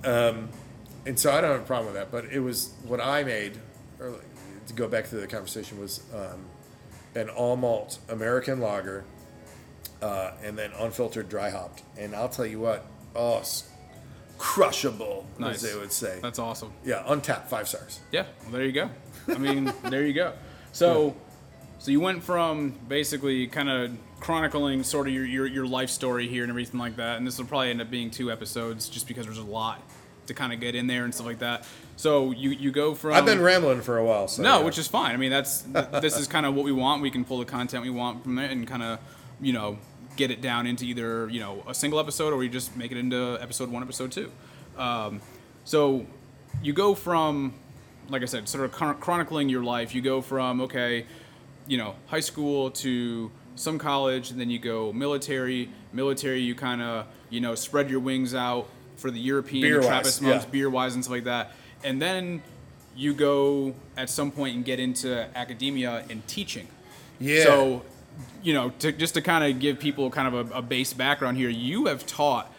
Yeah. 0.04 0.10
um, 0.28 0.48
and 1.06 1.18
so 1.18 1.30
I 1.32 1.40
don't 1.40 1.50
have 1.52 1.60
a 1.60 1.64
problem 1.64 1.92
with 1.92 1.96
that. 1.96 2.10
But 2.10 2.26
it 2.32 2.40
was 2.40 2.72
what 2.84 3.00
I 3.00 3.24
made. 3.24 3.58
Or 4.04 4.20
to 4.66 4.74
go 4.74 4.88
back 4.88 5.08
to 5.08 5.16
the 5.16 5.26
conversation 5.26 5.78
was 5.80 6.02
um, 6.14 6.44
an 7.14 7.28
all 7.28 7.56
malt 7.56 7.98
American 8.08 8.60
lager, 8.60 9.04
uh, 10.02 10.32
and 10.42 10.58
then 10.58 10.72
unfiltered 10.78 11.28
dry 11.28 11.50
hopped. 11.50 11.82
And 11.98 12.14
I'll 12.14 12.28
tell 12.28 12.46
you 12.46 12.60
what, 12.60 12.84
oh, 13.14 13.42
crushable, 14.38 15.26
Nice. 15.38 15.56
as 15.56 15.62
they 15.72 15.78
would 15.78 15.92
say. 15.92 16.18
That's 16.22 16.38
awesome. 16.38 16.72
yeah, 16.84 17.02
Untappd 17.06 17.46
five 17.48 17.68
stars. 17.68 18.00
Yeah, 18.10 18.26
well, 18.42 18.52
there 18.52 18.64
you 18.64 18.72
go. 18.72 18.90
I 19.28 19.38
mean, 19.38 19.72
there 19.84 20.04
you 20.06 20.12
go. 20.12 20.34
So, 20.72 21.14
so 21.78 21.90
you 21.90 22.00
went 22.00 22.22
from 22.22 22.74
basically 22.88 23.46
kind 23.46 23.68
of 23.68 23.92
chronicling 24.20 24.82
sort 24.82 25.06
of 25.06 25.12
your, 25.12 25.24
your 25.24 25.46
your 25.46 25.66
life 25.66 25.90
story 25.90 26.26
here 26.28 26.42
and 26.42 26.50
everything 26.50 26.80
like 26.80 26.96
that, 26.96 27.18
and 27.18 27.26
this 27.26 27.38
will 27.38 27.46
probably 27.46 27.70
end 27.70 27.80
up 27.80 27.90
being 27.90 28.10
two 28.10 28.30
episodes 28.32 28.88
just 28.88 29.06
because 29.06 29.26
there's 29.26 29.38
a 29.38 29.42
lot 29.42 29.82
to 30.26 30.34
kind 30.34 30.52
of 30.52 30.60
get 30.60 30.74
in 30.74 30.86
there 30.86 31.04
and 31.04 31.14
stuff 31.14 31.26
like 31.26 31.40
that. 31.40 31.66
So 31.96 32.32
you 32.32 32.50
you 32.50 32.72
go 32.72 32.94
from 32.94 33.12
I've 33.12 33.24
been 33.24 33.40
rambling 33.40 33.82
for 33.82 33.98
a 33.98 34.04
while. 34.04 34.28
So 34.28 34.42
no, 34.42 34.58
yeah. 34.58 34.64
which 34.64 34.78
is 34.78 34.88
fine. 34.88 35.12
I 35.12 35.16
mean, 35.16 35.30
that's 35.30 35.62
th- 35.62 35.86
this 36.00 36.18
is 36.18 36.26
kind 36.26 36.44
of 36.44 36.54
what 36.54 36.64
we 36.64 36.72
want. 36.72 37.02
We 37.02 37.10
can 37.10 37.24
pull 37.24 37.38
the 37.38 37.44
content 37.44 37.84
we 37.84 37.90
want 37.90 38.24
from 38.24 38.38
it 38.38 38.50
and 38.50 38.66
kind 38.66 38.82
of 38.82 38.98
you 39.40 39.52
know 39.52 39.78
get 40.16 40.30
it 40.30 40.40
down 40.40 40.66
into 40.66 40.84
either 40.84 41.28
you 41.28 41.40
know 41.40 41.62
a 41.68 41.74
single 41.74 42.00
episode 42.00 42.32
or 42.32 42.36
we 42.36 42.48
just 42.48 42.76
make 42.76 42.90
it 42.90 42.98
into 42.98 43.38
episode 43.40 43.70
one, 43.70 43.82
episode 43.82 44.12
two. 44.12 44.30
Um, 44.76 45.20
so 45.64 46.06
you 46.62 46.72
go 46.72 46.94
from 46.94 47.54
like 48.08 48.22
I 48.22 48.26
said, 48.26 48.48
sort 48.48 48.64
of 48.64 48.72
chron- 48.72 48.98
chronicling 48.98 49.48
your 49.48 49.62
life. 49.62 49.94
You 49.94 50.02
go 50.02 50.20
from 50.20 50.62
okay, 50.62 51.06
you 51.66 51.78
know, 51.78 51.94
high 52.06 52.20
school 52.20 52.70
to 52.70 53.30
some 53.54 53.78
college, 53.78 54.30
and 54.30 54.40
then 54.40 54.50
you 54.50 54.58
go 54.58 54.92
military. 54.92 55.70
Military, 55.92 56.40
you 56.40 56.54
kind 56.54 56.82
of 56.82 57.06
you 57.30 57.40
know 57.40 57.54
spread 57.54 57.90
your 57.90 58.00
wings 58.00 58.34
out 58.34 58.68
for 58.96 59.10
the 59.10 59.18
European 59.18 59.62
Beer-wise, 59.62 59.86
Trappist 59.86 60.22
months, 60.22 60.44
yeah. 60.44 60.50
beer 60.50 60.70
wise, 60.70 60.94
and 60.94 61.04
stuff 61.04 61.12
like 61.12 61.24
that. 61.24 61.52
And 61.84 62.00
then 62.02 62.42
you 62.96 63.12
go 63.14 63.74
at 63.96 64.08
some 64.10 64.30
point 64.30 64.56
and 64.56 64.64
get 64.64 64.80
into 64.80 65.26
academia 65.36 66.04
and 66.10 66.26
teaching. 66.26 66.66
Yeah. 67.20 67.44
So, 67.44 67.82
you 68.42 68.54
know, 68.54 68.70
to, 68.80 68.92
just 68.92 69.14
to 69.14 69.22
kind 69.22 69.44
of 69.52 69.60
give 69.60 69.78
people 69.78 70.10
kind 70.10 70.34
of 70.34 70.50
a, 70.52 70.58
a 70.58 70.62
base 70.62 70.92
background 70.92 71.36
here, 71.36 71.48
you 71.48 71.86
have 71.86 72.06
taught 72.06 72.50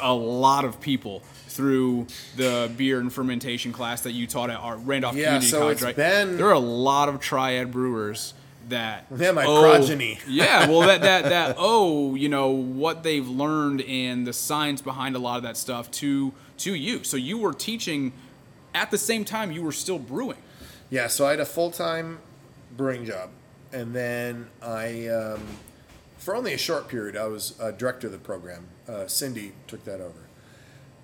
a 0.00 0.14
lot 0.14 0.64
of 0.64 0.80
people 0.80 1.22
through 1.48 2.06
the 2.36 2.70
beer 2.76 3.00
and 3.00 3.12
fermentation 3.12 3.72
class 3.72 4.02
that 4.02 4.12
you 4.12 4.26
taught 4.26 4.50
at 4.50 4.56
our 4.60 4.76
Randolph 4.76 5.16
Yeah, 5.16 5.24
Community 5.26 5.46
so 5.48 5.58
College, 5.60 5.72
it's 5.74 5.82
right? 5.82 5.96
been- 5.96 6.36
there 6.36 6.46
are 6.46 6.52
a 6.52 6.58
lot 6.58 7.08
of 7.08 7.20
triad 7.20 7.70
brewers 7.72 8.34
that 8.68 9.06
Yeah, 9.16 9.32
my 9.32 9.44
owe- 9.44 9.60
progeny. 9.60 10.18
yeah, 10.28 10.68
well, 10.68 10.82
that 10.82 11.02
that 11.02 11.24
that 11.24 11.56
oh, 11.58 12.14
you 12.14 12.28
know 12.28 12.50
what 12.50 13.02
they've 13.02 13.26
learned 13.28 13.82
and 13.82 14.24
the 14.26 14.32
science 14.32 14.80
behind 14.80 15.16
a 15.16 15.18
lot 15.18 15.38
of 15.38 15.42
that 15.42 15.56
stuff 15.56 15.90
to 15.92 16.32
to 16.58 16.74
you. 16.74 17.02
So 17.02 17.16
you 17.16 17.36
were 17.38 17.52
teaching 17.52 18.12
at 18.74 18.90
the 18.90 18.98
same 18.98 19.24
time 19.24 19.50
you 19.50 19.62
were 19.62 19.72
still 19.72 19.98
brewing. 19.98 20.38
Yeah, 20.90 21.06
so 21.06 21.26
I 21.26 21.30
had 21.30 21.40
a 21.40 21.46
full 21.46 21.70
time 21.70 22.18
brewing 22.76 23.04
job, 23.04 23.30
and 23.72 23.94
then 23.94 24.48
I, 24.62 25.06
um, 25.08 25.40
for 26.18 26.34
only 26.34 26.52
a 26.52 26.58
short 26.58 26.88
period, 26.88 27.16
I 27.16 27.26
was 27.26 27.52
director 27.78 28.08
of 28.08 28.12
the 28.12 28.18
program. 28.18 28.66
Uh, 28.88 29.06
Cindy 29.06 29.52
took 29.66 29.84
that 29.84 30.00
over, 30.00 30.28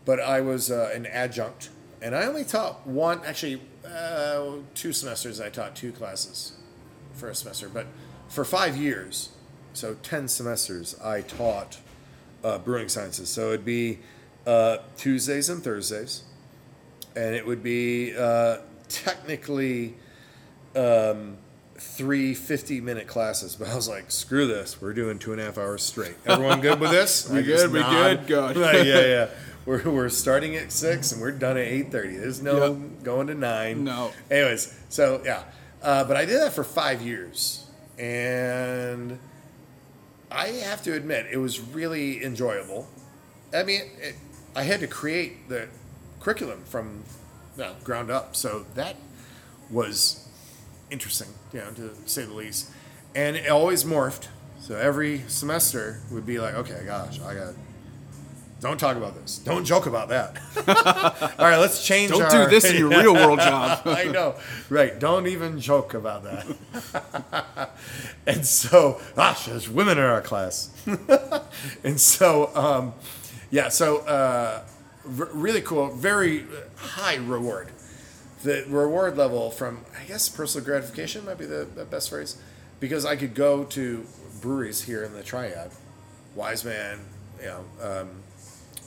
but 0.05 0.19
I 0.21 0.41
was 0.41 0.71
uh, 0.71 0.91
an 0.95 1.07
adjunct, 1.07 1.71
and 2.03 2.15
I 2.17 2.25
only 2.25 2.45
taught 2.45 2.87
one, 2.87 3.21
actually, 3.25 3.63
uh, 3.85 4.57
two 4.75 4.93
semesters. 4.93 5.41
I 5.41 5.51
taught 5.51 5.77
two 5.77 5.93
classes 5.93 6.53
for 7.13 7.29
a 7.29 7.35
semester, 7.35 7.69
but 7.69 7.87
for 8.29 8.45
five 8.45 8.77
years, 8.77 9.31
so 9.73 9.95
ten 10.03 10.27
semesters, 10.27 10.99
I 11.01 11.21
taught 11.21 11.79
uh, 12.43 12.59
brewing 12.59 12.89
sciences. 12.89 13.29
So 13.29 13.49
it'd 13.49 13.65
be 13.65 13.99
uh, 14.47 14.79
Tuesdays 14.97 15.49
and 15.49 15.63
Thursdays 15.63 16.23
and 17.17 17.35
it 17.35 17.47
would 17.47 17.63
be 17.63 18.15
uh, 18.17 18.59
technically 18.89 19.95
um, 20.75 21.39
three 21.79 22.35
50 22.35 22.81
minute 22.81 23.07
classes. 23.07 23.57
But 23.57 23.69
I 23.69 23.75
was 23.75 23.89
like, 23.89 24.11
screw 24.11 24.47
this. 24.47 24.81
We're 24.81 24.93
doing 24.93 25.19
two 25.19 25.33
and 25.33 25.41
a 25.41 25.45
half 25.45 25.59
hours 25.59 25.83
straight. 25.83 26.15
Everyone 26.27 26.61
good 26.61 26.79
with 26.81 26.91
this? 26.91 27.29
We 27.33 27.43
good, 27.43 27.73
we 27.73 27.81
nod. 27.81 28.27
good, 28.27 28.55
good. 28.55 28.57
Like, 28.63 28.85
yeah, 28.87 29.01
yeah. 29.01 29.29
We're, 29.67 29.83
we're 29.91 30.09
starting 30.11 30.55
at 30.55 30.71
six 30.71 31.11
and 31.11 31.21
we're 31.21 31.33
done 31.33 31.57
at 31.57 31.67
8.30. 31.67 31.91
There's 32.21 32.41
no 32.41 32.67
Yep. 32.73 33.03
going 33.03 33.27
to 33.27 33.35
nine. 33.35 33.83
No. 33.83 34.13
Anyways, 34.31 34.73
so 34.91 35.21
yeah. 35.25 35.43
Uh, 35.83 36.05
but 36.05 36.17
I 36.17 36.25
did 36.25 36.41
that 36.41 36.53
for 36.53 36.63
five 36.63 37.03
years. 37.03 37.67
And 37.99 39.19
I 40.31 40.47
have 40.49 40.83
to 40.85 40.93
admit, 40.95 41.27
it 41.33 41.39
was 41.39 41.59
really 41.59 42.23
enjoyable. 42.23 42.87
I 43.53 43.65
mean, 43.65 43.83
it, 44.01 44.15
I 44.55 44.63
had 44.63 44.79
to 44.81 44.87
create 44.87 45.49
the 45.49 45.67
curriculum 46.27 46.61
from 46.65 47.05
no, 47.57 47.73
ground 47.85 48.11
up, 48.11 48.35
so 48.35 48.67
that 48.75 48.97
was 49.71 50.29
interesting, 50.91 51.29
you 51.53 51.61
know, 51.61 51.71
to 51.71 51.95
say 52.07 52.25
the 52.25 52.35
least. 52.35 52.69
And 53.15 53.37
it 53.37 53.49
always 53.49 53.85
morphed. 53.85 54.27
So 54.59 54.75
every 54.77 55.21
semester 55.29 56.01
would 56.11 56.27
be 56.27 56.41
like, 56.41 56.55
okay, 56.55 56.83
gosh, 56.85 57.21
I 57.21 57.35
got. 57.35 57.55
Don't 58.61 58.81
talk 58.81 58.97
about 58.97 59.15
this. 59.15 59.39
Don't 59.39 59.65
joke 59.65 59.87
about 59.87 60.09
that. 60.09 60.37
All 61.39 61.47
right, 61.47 61.59
let's 61.59 61.87
change. 61.87 62.11
Don't 62.11 62.23
our- 62.23 62.47
do 62.47 62.51
this 62.51 62.65
in 62.65 62.75
your 62.77 62.89
real 62.89 63.15
world 63.23 63.39
job. 63.39 63.83
I 63.87 64.05
know. 64.05 64.35
Right. 64.69 64.99
Don't 64.99 65.29
even 65.29 65.61
joke 65.61 65.95
about 65.95 66.25
that. 66.25 67.71
and 68.27 68.45
so, 68.45 69.01
gosh, 69.15 69.47
there's 69.47 69.69
women 69.69 69.97
in 69.97 70.03
our 70.05 70.23
class. 70.23 70.71
and 71.85 72.01
so, 72.01 72.51
um, 72.57 72.95
yeah, 73.53 73.69
so 73.69 73.99
uh, 73.99 74.63
r- 75.07 75.31
really 75.33 75.61
cool, 75.61 75.89
very 75.95 76.45
high 76.77 77.17
reward. 77.17 77.69
The 78.43 78.65
reward 78.69 79.17
level 79.17 79.51
from, 79.51 79.85
I 79.99 80.05
guess, 80.05 80.29
personal 80.29 80.65
gratification 80.65 81.25
might 81.25 81.39
be 81.39 81.47
the, 81.47 81.65
the 81.65 81.85
best 81.85 82.11
phrase, 82.11 82.37
because 82.81 83.05
I 83.05 83.17
could 83.17 83.35
go 83.35 83.65
to 83.65 84.07
breweries 84.41 84.83
here 84.83 85.03
in 85.03 85.13
the 85.15 85.23
Triad, 85.23 85.71
Wiseman, 86.35 87.01
you 87.41 87.47
know, 87.47 87.65
um, 87.83 88.11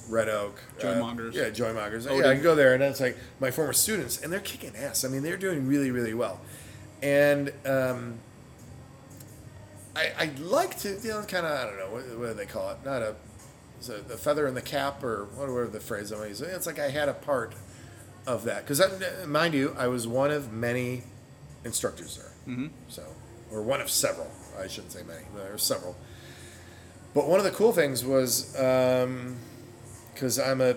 Red 0.08 0.30
Oak, 0.30 0.60
Joy 0.80 0.94
uh, 0.94 1.00
Mongers. 1.00 1.36
yeah, 1.36 1.50
Joymongers. 1.50 2.06
Yeah, 2.06 2.30
I 2.30 2.34
can 2.34 2.44
go 2.44 2.56
there, 2.56 2.74
and 2.74 2.82
it's 2.82 3.00
like 3.00 3.18
my 3.40 3.52
former 3.52 3.74
students, 3.74 4.22
and 4.22 4.32
they're 4.34 4.40
kicking 4.40 4.76
ass. 4.76 5.06
I 5.06 5.08
mean, 5.08 5.22
they're 5.22 5.38
doing 5.38 5.68
really, 5.68 5.92
really 5.92 6.14
well. 6.14 6.42
And 7.02 7.52
um, 7.66 8.20
I, 9.96 10.12
I 10.18 10.32
like 10.40 10.80
to, 10.80 10.98
you 11.02 11.10
know, 11.10 11.22
kind 11.24 11.46
of, 11.46 11.52
I 11.52 11.64
don't 11.66 11.78
know, 11.78 11.92
what, 11.92 12.20
what 12.20 12.28
do 12.30 12.34
they 12.34 12.46
call 12.46 12.72
it? 12.72 12.78
Not 12.84 13.02
a, 13.02 13.16
it 13.88 14.08
the 14.10 14.18
feather 14.18 14.48
in 14.48 14.56
the 14.56 14.62
cap, 14.62 15.04
or 15.04 15.26
whatever 15.36 15.68
the 15.68 15.80
phrase 15.80 16.12
I'm 16.12 16.28
using. 16.28 16.50
It's 16.50 16.66
like 16.66 16.80
I 16.80 16.90
had 16.90 17.08
a 17.08 17.14
part 17.14 17.54
of 18.28 18.44
that. 18.44 18.66
Because, 18.66 18.82
mind 19.26 19.54
you, 19.54 19.74
I 19.78 19.88
was 19.88 20.06
one 20.08 20.32
of 20.32 20.52
many 20.52 21.04
instructors 21.64 22.18
there. 22.18 22.32
Mm-hmm. 22.48 22.68
So, 22.90 23.04
or 23.52 23.62
one 23.62 23.80
of 23.80 23.90
several. 23.90 24.30
I 24.60 24.68
shouldn't 24.68 24.92
say 24.92 25.04
many, 25.04 25.24
there 25.36 25.52
were 25.52 25.58
several. 25.58 25.96
But 27.14 27.28
one 27.28 27.40
of 27.40 27.46
the 27.46 27.52
cool 27.52 27.72
things 27.72 28.04
was, 28.04 28.52
because 30.14 30.38
I'm 30.38 30.60
a, 30.60 30.76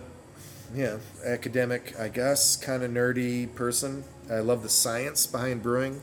yeah, 0.74 0.98
academic, 1.26 1.98
I 1.98 2.08
guess, 2.08 2.56
kind 2.56 2.82
of 2.82 2.90
nerdy 2.92 3.52
person. 3.54 4.04
I 4.30 4.38
love 4.38 4.62
the 4.62 4.68
science 4.68 5.26
behind 5.26 5.62
brewing, 5.62 6.00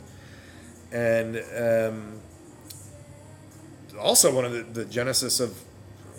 and 0.91 1.41
um, 1.57 2.19
also 3.97 4.35
one 4.35 4.45
of 4.45 4.51
the, 4.51 4.61
the 4.61 4.85
genesis 4.85 5.39
of 5.39 5.57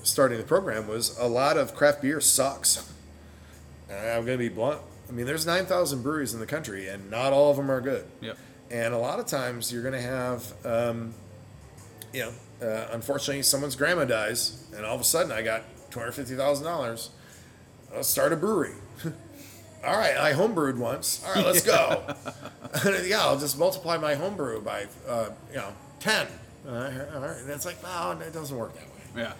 starting 0.03 0.38
the 0.38 0.44
program 0.44 0.86
was 0.86 1.16
a 1.18 1.26
lot 1.26 1.57
of 1.57 1.74
craft 1.74 2.03
beer 2.03 2.20
sucks. 2.20 2.92
I'm 3.90 4.24
going 4.24 4.38
to 4.38 4.38
be 4.38 4.48
blunt. 4.48 4.80
I 5.09 5.12
mean, 5.12 5.26
there's 5.26 5.44
9,000 5.44 6.03
breweries 6.03 6.34
in 6.34 6.40
the 6.40 6.46
country, 6.46 6.88
and 6.88 7.11
not 7.11 7.32
all 7.32 7.51
of 7.51 7.57
them 7.57 7.70
are 7.70 7.80
good. 7.80 8.07
Yep. 8.20 8.38
And 8.70 8.94
a 8.94 8.98
lot 8.98 9.18
of 9.18 9.26
times 9.26 9.72
you're 9.72 9.82
going 9.82 9.94
to 9.94 10.01
have, 10.01 10.55
um, 10.64 11.14
you 12.12 12.20
know, 12.20 12.32
uh, 12.66 12.88
unfortunately, 12.92 13.42
someone's 13.42 13.74
grandma 13.74 14.05
dies, 14.05 14.64
and 14.76 14.86
all 14.86 14.94
of 14.94 15.01
a 15.01 15.05
sudden 15.05 15.32
I 15.32 15.42
got 15.42 15.62
$250,000. 15.90 17.09
Let's 17.92 18.09
start 18.09 18.32
a 18.32 18.36
brewery. 18.36 18.74
all 19.84 19.96
right, 19.96 20.16
I 20.16 20.32
homebrewed 20.32 20.78
once. 20.78 21.24
All 21.26 21.34
right, 21.34 21.44
let's 21.44 21.62
go. 21.66 22.05
yeah, 23.05 23.20
I'll 23.22 23.38
just 23.38 23.59
multiply 23.59 23.96
my 23.96 24.14
homebrew 24.14 24.61
by, 24.62 24.86
uh, 25.09 25.30
you 25.51 25.57
know, 25.57 25.72
10. 25.98 26.28
Uh, 26.68 26.70
all 27.14 27.20
right. 27.20 27.36
And 27.38 27.51
it's 27.51 27.64
like, 27.66 27.82
no, 27.82 28.16
it 28.20 28.32
doesn't 28.32 28.57
work 28.57 28.74
that 28.74 28.84
way. 28.84 29.22
Yeah. 29.22 29.32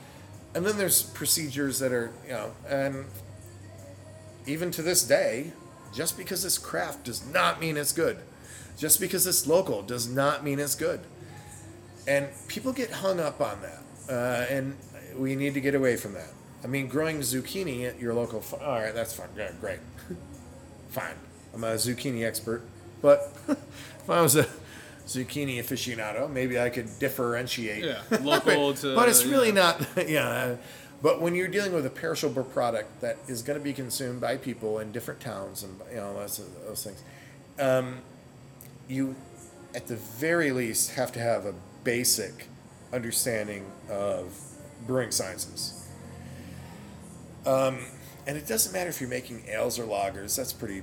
And 0.55 0.67
then 0.67 0.77
there's 0.79 1.03
procedures 1.03 1.79
that 1.79 1.93
are, 1.93 2.11
you 2.27 2.33
know, 2.33 2.53
and 2.69 3.05
even 4.47 4.71
to 4.73 4.83
this 4.83 5.03
day, 5.03 5.53
just 5.95 6.17
because 6.17 6.45
it's 6.45 6.59
craft 6.59 7.05
does 7.05 7.25
not 7.33 7.61
mean 7.61 7.77
it's 7.77 7.93
good. 7.93 8.19
Just 8.77 9.01
because 9.01 9.27
it's 9.27 9.47
local 9.47 9.83
does 9.83 10.09
not 10.09 10.43
mean 10.45 10.59
it's 10.59 10.75
good. 10.75 11.01
and 12.07 12.29
people 12.49 12.73
get 12.73 12.91
hung 12.91 13.21
up 13.21 13.41
on 13.41 13.59
that, 13.63 13.83
uh, 14.13 14.47
and 14.53 14.77
we 15.17 15.37
need 15.37 15.55
to 15.55 15.61
get 15.61 15.75
away 15.75 15.97
from 15.97 16.15
that. 16.15 16.31
I 16.65 16.67
mean, 16.67 16.89
growing 16.89 17.21
zucchini 17.21 17.87
at 17.87 18.01
your 18.01 18.15
local. 18.15 18.41
Fa- 18.41 18.65
all 18.65 18.81
right, 18.81 18.95
that's 18.95 19.13
fine. 19.15 19.29
Yeah, 19.37 19.53
great. 19.61 19.79
fine. 20.89 21.15
I'm 21.55 21.63
a 21.65 21.75
zucchini 21.75 22.25
expert, 22.27 22.63
but 23.03 23.33
if 23.49 24.09
I 24.11 24.21
was 24.23 24.37
a 24.37 24.47
zucchini 25.11 25.59
aficionado, 25.59 26.31
maybe 26.31 26.59
I 26.59 26.71
could 26.71 26.99
differentiate. 26.99 27.85
Yeah, 27.85 28.03
local 28.23 28.75
to- 28.75 28.95
but 28.95 29.09
it's 29.09 29.25
really 29.25 29.49
yeah. 29.49 29.55
not. 29.55 29.87
Yeah. 30.09 30.57
But 31.03 31.23
when 31.23 31.35
you're 31.35 31.49
dealing 31.49 31.73
with 31.73 31.87
a 31.87 31.91
perishable 31.91 32.45
product 32.45 33.01
that 33.01 33.17
is 33.27 33.41
going 33.41 33.59
to 33.59 33.65
be 33.65 33.73
consumed 33.73 34.21
by 34.21 34.37
people 34.37 34.81
in 34.81 34.93
different 34.93 35.21
towns 35.21 35.63
and 35.63 35.81
you 35.91 35.97
know 35.97 36.13
those, 36.15 36.43
those 36.67 36.85
things, 36.85 37.03
um, 37.59 38.03
you 38.87 39.17
at 39.75 39.87
the 39.87 39.97
very 39.97 40.53
least 40.53 40.93
have 40.93 41.11
to 41.13 41.21
have 41.21 41.47
a 41.47 41.55
basic 41.85 42.49
understanding 42.93 43.65
of 43.89 44.39
brewing 44.87 45.11
sciences. 45.11 45.89
Um, 47.47 47.79
and 48.27 48.37
it 48.37 48.47
doesn't 48.47 48.73
matter 48.73 48.91
if 48.91 49.01
you're 49.01 49.09
making 49.11 49.45
ales 49.49 49.79
or 49.79 49.85
lagers. 49.85 50.37
That's 50.37 50.53
pretty. 50.53 50.83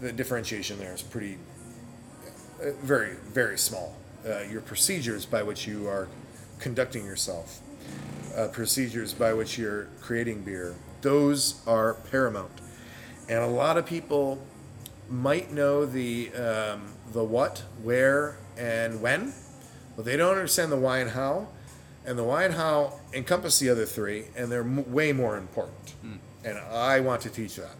The 0.00 0.12
differentiation 0.12 0.78
there 0.78 0.92
is 0.92 1.00
pretty, 1.00 1.34
uh, 1.34 1.38
very 2.82 3.14
very 3.32 3.58
small. 3.58 3.94
Uh, 4.26 4.40
your 4.50 4.60
procedures 4.60 5.24
by 5.24 5.42
which 5.42 5.66
you 5.66 5.86
are 5.86 6.08
conducting 6.58 7.04
yourself, 7.04 7.60
uh, 8.36 8.48
procedures 8.48 9.12
by 9.12 9.32
which 9.32 9.56
you're 9.56 9.86
creating 10.00 10.42
beer, 10.42 10.74
those 11.02 11.60
are 11.66 11.94
paramount. 12.10 12.50
And 13.28 13.38
a 13.38 13.46
lot 13.46 13.76
of 13.76 13.86
people 13.86 14.44
might 15.08 15.52
know 15.52 15.86
the 15.86 16.32
um, 16.34 16.92
the 17.12 17.22
what, 17.22 17.62
where, 17.82 18.38
and 18.56 19.00
when, 19.00 19.32
but 19.94 20.04
they 20.04 20.16
don't 20.16 20.32
understand 20.32 20.72
the 20.72 20.76
why 20.76 20.98
and 20.98 21.10
how. 21.10 21.48
And 22.04 22.16
the 22.16 22.22
why 22.22 22.44
and 22.44 22.54
how 22.54 23.00
encompass 23.12 23.58
the 23.58 23.68
other 23.68 23.84
three, 23.84 24.26
and 24.36 24.50
they're 24.50 24.60
m- 24.60 24.92
way 24.92 25.12
more 25.12 25.36
important. 25.36 25.94
And 26.44 26.56
I 26.58 27.00
want 27.00 27.22
to 27.22 27.30
teach 27.30 27.56
that. 27.56 27.74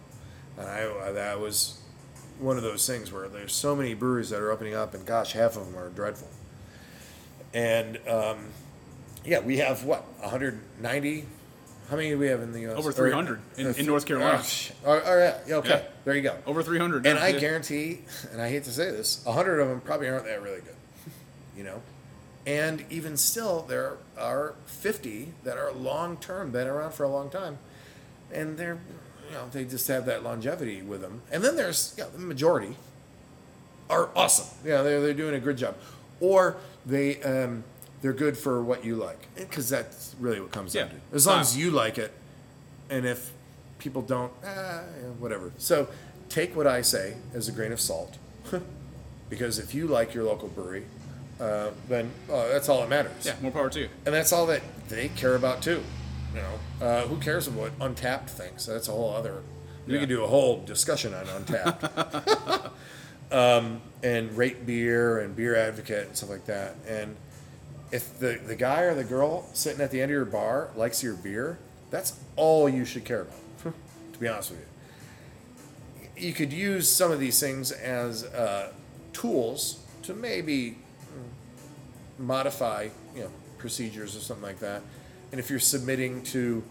And 0.57 0.67
I 0.67 1.11
that 1.13 1.39
was 1.39 1.79
one 2.39 2.57
of 2.57 2.63
those 2.63 2.85
things 2.85 3.11
where 3.11 3.27
there's 3.27 3.53
so 3.53 3.75
many 3.75 3.93
breweries 3.93 4.29
that 4.29 4.39
are 4.41 4.51
opening 4.51 4.75
up, 4.75 4.93
and 4.93 5.05
gosh, 5.05 5.33
half 5.33 5.57
of 5.57 5.65
them 5.65 5.77
are 5.77 5.89
dreadful. 5.89 6.27
And 7.53 7.97
um, 8.07 8.47
yeah, 9.25 9.39
we 9.39 9.57
have 9.57 9.83
what 9.83 10.03
190. 10.21 11.25
How 11.89 11.95
many 11.95 12.09
do 12.09 12.17
we 12.19 12.27
have 12.27 12.41
in 12.41 12.51
the 12.51 12.59
U.S.? 12.61 12.77
Over 12.77 12.89
Or- 12.89 12.93
300 12.93 13.39
in- 13.57 13.73
in 13.75 13.85
North 13.85 14.05
Carolina. 14.05 14.43
Oh, 14.85 14.99
all 14.99 15.15
right, 15.15 15.35
yeah, 15.47 15.55
okay, 15.55 15.69
Yeah. 15.69 15.81
there 16.03 16.15
you 16.15 16.21
go. 16.21 16.35
Over 16.45 16.61
300. 16.61 17.05
And 17.07 17.17
yeah, 17.17 17.23
I 17.25 17.31
guarantee, 17.31 17.99
and 18.33 18.41
I 18.41 18.49
hate 18.49 18.65
to 18.65 18.71
say 18.71 18.91
this, 18.91 19.23
hundred 19.23 19.59
of 19.61 19.69
them 19.69 19.79
probably 19.79 20.09
aren't 20.09 20.25
that 20.25 20.41
really 20.41 20.59
good, 20.59 20.75
you 21.55 21.63
know. 21.63 21.81
And 22.45 22.83
even 22.89 23.17
still, 23.17 23.61
there 23.63 23.97
are 24.17 24.53
fifty 24.65 25.33
that 25.43 25.57
are 25.57 25.71
long 25.73 26.15
term, 26.17 26.51
been 26.51 26.67
around 26.67 26.93
for 26.93 27.03
a 27.03 27.09
long 27.09 27.29
time, 27.29 27.57
and 28.33 28.57
they're, 28.57 28.79
you 29.27 29.33
know, 29.33 29.47
they 29.51 29.65
just 29.65 29.87
have 29.87 30.05
that 30.05 30.23
longevity 30.23 30.81
with 30.81 31.01
them. 31.01 31.21
And 31.31 31.43
then 31.43 31.55
there's, 31.55 31.93
yeah, 31.97 32.05
the 32.11 32.19
majority 32.19 32.75
are 33.89 34.09
awesome. 34.15 34.47
Yeah, 34.65 34.81
they're 34.81 35.01
they're 35.01 35.13
doing 35.13 35.35
a 35.35 35.39
good 35.39 35.57
job, 35.57 35.75
or 36.19 36.57
they 36.85 37.21
um, 37.23 37.63
they're 38.01 38.13
good 38.13 38.37
for 38.37 38.61
what 38.63 38.83
you 38.83 38.95
like, 38.95 39.27
because 39.35 39.69
that's 39.69 40.15
really 40.19 40.39
what 40.41 40.51
comes 40.51 40.73
down 40.73 40.87
Yeah. 40.87 40.93
to. 41.11 41.15
As 41.15 41.25
long 41.27 41.37
Wow. 41.37 41.41
as 41.41 41.57
you 41.57 41.71
like 41.71 41.97
it, 41.97 42.11
and 42.89 43.05
if 43.05 43.31
people 43.79 44.01
don't, 44.01 44.31
ah, 44.45 44.81
whatever. 45.19 45.51
So 45.57 45.87
take 46.29 46.55
what 46.55 46.67
I 46.67 46.81
say 46.81 47.15
as 47.33 47.47
a 47.47 47.51
grain 47.51 47.71
of 47.71 47.79
salt, 47.79 48.17
because 49.29 49.59
if 49.59 49.73
you 49.73 49.87
like 49.87 50.13
your 50.13 50.23
local 50.25 50.47
brewery, 50.49 50.83
uh, 51.39 51.69
then 51.87 52.11
uh, 52.31 52.47
that's 52.49 52.67
all 52.69 52.81
that 52.81 52.89
matters. 52.89 53.25
Yeah, 53.25 53.35
more 53.41 53.51
power 53.51 53.69
to 53.69 53.79
you. 53.79 53.89
And 54.05 54.13
that's 54.13 54.33
all 54.33 54.45
that 54.47 54.61
they 54.89 55.07
care 55.09 55.35
about 55.35 55.61
too. 55.61 55.81
You 56.37 56.43
know, 56.43 56.85
uh, 56.85 57.01
who 57.07 57.17
cares 57.17 57.47
about 57.47 57.77
Untappd 57.79 58.27
things? 58.29 58.65
That's 58.67 58.87
a 58.87 58.91
whole 58.91 59.11
other. 59.13 59.41
We 59.87 59.93
Yeah. 59.95 60.01
could 60.01 60.09
do 60.09 60.23
a 60.23 60.27
whole 60.27 60.61
discussion 60.63 61.13
on 61.15 61.25
Untappd, 61.25 62.69
um, 63.31 63.81
and 64.03 64.37
rate 64.37 64.65
beer 64.65 65.19
and 65.19 65.35
beer 65.35 65.55
advocate 65.55 66.07
and 66.07 66.15
stuff 66.17 66.29
like 66.29 66.45
that. 66.45 66.75
And 66.87 67.15
if 67.91 68.19
the 68.19 68.39
the 68.45 68.55
guy 68.55 68.81
or 68.81 68.93
the 68.93 69.03
girl 69.03 69.49
sitting 69.53 69.81
at 69.81 69.89
the 69.91 69.99
end 70.01 70.11
of 70.11 70.15
your 70.15 70.25
bar 70.25 70.69
likes 70.75 71.01
your 71.01 71.15
beer, 71.15 71.57
that's 71.89 72.19
all 72.35 72.69
you 72.69 72.85
should 72.85 73.05
care 73.05 73.21
about. 73.21 73.73
to 74.13 74.19
be 74.19 74.27
honest 74.27 74.51
with 74.51 74.59
you, 76.17 76.27
you 76.27 76.33
could 76.33 76.53
use 76.53 76.87
some 76.91 77.11
of 77.11 77.19
these 77.19 77.39
things 77.39 77.71
as 77.71 78.25
uh, 78.25 78.73
tools 79.13 79.79
to 80.03 80.13
maybe 80.13 80.77
modify, 82.19 82.89
you 83.15 83.21
know, 83.23 83.31
procedures 83.57 84.15
or 84.15 84.19
something 84.19 84.43
like 84.45 84.59
that. 84.59 84.81
And 85.31 85.39
if 85.39 85.49
you're 85.49 85.59
submitting 85.59 86.23
to 86.23 86.63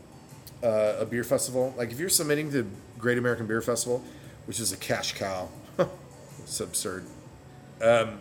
uh, 0.62 0.96
a 1.00 1.06
beer 1.06 1.24
festival, 1.24 1.74
like 1.76 1.90
if 1.90 2.00
you're 2.00 2.08
submitting 2.08 2.50
to 2.52 2.68
Great 2.98 3.18
American 3.18 3.46
Beer 3.46 3.60
Festival, 3.60 4.02
which 4.46 4.60
is 4.60 4.72
a 4.72 4.76
cash 4.76 5.12
cow, 5.12 5.48
it's 6.38 6.60
absurd. 6.60 7.04
Um, 7.82 8.20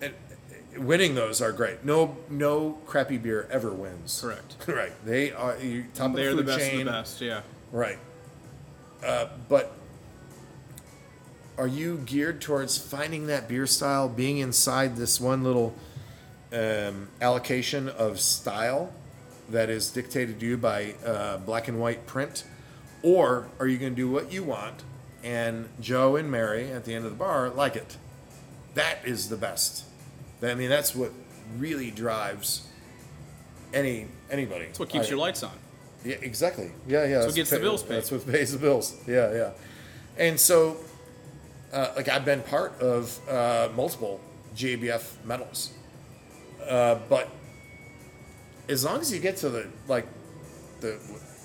and 0.00 0.14
uh, 0.76 0.80
winning 0.80 1.14
those 1.14 1.42
are 1.42 1.52
great. 1.52 1.84
No, 1.84 2.16
no 2.30 2.78
crappy 2.86 3.18
beer 3.18 3.48
ever 3.50 3.72
wins. 3.72 4.20
Correct. 4.20 4.56
right. 4.68 4.92
They 5.04 5.32
are 5.32 5.56
you, 5.58 5.86
top 5.94 6.14
They're 6.14 6.30
of 6.30 6.36
the 6.36 6.42
the 6.42 6.52
best 6.52 6.70
chain. 6.70 6.80
of 6.80 6.86
the 6.86 6.92
best. 6.92 7.20
Yeah. 7.20 7.40
Right. 7.72 7.98
Uh, 9.04 9.26
but 9.48 9.72
are 11.58 11.66
you 11.66 11.98
geared 11.98 12.40
towards 12.40 12.78
finding 12.78 13.26
that 13.26 13.48
beer 13.48 13.66
style, 13.66 14.08
being 14.08 14.38
inside 14.38 14.96
this 14.96 15.20
one 15.20 15.42
little 15.42 15.74
um, 16.52 17.08
allocation 17.20 17.88
of 17.88 18.20
style 18.20 18.92
that 19.50 19.70
is 19.70 19.90
dictated 19.90 20.40
to 20.40 20.46
you 20.46 20.56
by 20.56 20.94
uh, 21.04 21.38
black 21.38 21.68
and 21.68 21.80
white 21.80 22.06
print? 22.06 22.44
Or 23.02 23.48
are 23.60 23.66
you 23.66 23.78
going 23.78 23.92
to 23.92 23.96
do 23.96 24.10
what 24.10 24.32
you 24.32 24.42
want 24.42 24.82
and 25.22 25.68
Joe 25.80 26.16
and 26.16 26.30
Mary 26.30 26.70
at 26.72 26.84
the 26.84 26.94
end 26.94 27.04
of 27.04 27.10
the 27.10 27.16
bar 27.16 27.48
like 27.50 27.76
it? 27.76 27.96
That 28.74 28.98
is 29.04 29.28
the 29.28 29.36
best. 29.36 29.84
I 30.42 30.54
mean, 30.54 30.68
that's 30.68 30.94
what 30.94 31.12
really 31.56 31.90
drives 31.90 32.66
any 33.72 34.06
anybody. 34.30 34.66
That's 34.66 34.78
what 34.78 34.88
keeps 34.88 35.06
I- 35.06 35.10
your 35.10 35.18
lights 35.18 35.42
on. 35.42 35.52
yeah, 36.04 36.16
exactly. 36.20 36.72
Yeah, 36.86 37.04
yeah. 37.06 37.24
what 37.24 37.34
gets 37.34 37.50
the 37.50 37.58
bills 37.60 37.82
paid. 37.82 37.96
That's 37.96 38.10
what 38.10 38.26
pays 38.26 38.52
the 38.52 38.58
bills. 38.58 38.96
Yeah, 39.06 39.32
yeah. 39.32 39.50
And 40.18 40.38
so, 40.40 40.78
uh, 41.72 41.92
like, 41.96 42.08
I've 42.08 42.24
been 42.24 42.42
part 42.42 42.80
of 42.80 43.18
uh, 43.28 43.68
multiple 43.76 44.20
GABF 44.56 45.24
medals, 45.24 45.72
uh, 46.68 46.96
but 47.08 47.28
as 48.68 48.84
long 48.84 49.00
as 49.00 49.12
you 49.12 49.20
get 49.20 49.36
to 49.38 49.48
the 49.48 49.68
like 49.88 50.06
the 50.80 50.98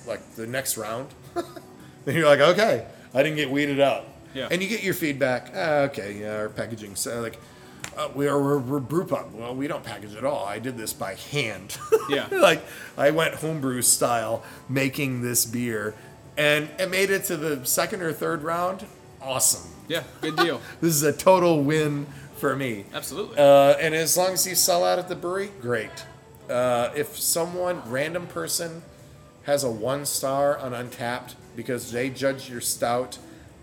like 0.08 0.36
the 0.36 0.48
next 0.48 0.78
round, 0.78 1.10
then 2.06 2.16
you're 2.16 2.28
like, 2.28 2.40
okay, 2.40 2.88
I 3.14 3.24
didn't 3.24 3.38
get 3.38 3.50
weeded 3.50 3.80
out. 3.80 4.06
Yeah. 4.34 4.48
And 4.50 4.62
you 4.62 4.70
get 4.70 4.84
your 4.84 4.94
feedback. 4.94 5.52
Ah, 5.54 5.80
okay, 5.82 6.20
yeah, 6.22 6.38
our 6.38 6.50
packaging. 6.50 6.96
So 6.96 7.22
like, 7.22 7.38
uh, 7.98 8.10
we 8.16 8.28
are 8.28 8.42
we're, 8.42 8.60
we're 8.60 8.80
brew 8.80 9.06
pub. 9.06 9.34
Well, 9.34 9.56
we 9.56 9.68
don't 9.68 9.84
package 9.84 10.16
at 10.16 10.24
all. 10.24 10.46
I 10.46 10.60
did 10.60 10.78
this 10.78 10.94
by 10.94 11.16
hand. 11.16 11.78
Yeah. 12.10 12.28
like 12.32 12.64
I 12.98 13.12
went 13.12 13.36
homebrew 13.36 13.82
style 13.82 14.44
making 14.70 15.22
this 15.22 15.46
beer, 15.46 15.94
and 16.38 16.70
it 16.80 16.90
made 16.90 17.10
it 17.10 17.26
to 17.26 17.38
the 17.38 17.66
second 17.66 18.02
or 18.02 18.14
third 18.14 18.44
round. 18.44 18.86
Awesome. 19.22 19.70
Yeah, 19.88 20.04
good 20.22 20.38
deal. 20.38 20.62
This 20.82 20.96
is 20.96 21.04
a 21.04 21.14
total 21.14 21.62
win 21.64 22.08
for 22.38 22.56
me. 22.56 22.86
Absolutely. 22.94 23.38
Uh, 23.38 23.74
and 23.80 23.94
as 23.94 24.18
long 24.18 24.32
as 24.32 24.48
you 24.48 24.56
sell 24.56 24.84
out 24.84 24.98
at 24.98 25.10
the 25.10 25.16
brewery, 25.16 25.52
great. 25.62 25.92
Uh, 26.52 26.92
if 26.96 27.18
someone, 27.18 27.82
random 27.90 28.28
person, 28.28 28.82
has 29.44 29.64
a 29.64 29.72
one 29.72 30.06
star 30.06 30.58
on 30.58 30.74
Untappd 30.74 31.34
because 31.56 31.92
they 31.92 32.10
judge 32.10 32.50
your 32.50 32.62
stout 32.62 33.18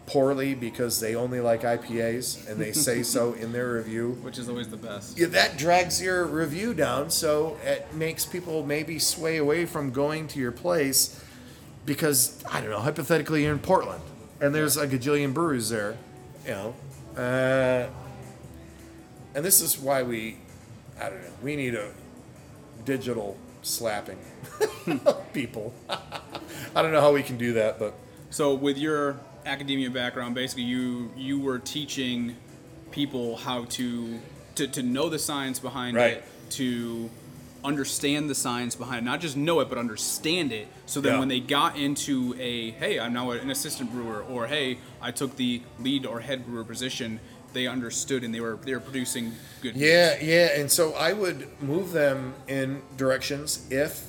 poorly 0.06 0.54
because 0.54 1.00
they 1.00 1.14
only 1.14 1.38
like 1.40 1.62
IPAs 1.62 2.48
and 2.50 2.58
they 2.58 2.72
say 2.72 3.02
so 3.14 3.34
in 3.34 3.52
their 3.52 3.74
review, 3.74 4.12
Which 4.22 4.38
is 4.38 4.48
always 4.48 4.68
the 4.68 4.76
best. 4.78 5.18
yeah, 5.18 5.26
that 5.26 5.58
drags 5.58 6.00
your 6.00 6.24
review 6.24 6.72
down. 6.74 7.10
So 7.10 7.58
it 7.64 7.86
makes 7.94 8.24
people 8.24 8.64
maybe 8.64 8.98
sway 8.98 9.36
away 9.36 9.66
from 9.66 9.90
going 9.90 10.26
to 10.28 10.40
your 10.40 10.52
place 10.52 11.22
because 11.84 12.42
I 12.50 12.60
don't 12.60 12.70
know. 12.70 12.80
Hypothetically, 12.80 13.42
you're 13.44 13.52
in 13.52 13.58
Portland 13.58 14.02
and 14.40 14.54
there's 14.54 14.76
a 14.78 14.86
gajillion 14.88 15.34
breweries 15.34 15.68
there, 15.68 15.96
you 16.44 16.52
know. 16.52 16.74
Uh, 17.16 17.88
and 19.34 19.44
this 19.44 19.60
is 19.60 19.78
why 19.78 20.02
we, 20.02 20.38
I 21.00 21.10
don't 21.10 21.20
know. 21.22 21.30
We 21.42 21.54
need 21.54 21.74
a 21.74 21.92
digital 22.92 23.36
slapping 23.60 24.18
people. 25.34 25.74
I 26.74 26.80
don't 26.82 26.90
know 26.90 27.02
how 27.02 27.12
we 27.12 27.22
can 27.22 27.36
do 27.36 27.52
that, 27.54 27.78
but 27.78 27.92
So 28.30 28.54
with 28.54 28.78
your 28.78 29.20
academia 29.44 29.90
background, 29.90 30.34
basically 30.34 30.64
you 30.64 31.10
you 31.14 31.38
were 31.38 31.58
teaching 31.58 32.34
people 32.90 33.36
how 33.36 33.64
to 33.76 34.18
to, 34.54 34.66
to 34.66 34.82
know 34.82 35.08
the 35.10 35.18
science 35.18 35.58
behind 35.60 35.96
Right. 35.96 36.14
it, 36.14 36.24
to 36.50 37.10
understand 37.62 38.30
the 38.30 38.34
science 38.34 38.74
behind 38.74 39.00
it, 39.06 39.10
not 39.10 39.20
just 39.20 39.36
know 39.36 39.60
it 39.60 39.68
but 39.68 39.76
understand 39.76 40.50
it. 40.52 40.66
So 40.86 41.00
then 41.02 41.12
Yeah. 41.14 41.18
when 41.18 41.28
they 41.28 41.40
got 41.40 41.76
into 41.76 42.34
a 42.40 42.70
hey, 42.70 42.98
I'm 42.98 43.12
now 43.12 43.30
an 43.32 43.50
assistant 43.50 43.92
brewer, 43.92 44.22
or 44.22 44.46
hey, 44.46 44.78
I 45.02 45.10
took 45.10 45.36
the 45.36 45.60
lead 45.78 46.06
or 46.06 46.20
head 46.20 46.46
brewer 46.46 46.64
position, 46.64 47.20
they 47.58 47.66
understood 47.66 48.22
and 48.24 48.34
they 48.34 48.40
were 48.40 48.56
they 48.62 48.72
were 48.72 48.80
producing 48.80 49.32
good. 49.60 49.76
Yeah, 49.76 50.16
yeah, 50.20 50.58
and 50.58 50.70
so 50.70 50.94
I 50.94 51.12
would 51.12 51.46
move 51.62 51.92
them 51.92 52.34
in 52.46 52.80
directions 52.96 53.66
if 53.70 54.00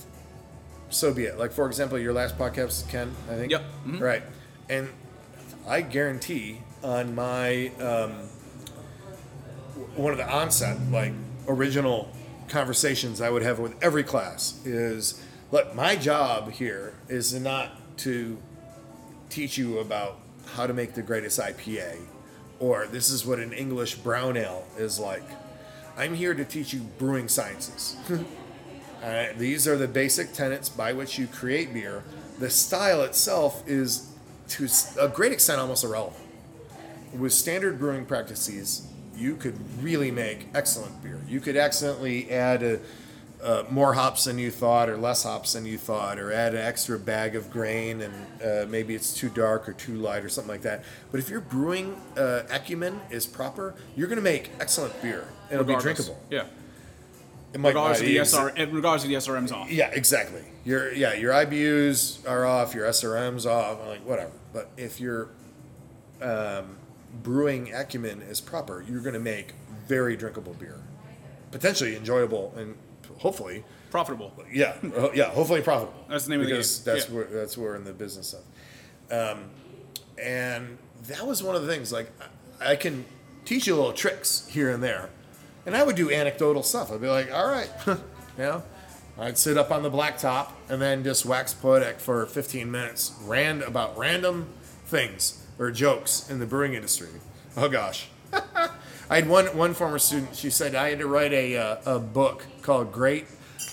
so 0.89 1.13
be 1.13 1.23
it. 1.25 1.37
Like 1.37 1.51
for 1.51 1.65
example, 1.67 1.97
your 1.99 2.13
last 2.13 2.37
podcast, 2.37 2.87
Ken, 2.89 3.11
I 3.29 3.35
think. 3.35 3.51
Yep. 3.51 3.63
Mhm. 3.85 3.99
Right, 4.01 4.23
and 4.69 4.87
I 5.67 5.81
guarantee 5.81 6.61
on 6.83 7.13
my 7.15 7.71
um, 7.79 8.11
one 9.95 10.11
of 10.11 10.17
the 10.17 10.29
onset 10.29 10.77
like 10.91 11.13
original 11.47 12.09
conversations 12.47 13.21
I 13.21 13.29
would 13.29 13.41
have 13.43 13.59
with 13.59 13.75
every 13.83 14.03
class 14.03 14.59
is 14.65 15.21
look, 15.51 15.75
my 15.75 15.95
job 15.95 16.51
here 16.51 16.93
is 17.07 17.33
not 17.33 17.69
to 17.97 18.37
teach 19.29 19.57
you 19.57 19.79
about 19.79 20.19
how 20.55 20.65
to 20.65 20.73
make 20.73 20.93
the 20.95 21.01
greatest 21.03 21.39
IPA 21.39 21.97
or 22.59 22.87
this 22.87 23.09
is 23.09 23.25
what 23.25 23.39
an 23.39 23.53
English 23.53 23.95
brown 23.95 24.37
ale 24.37 24.65
is 24.77 24.99
like. 24.99 25.23
I'm 25.97 26.15
here 26.15 26.33
to 26.33 26.45
teach 26.45 26.73
you 26.73 26.81
brewing 26.97 27.27
sciences. 27.27 27.97
Uh, 29.01 29.27
these 29.37 29.65
are 29.65 29.77
the 29.77 29.87
basic 29.87 30.33
tenets 30.33 30.67
by 30.67 30.91
which 30.91 31.17
you 31.17 31.25
create 31.25 31.73
beer. 31.73 32.03
The 32.39 32.49
style 32.49 33.01
itself 33.03 33.63
is, 33.65 34.11
to 34.49 34.67
a 34.99 35.07
great 35.07 35.31
extent, 35.31 35.61
almost 35.61 35.85
irrelevant. 35.85 36.21
With 37.17 37.31
standard 37.31 37.79
brewing 37.79 38.05
practices, 38.05 38.85
you 39.15 39.35
could 39.35 39.55
really 39.81 40.11
make 40.11 40.47
excellent 40.53 41.01
beer. 41.01 41.21
You 41.27 41.39
could 41.39 41.55
accidentally 41.55 42.29
add 42.29 42.61
a, 42.61 42.79
uh, 43.41 43.63
more 43.69 43.93
hops 43.93 44.25
than 44.25 44.37
you 44.37 44.51
thought, 44.51 44.89
or 44.89 44.97
less 44.97 45.23
hops 45.23 45.53
than 45.53 45.65
you 45.65 45.77
thought, 45.77 46.19
or 46.19 46.31
add 46.31 46.53
an 46.53 46.61
extra 46.61 46.99
bag 46.99 47.35
of 47.35 47.49
grain, 47.49 48.01
and 48.01 48.13
uh, 48.43 48.65
maybe 48.69 48.95
it's 48.95 49.13
too 49.13 49.29
dark 49.29 49.69
or 49.69 49.73
too 49.73 49.95
light, 49.95 50.23
or 50.25 50.29
something 50.29 50.51
like 50.51 50.61
that. 50.63 50.83
But 51.11 51.19
if 51.19 51.29
your 51.29 51.41
brewing 51.41 51.99
uh, 52.17 52.43
acumen 52.51 52.99
is 53.09 53.25
proper, 53.25 53.75
you're 53.95 54.07
going 54.07 54.17
to 54.17 54.23
make 54.23 54.51
excellent 54.59 55.01
beer. 55.01 55.25
It'll 55.49 55.63
be 55.63 55.75
drinkable. 55.75 56.19
Yeah. 56.29 56.45
It 57.53 57.59
might 57.59 57.69
Regardless 57.69 58.01
of 58.01 58.05
the 58.05 58.17
SR, 58.17 58.53
regardless 58.71 59.03
of 59.03 59.09
the 59.09 59.15
SRM's 59.15 59.51
off. 59.51 59.71
yeah, 59.71 59.89
exactly. 59.91 60.43
Your 60.65 60.93
yeah, 60.93 61.13
your 61.13 61.33
IBUs 61.33 62.27
are 62.29 62.45
off, 62.45 62.75
your 62.75 62.85
SRM's 62.87 63.45
off, 63.45 63.79
like 63.87 64.05
whatever. 64.05 64.33
But 64.53 64.69
if 64.77 64.99
your 64.99 65.29
um, 66.21 66.77
brewing 67.23 67.73
acumen 67.73 68.21
is 68.21 68.39
proper, 68.39 68.85
you're 68.87 69.01
going 69.01 69.13
to 69.15 69.19
make 69.19 69.53
very 69.87 70.15
drinkable 70.15 70.53
beer, 70.53 70.79
potentially 71.49 71.95
enjoyable, 71.95 72.53
and 72.55 72.75
hopefully, 73.19 73.63
Profitable. 73.91 74.33
yeah, 74.51 74.75
uh, 74.97 75.09
yeah, 75.13 75.25
hopefully 75.29 75.61
profitable. 75.61 76.05
That's 76.09 76.25
the 76.25 76.31
name 76.31 76.41
of 76.41 76.45
the 76.47 76.51
game. 76.51 76.57
that's 76.59 76.85
Yeah. 76.85 77.15
where 77.15 77.25
that's 77.25 77.57
where 77.57 77.69
we're 77.71 77.75
in 77.75 77.83
the 77.85 77.93
business 77.93 78.33
of. 78.33 78.41
Um, 79.11 79.45
and 80.21 80.77
that 81.07 81.25
was 81.25 81.41
one 81.43 81.55
of 81.55 81.65
the 81.65 81.67
things. 81.73 81.91
Like 81.91 82.11
I 82.61 82.71
I 82.71 82.75
can 82.75 83.05
teach 83.45 83.67
you 83.67 83.75
little 83.75 83.93
tricks 83.93 84.47
here 84.49 84.69
and 84.69 84.83
there, 84.83 85.09
and 85.65 85.75
I 85.75 85.83
would 85.83 85.95
do 85.95 86.11
anecdotal 86.11 86.61
stuff. 86.63 86.91
I'd 86.91 87.01
be 87.01 87.07
like, 87.07 87.31
all 87.33 87.47
right, 87.47 87.69
you 87.87 87.97
know, 88.37 88.63
I'd 89.17 89.37
sit 89.37 89.57
up 89.57 89.71
on 89.71 89.81
the 89.83 89.89
blacktop 89.91 90.49
and 90.69 90.81
then 90.81 91.03
just 91.03 91.25
wax 91.25 91.53
poetic 91.53 91.99
for 91.99 92.25
15 92.25 92.69
minutes, 92.69 93.13
rand 93.23 93.63
about 93.63 93.97
random 93.97 94.47
things 94.85 95.45
or 95.57 95.71
jokes 95.71 96.29
in 96.29 96.39
the 96.39 96.45
brewing 96.45 96.73
industry. 96.73 97.09
Oh 97.57 97.69
gosh. 97.69 98.07
I 99.11 99.15
had 99.15 99.27
one 99.27 99.47
one 99.57 99.73
former 99.73 99.97
student. 99.97 100.35
She 100.35 100.51
said 100.51 100.75
I 100.75 100.89
had 100.91 100.99
to 100.99 101.07
write 101.07 101.33
a 101.33 101.57
uh, 101.57 101.95
a 101.95 101.99
book 101.99 102.45
called 102.69 102.91
"Great 102.91 103.25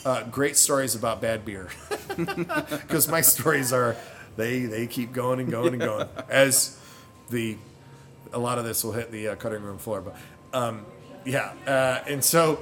uh, 0.07 0.23
Great 0.25 0.57
Stories 0.57 0.95
About 0.95 1.21
Bad 1.21 1.45
Beer," 1.45 1.69
because 2.17 3.09
my 3.09 3.21
stories 3.21 3.71
are 3.75 3.95
they 4.39 4.61
they 4.61 4.87
keep 4.87 5.13
going 5.13 5.39
and 5.39 5.51
going 5.51 5.75
and 5.75 5.83
going 5.83 6.09
as 6.31 6.79
the 7.29 7.59
a 8.33 8.39
lot 8.39 8.57
of 8.57 8.65
this 8.65 8.83
will 8.83 8.93
hit 8.93 9.11
the 9.13 9.29
uh, 9.29 9.35
cutting 9.37 9.63
room 9.63 9.77
floor, 9.77 10.01
but 10.01 10.17
um, 10.59 10.87
yeah, 11.27 11.53
uh, 11.67 12.05
and 12.09 12.25
so 12.25 12.59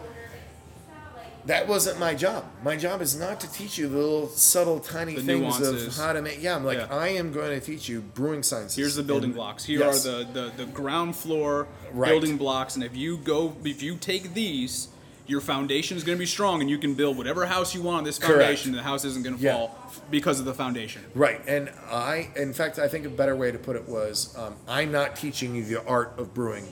that 1.47 1.69
wasn't 1.69 2.01
my 2.01 2.15
job. 2.17 2.45
My 2.65 2.77
job 2.77 3.01
is 3.01 3.17
not 3.17 3.39
to 3.41 3.53
teach 3.53 3.79
you 3.79 3.87
the 3.87 3.97
little 3.97 4.27
subtle, 4.29 4.81
tiny 4.81 5.15
The 5.15 5.21
things 5.23 5.41
nuances. 5.61 5.87
of 5.99 6.05
how 6.05 6.15
to 6.15 6.21
make. 6.23 6.43
Yeah, 6.43 6.57
I'm 6.57 6.65
like 6.65 6.79
Yeah. 6.79 6.87
I 6.91 7.09
am 7.11 7.33
going 7.33 7.51
to 7.61 7.65
teach 7.65 7.89
you 7.89 8.01
brewing 8.01 8.43
sciences. 8.43 8.75
Here's 8.77 8.97
the 8.97 9.03
building 9.05 9.27
And- 9.31 9.35
blocks. 9.35 9.65
Here 9.65 9.79
yes. 9.81 10.05
are 10.07 10.25
the, 10.25 10.33
the, 10.57 10.65
the 10.65 10.67
ground 10.67 11.15
floor 11.15 11.69
Right. 11.93 12.09
building 12.09 12.39
blocks, 12.39 12.75
and 12.75 12.83
if 12.83 12.97
you 12.97 13.19
go, 13.19 13.55
if 13.65 13.83
you 13.83 13.97
take 13.97 14.35
these, 14.35 14.89
your 15.27 15.41
foundation 15.41 15.97
is 15.97 16.05
going 16.05 16.17
to 16.17 16.21
be 16.21 16.27
strong, 16.27 16.61
and 16.61 16.69
you 16.69 16.79
can 16.79 16.95
build 16.95 17.17
whatever 17.17 17.47
house 17.47 17.75
you 17.75 17.83
want 17.83 17.99
on 17.99 18.05
this 18.05 18.19
foundation. 18.19 18.71
and 18.71 18.79
The 18.79 18.83
house 18.83 19.05
isn't 19.05 19.23
going 19.23 19.37
to 19.37 19.43
Yeah. 19.43 19.55
fall 19.55 19.79
because 20.11 20.39
of 20.39 20.45
the 20.47 20.55
foundation. 20.55 21.03
Right, 21.15 21.41
and 21.47 21.71
I, 21.91 22.29
in 22.37 22.53
fact, 22.53 22.79
I 22.79 22.89
think 22.89 23.07
a 23.07 23.09
better 23.09 23.35
way 23.35 23.51
to 23.51 23.59
put 23.59 23.77
it 23.77 23.89
was, 23.89 24.35
um, 24.37 24.55
I'm 24.69 24.93
not 24.93 25.17
teaching 25.17 25.55
you 25.55 25.65
the 25.65 25.85
art 25.87 26.13
of 26.19 26.35
brewing. 26.35 26.67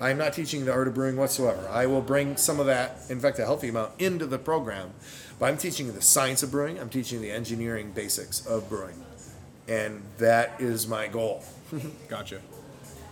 I'm 0.00 0.16
not 0.16 0.32
teaching 0.32 0.64
the 0.64 0.72
art 0.72 0.88
of 0.88 0.94
brewing 0.94 1.16
whatsoever. 1.16 1.68
I 1.68 1.84
will 1.84 2.00
bring 2.00 2.38
some 2.38 2.58
of 2.58 2.64
that, 2.66 3.02
in 3.10 3.20
fact, 3.20 3.38
a 3.38 3.44
healthy 3.44 3.68
amount, 3.68 3.92
into 4.00 4.24
the 4.24 4.38
program. 4.38 4.92
But 5.38 5.46
I'm 5.46 5.58
teaching 5.58 5.86
you 5.86 5.92
the 5.92 6.00
science 6.00 6.42
of 6.42 6.50
brewing. 6.50 6.78
I'm 6.78 6.88
teaching 6.88 7.20
the 7.20 7.30
engineering 7.30 7.92
basics 7.92 8.44
of 8.46 8.68
brewing, 8.70 9.04
and 9.68 10.02
that 10.18 10.52
is 10.58 10.86
my 10.86 11.06
goal. 11.06 11.44
Gotcha. 12.08 12.40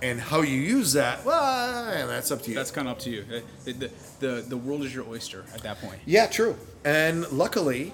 And 0.01 0.21
how 0.21 0.43
you 0.43 0.57
use 0.61 0.93
that, 0.93 1.25
well, 1.25 2.07
that's 2.07 2.31
up 2.31 2.43
to 2.43 2.51
you. 2.51 2.57
That's 2.57 2.71
kind 2.71 2.87
of 2.87 2.93
up 2.93 2.99
to 3.01 3.11
you. 3.11 3.25
Uh, 3.33 3.41
The, 3.65 3.73
the, 3.73 3.91
the, 4.21 4.45
the 4.49 4.57
world 4.57 4.83
is 4.85 4.95
your 4.95 5.05
oyster 5.09 5.45
at 5.55 5.63
that 5.63 5.81
point. 5.81 5.99
Yeah, 6.07 6.27
true. 6.27 6.57
And 6.85 7.29
luckily, 7.33 7.93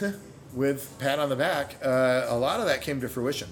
with 0.54 0.94
pat 0.98 1.18
on 1.18 1.28
the 1.28 1.36
back, 1.36 1.76
uh, 1.84 2.26
a 2.28 2.36
lot 2.36 2.60
of 2.60 2.66
that 2.66 2.82
came 2.82 3.00
to 3.00 3.08
fruition. 3.08 3.48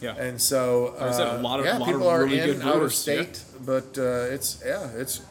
Yeah. 0.00 0.14
And 0.16 0.40
so, 0.40 0.94
uh, 0.98 1.12
said, 1.12 1.26
a 1.26 1.38
lot 1.40 1.58
of- 1.60 1.66
yeah, 1.66 1.78
lot 1.78 1.88
of 1.88 1.94
people 1.94 2.08
are 2.08 2.24
really 2.24 2.40
in 2.40 2.58
good 2.58 2.66
out 2.66 2.82
of 2.82 2.92
state, 2.94 3.42
but 3.64 3.96
uh, 3.98 4.32
it's 4.34 4.62
yeah, 4.64 4.88
it's 4.94 5.22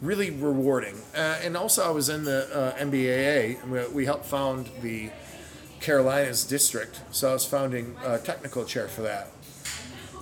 really 0.00 0.30
rewarding. 0.30 0.94
Uh, 1.14 1.38
and 1.42 1.56
also, 1.56 1.84
I 1.86 1.90
was 1.90 2.08
in 2.08 2.24
the 2.24 2.48
uh, 2.54 2.76
MBAA. 2.78 3.62
and 3.62 3.70
we, 3.72 3.86
we 3.88 4.04
helped 4.06 4.24
found 4.24 4.70
the 4.82 5.10
Carolinas 5.80 6.44
district, 6.44 7.00
so 7.10 7.30
I 7.30 7.32
was 7.34 7.44
founding 7.44 7.96
a 8.04 8.18
technical 8.18 8.64
chair 8.64 8.88
for 8.88 9.02
that. 9.02 9.28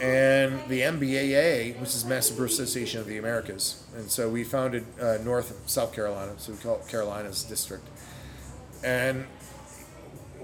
And 0.01 0.68
the 0.68 0.80
MBAA, 0.82 1.80
which 1.80 1.94
is 1.94 2.05
Master 2.05 2.34
Brew 2.34 2.47
Association 2.47 3.01
of 3.01 3.07
the 3.07 3.16
Americas, 3.16 3.82
and 3.97 4.11
so 4.11 4.28
we 4.28 4.44
founded 4.44 4.84
uh, 5.01 5.18
North 5.24 5.59
South 5.66 5.94
Carolina, 5.94 6.32
so 6.36 6.53
we 6.53 6.59
call 6.59 6.76
it 6.76 6.88
Carolinas 6.88 7.44
District, 7.44 7.82
and 8.84 9.26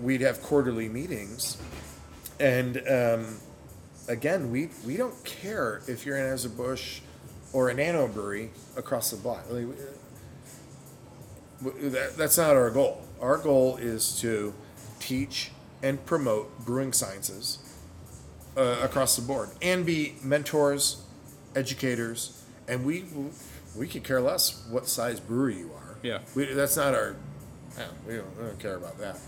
we'd 0.01 0.23
have 0.23 0.41
quarterly 0.43 0.89
meetings, 0.89 1.59
and 2.41 2.79
um, 2.89 3.37
again, 4.09 4.51
we 4.51 4.71
we 4.87 4.97
don't 4.97 5.23
care 5.25 5.83
if 5.87 6.07
you're 6.07 6.17
in 6.17 6.25
Anheuser-Busch 6.25 7.01
or 7.53 7.69
a 7.69 7.75
Nano 7.75 8.09
Brewery 8.09 8.51
across 8.77 9.11
the 9.11 9.19
block. 9.19 9.45
Like, 9.51 9.67
that, 11.61 12.17
that's 12.17 12.39
not 12.39 12.57
our 12.57 12.71
goal. 12.71 13.03
Our 13.21 13.37
goal 13.37 13.77
is 13.77 14.19
to 14.21 14.55
teach 14.99 15.51
and 15.83 16.05
promote 16.07 16.65
brewing 16.65 16.93
sciences 16.93 17.59
uh, 18.57 18.79
across 18.83 19.17
the 19.17 19.23
board 19.23 19.51
and 19.63 19.85
be 19.87 20.15
mentors, 20.23 21.03
educators, 21.55 22.43
and 22.69 22.85
we 22.85 23.05
we 23.77 23.87
could 23.87 24.05
care 24.05 24.21
less 24.21 24.67
what 24.71 24.87
size 24.89 25.21
brewery 25.21 25.57
you 25.57 25.71
are. 25.75 25.97
Yeah. 26.03 26.19
we, 26.35 26.47
that's 26.53 26.77
not 26.77 26.95
our. 26.95 27.17
yeah, 27.79 27.87
we, 28.07 28.17
don't, 28.17 28.37
we 28.39 28.45
don't 28.45 28.59
care 28.59 28.77
about 28.77 28.99
that. 28.99 29.19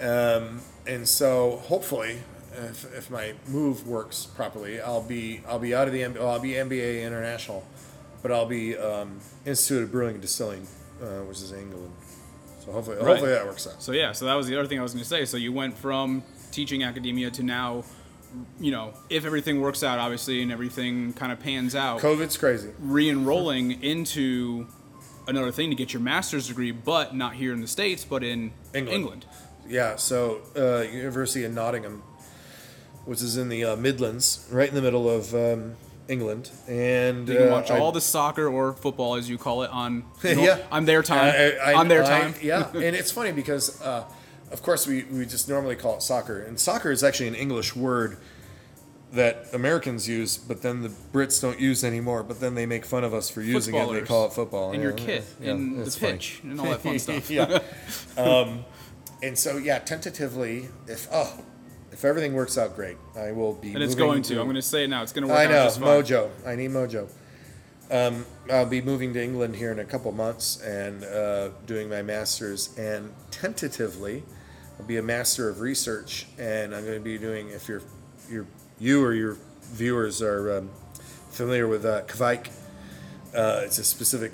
Um, 0.00 0.60
and 0.86 1.06
so 1.08 1.56
hopefully, 1.64 2.18
if, 2.54 2.84
if 2.94 3.10
my 3.10 3.34
move 3.48 3.86
works 3.86 4.26
properly, 4.26 4.80
I'll 4.80 5.02
be 5.02 5.40
I'll 5.48 5.58
be 5.58 5.74
out 5.74 5.86
of 5.86 5.94
the 5.94 6.02
M- 6.02 6.14
well, 6.14 6.30
I'll 6.30 6.40
be 6.40 6.50
MBA 6.52 7.02
International, 7.02 7.64
but 8.22 8.32
I'll 8.32 8.46
be 8.46 8.76
um, 8.76 9.20
Institute 9.46 9.84
of 9.84 9.92
Brewing 9.92 10.14
and 10.14 10.22
Distilling, 10.22 10.66
uh, 11.02 11.06
which 11.24 11.38
is 11.38 11.52
England. 11.52 11.92
So 12.64 12.72
hopefully, 12.72 12.96
Right. 12.96 13.06
hopefully 13.06 13.30
that 13.32 13.46
works 13.46 13.66
out. 13.66 13.82
So 13.82 13.92
yeah, 13.92 14.12
so 14.12 14.24
that 14.26 14.34
was 14.34 14.46
the 14.46 14.56
other 14.58 14.68
thing 14.68 14.78
I 14.78 14.82
was 14.82 14.92
going 14.92 15.02
to 15.02 15.08
say. 15.08 15.24
So 15.24 15.36
you 15.36 15.52
went 15.52 15.76
from 15.76 16.22
teaching 16.50 16.82
academia 16.84 17.30
to 17.32 17.42
now, 17.42 17.84
you 18.60 18.70
know, 18.70 18.94
if 19.10 19.24
everything 19.24 19.60
works 19.60 19.82
out, 19.82 19.98
obviously, 19.98 20.42
and 20.42 20.50
everything 20.52 21.12
kind 21.12 21.32
of 21.32 21.40
pans 21.40 21.74
out, 21.74 22.00
COVID's 22.00 22.36
crazy. 22.36 22.70
re-enrolling 22.80 23.82
into 23.82 24.66
another 25.28 25.52
thing 25.52 25.70
to 25.70 25.76
get 25.76 25.92
your 25.92 26.02
master's 26.02 26.48
degree, 26.48 26.70
but 26.70 27.14
not 27.14 27.34
here 27.34 27.52
in 27.52 27.60
the 27.60 27.66
states, 27.68 28.04
but 28.04 28.22
in 28.24 28.52
England. 28.74 28.88
England. 29.00 29.26
Yeah, 29.68 29.96
so 29.96 30.40
uh, 30.56 30.82
University 30.90 31.44
of 31.44 31.52
Nottingham, 31.52 32.02
which 33.04 33.22
is 33.22 33.36
in 33.36 33.48
the 33.48 33.64
uh, 33.64 33.76
Midlands, 33.76 34.46
right 34.50 34.68
in 34.68 34.74
the 34.74 34.82
middle 34.82 35.08
of 35.08 35.34
um, 35.34 35.76
England, 36.08 36.50
and 36.68 37.28
You 37.28 37.36
can 37.36 37.48
uh, 37.48 37.52
watch 37.52 37.70
I- 37.70 37.78
all 37.78 37.92
the 37.92 38.00
soccer 38.00 38.48
or 38.48 38.72
football, 38.72 39.14
as 39.14 39.28
you 39.30 39.38
call 39.38 39.62
it, 39.62 39.70
on 39.70 40.04
you 40.24 40.34
know, 40.36 40.42
yeah, 40.42 40.58
on 40.72 40.84
their 40.84 41.02
time. 41.02 41.32
I- 41.36 41.70
I- 41.72 41.74
on 41.74 41.88
their 41.88 42.02
I- 42.02 42.08
time. 42.08 42.34
yeah, 42.42 42.68
and 42.74 42.96
it's 42.96 43.12
funny 43.12 43.30
because, 43.32 43.80
uh, 43.82 44.04
of 44.52 44.62
course, 44.62 44.86
we, 44.86 45.04
we 45.04 45.24
just 45.26 45.48
normally 45.48 45.76
call 45.76 45.96
it 45.96 46.02
soccer, 46.02 46.40
and 46.42 46.58
soccer 46.60 46.90
is 46.90 47.02
actually 47.02 47.28
an 47.28 47.34
English 47.34 47.74
word 47.74 48.18
that 49.12 49.46
Americans 49.52 50.08
use, 50.08 50.38
but 50.38 50.62
then 50.62 50.82
the 50.82 50.88
Brits 50.88 51.40
don't 51.40 51.60
use 51.60 51.84
anymore. 51.84 52.22
But 52.22 52.40
then 52.40 52.54
they 52.54 52.64
make 52.64 52.84
fun 52.86 53.04
of 53.04 53.12
us 53.12 53.28
for 53.28 53.42
using 53.42 53.74
it. 53.74 53.92
They 53.92 54.00
call 54.02 54.26
it 54.26 54.32
football. 54.32 54.72
And 54.72 54.76
Yeah, 54.82 54.88
your 54.88 54.92
kit, 54.96 55.24
yeah, 55.40 55.50
and 55.50 55.76
the 55.78 55.82
it's 55.82 55.98
funny. 55.98 56.12
pitch, 56.14 56.40
and 56.42 56.58
all 56.58 56.66
that 56.66 56.80
fun 56.80 56.98
stuff. 57.06 57.30
yeah. 57.30 57.58
Um, 58.16 58.64
and 59.22 59.38
so, 59.38 59.56
yeah, 59.56 59.78
tentatively, 59.78 60.68
if 60.88 61.08
oh, 61.12 61.32
if 61.92 62.04
everything 62.04 62.32
works 62.34 62.56
out 62.58 62.74
great, 62.74 62.96
I 63.16 63.32
will 63.32 63.52
be. 63.54 63.72
And 63.74 63.82
it's 63.82 63.94
going 63.94 64.22
to. 64.22 64.38
I'm 64.40 64.44
going 64.46 64.56
to 64.56 64.62
say 64.62 64.84
it 64.84 64.88
now. 64.88 65.02
It's 65.02 65.12
going 65.12 65.22
to 65.26 65.28
work 65.28 65.38
I 65.38 65.44
out 65.44 65.50
know 65.50 65.64
just 65.64 65.80
fine. 65.80 66.02
mojo. 66.02 66.30
I 66.46 66.56
need 66.56 66.70
mojo. 66.70 67.08
Um, 67.90 68.24
I'll 68.50 68.64
be 68.64 68.80
moving 68.80 69.12
to 69.12 69.22
England 69.22 69.54
here 69.56 69.70
in 69.70 69.78
a 69.78 69.84
couple 69.84 70.10
months 70.12 70.58
and 70.62 71.04
uh, 71.04 71.50
doing 71.66 71.90
my 71.90 72.00
master's. 72.00 72.74
And 72.78 73.12
tentatively, 73.30 74.24
I'll 74.82 74.88
be 74.88 74.96
a 74.96 75.02
master 75.02 75.48
of 75.48 75.60
research. 75.60 76.26
And 76.40 76.74
I'm 76.74 76.84
going 76.84 76.98
to 76.98 77.04
be 77.04 77.16
doing 77.16 77.50
if 77.50 77.68
you're, 77.68 77.82
you're 78.28 78.46
you 78.80 79.04
or 79.04 79.14
your 79.14 79.36
viewers 79.62 80.20
are 80.20 80.58
um, 80.58 80.70
familiar 81.30 81.68
with 81.68 81.84
uh, 81.84 82.02
Kveik. 82.02 82.48
Uh, 83.32 83.60
it's 83.62 83.78
a 83.78 83.84
specific 83.84 84.32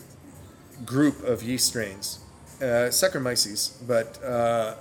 group 0.87 1.23
of 1.23 1.43
yeast 1.43 1.67
strains, 1.67 2.21
uh, 2.63 2.89
Saccharomyces, 2.89 3.87
but 3.87 4.25
uh, 4.25 4.77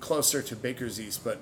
closer 0.00 0.42
to 0.42 0.54
baker's 0.54 1.00
yeast. 1.00 1.24
But 1.24 1.40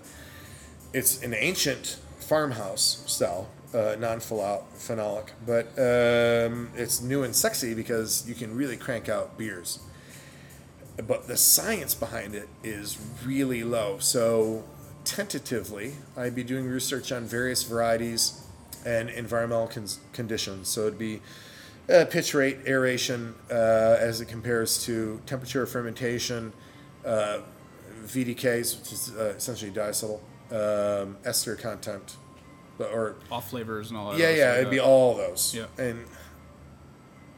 it's 0.93 1.20
an 1.25 1.35
ancient 1.35 1.99
farmhouse 2.20 3.03
style, 3.07 3.49
uh, 3.75 3.97
non-phenolic, 3.99 5.31
but 5.45 5.66
um, 5.77 6.70
it's 6.77 7.03
new 7.03 7.25
and 7.25 7.35
sexy 7.35 7.75
because 7.75 8.25
you 8.29 8.37
can 8.37 8.55
really 8.55 8.77
crank 8.77 9.09
out 9.09 9.37
beers. 9.37 9.81
But 10.97 11.26
the 11.26 11.36
science 11.36 11.95
behind 11.95 12.34
it 12.34 12.49
is 12.62 12.99
really 13.24 13.64
low. 13.64 13.99
So 13.99 14.64
tentatively, 15.05 15.95
I'd 16.16 16.34
be 16.34 16.45
doing 16.45 16.66
research 16.66 17.11
on 17.12 17.24
various 17.24 17.62
varieties 17.64 18.40
and 18.86 19.09
environmental 19.11 19.66
con- 19.66 19.86
conditions. 20.12 20.68
So 20.68 20.82
it'd 20.82 20.99
be 20.99 21.20
uh, 21.92 22.05
pitch 22.09 22.32
rate, 22.32 22.59
aeration, 22.66 23.34
uh, 23.51 23.55
as 23.99 24.20
it 24.20 24.26
compares 24.26 24.84
to 24.84 25.20
temperature 25.26 25.62
of 25.62 25.70
fermentation, 25.70 26.53
uh, 27.05 27.40
VDKs, 28.07 28.78
which 28.80 28.92
is 28.92 29.12
uh, 29.16 29.34
essentially 29.36 29.70
diacetyl, 29.70 30.20
um, 30.53 31.16
ester 31.24 31.57
content, 31.57 32.16
but- 32.78 32.90
or 32.92 33.16
Off 33.30 33.51
flavors 33.51 33.90
and 33.90 33.99
all 33.99 34.11
that. 34.12 34.18
yeah, 34.20 34.30
yeah, 34.30 34.36
stuff, 34.53 34.59
it'd 34.59 34.70
be 34.70 34.80
all 34.80 35.16
those. 35.16 35.55
Yeah. 35.55 35.66
And 35.76 36.05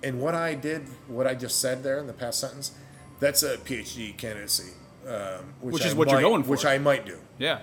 and 0.02 0.20
what 0.20 0.34
I 0.34 0.54
did, 0.54 0.82
what 1.08 1.26
I 1.26 1.34
just 1.34 1.58
said 1.60 1.82
there 1.82 1.98
in 1.98 2.06
the 2.06 2.12
past 2.12 2.38
sentence, 2.38 2.72
that's 3.20 3.42
a 3.42 3.56
PhD 3.58 4.16
candidacy, 4.16 4.72
um, 5.06 5.54
which, 5.60 5.74
Which 5.74 5.84
I 5.84 5.88
is 5.88 5.94
what 5.94 6.08
you're 6.08 6.16
might- 6.20 6.28
going 6.28 6.42
for. 6.44 6.50
Which 6.50 6.64
I 6.66 6.78
might 6.78 7.06
do. 7.06 7.18
Yeah. 7.38 7.60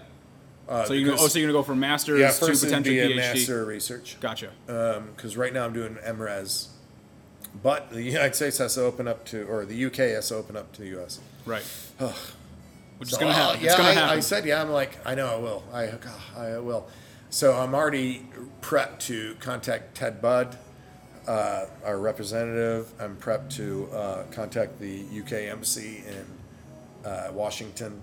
Uh, 0.68 0.86
So 0.86 0.93
you 0.93 1.06
because- 1.06 1.22
oh, 1.22 1.28
so 1.28 1.39
you're 1.39 1.49
gonna 1.49 1.60
go 1.60 1.64
from 1.64 1.80
masters 1.80 2.20
yeah, 2.20 2.28
to 2.28 2.34
first 2.34 2.64
it'd 2.64 2.70
potential 2.70 2.91
be 2.93 2.99
a 2.99 3.08
PhD. 3.10 3.16
master 3.18 3.62
of 3.62 3.68
research. 3.68 4.18
Gotcha. 4.22 4.49
because 4.66 5.36
right 5.38 5.54
now 5.54 5.66
I'm 5.66 5.74
doing 5.74 5.97
MRes, 6.06 6.68
but 7.62 7.91
the 7.91 8.01
United 8.01 8.36
States 8.36 8.58
has 8.60 8.76
to 8.76 8.82
open 8.84 9.08
up 9.08 9.26
to, 9.26 9.43
or 9.43 9.66
the 9.66 9.76
UK 9.86 10.12
has 10.14 10.30
to 10.30 10.36
open 10.36 10.56
up 10.56 10.72
to 10.74 10.82
the 10.82 10.88
US. 10.99 11.20
Right. 11.45 11.64
Which 12.97 13.10
is 13.10 13.16
So, 13.16 13.20
gonna 13.20 13.32
uh, 13.32 13.34
happen. 13.34 13.62
Yeah, 13.62 13.68
it's 13.68 13.76
gonna 13.78 13.89
I, 13.89 13.93
happen. 13.93 14.18
I 14.18 14.20
said, 14.22 14.45
yeah. 14.45 14.62
I'm 14.62 14.70
like, 14.72 14.97
I 15.06 15.16
know 15.16 15.28
I 15.28 15.36
will. 15.36 15.64
I, 15.74 15.88
God, 15.88 16.14
I 16.38 16.58
will. 16.60 16.88
So 17.30 17.54
I'm 17.60 17.74
already 17.76 18.26
prepped 18.62 18.99
to 19.08 19.36
contact 19.41 19.95
Ted 19.95 20.22
Budd, 20.22 20.58
uh, 21.28 21.66
our 21.86 21.98
representative. 22.00 22.92
I'm 23.00 23.16
prepped 23.18 23.50
to 23.56 23.90
uh, 23.92 24.24
contact 24.32 24.80
the 24.80 25.04
UK 25.22 25.34
embassy 25.52 26.04
in 26.08 27.08
uh, 27.10 27.30
Washington, 27.34 28.02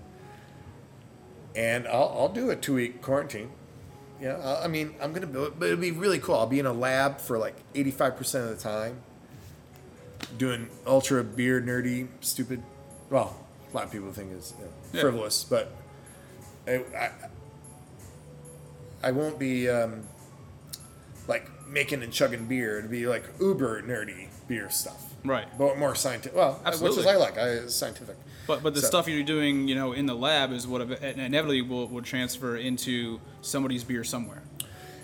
and 1.55 1.87
I'll, 1.87 2.15
I'll 2.17 2.29
do 2.29 2.49
a 2.51 2.55
two 2.55 2.75
week 2.75 3.01
quarantine. 3.01 3.51
Yeah, 4.21 4.35
I 4.37 4.65
I 4.65 4.67
mean, 4.67 4.93
I'm 5.01 5.13
gonna, 5.13 5.27
but 5.27 5.65
it'll 5.65 5.77
be 5.77 5.91
really 5.91 6.19
cool. 6.19 6.35
I'll 6.35 6.45
be 6.47 6.59
in 6.59 6.65
a 6.65 6.73
lab 6.73 7.19
for 7.19 7.37
like 7.37 7.55
85% 7.73 8.35
of 8.43 8.49
the 8.49 8.55
time, 8.55 9.01
doing 10.37 10.69
ultra 10.85 11.23
beer 11.23 11.61
nerdy, 11.61 12.07
stupid. 12.21 12.61
Well, 13.09 13.35
a 13.71 13.75
lot 13.75 13.85
of 13.85 13.91
people 13.91 14.11
think 14.11 14.31
it's 14.33 14.53
you 14.59 14.65
know, 14.65 14.71
Yeah. 14.93 15.01
frivolous, 15.01 15.43
but 15.43 15.71
I, 16.67 16.83
I, 16.95 17.11
I 19.03 19.11
won't 19.11 19.39
be 19.39 19.67
um, 19.69 20.03
making 21.71 22.03
and 22.03 22.11
chugging 22.11 22.45
beer. 22.45 22.79
It'll 22.79 22.91
be 22.91 23.07
like 23.07 23.23
uber 23.39 23.81
nerdy 23.81 24.27
beer 24.47 24.69
stuff, 24.69 25.13
right. 25.23 25.47
but 25.57 25.77
more 25.77 25.95
scientific. 25.95 26.37
Well, 26.37 26.53
which 26.55 26.67
Absolutely. 26.67 26.99
is 27.01 27.07
I 27.07 27.15
like. 27.15 27.37
I 27.37 27.67
scientific. 27.67 28.17
But 28.47 28.63
but 28.63 28.73
the 28.73 28.81
So- 28.81 28.87
stuff 28.87 29.07
you're 29.07 29.23
doing, 29.23 29.67
you 29.67 29.75
know, 29.75 29.93
in 29.93 30.05
the 30.05 30.15
lab 30.15 30.51
is 30.51 30.67
what 30.67 30.81
ev- 30.81 31.03
inevitably 31.03 31.61
will, 31.61 31.87
will 31.87 32.01
transfer 32.01 32.57
into 32.57 33.19
somebody's 33.41 33.83
beer 33.83 34.03
somewhere. 34.03 34.41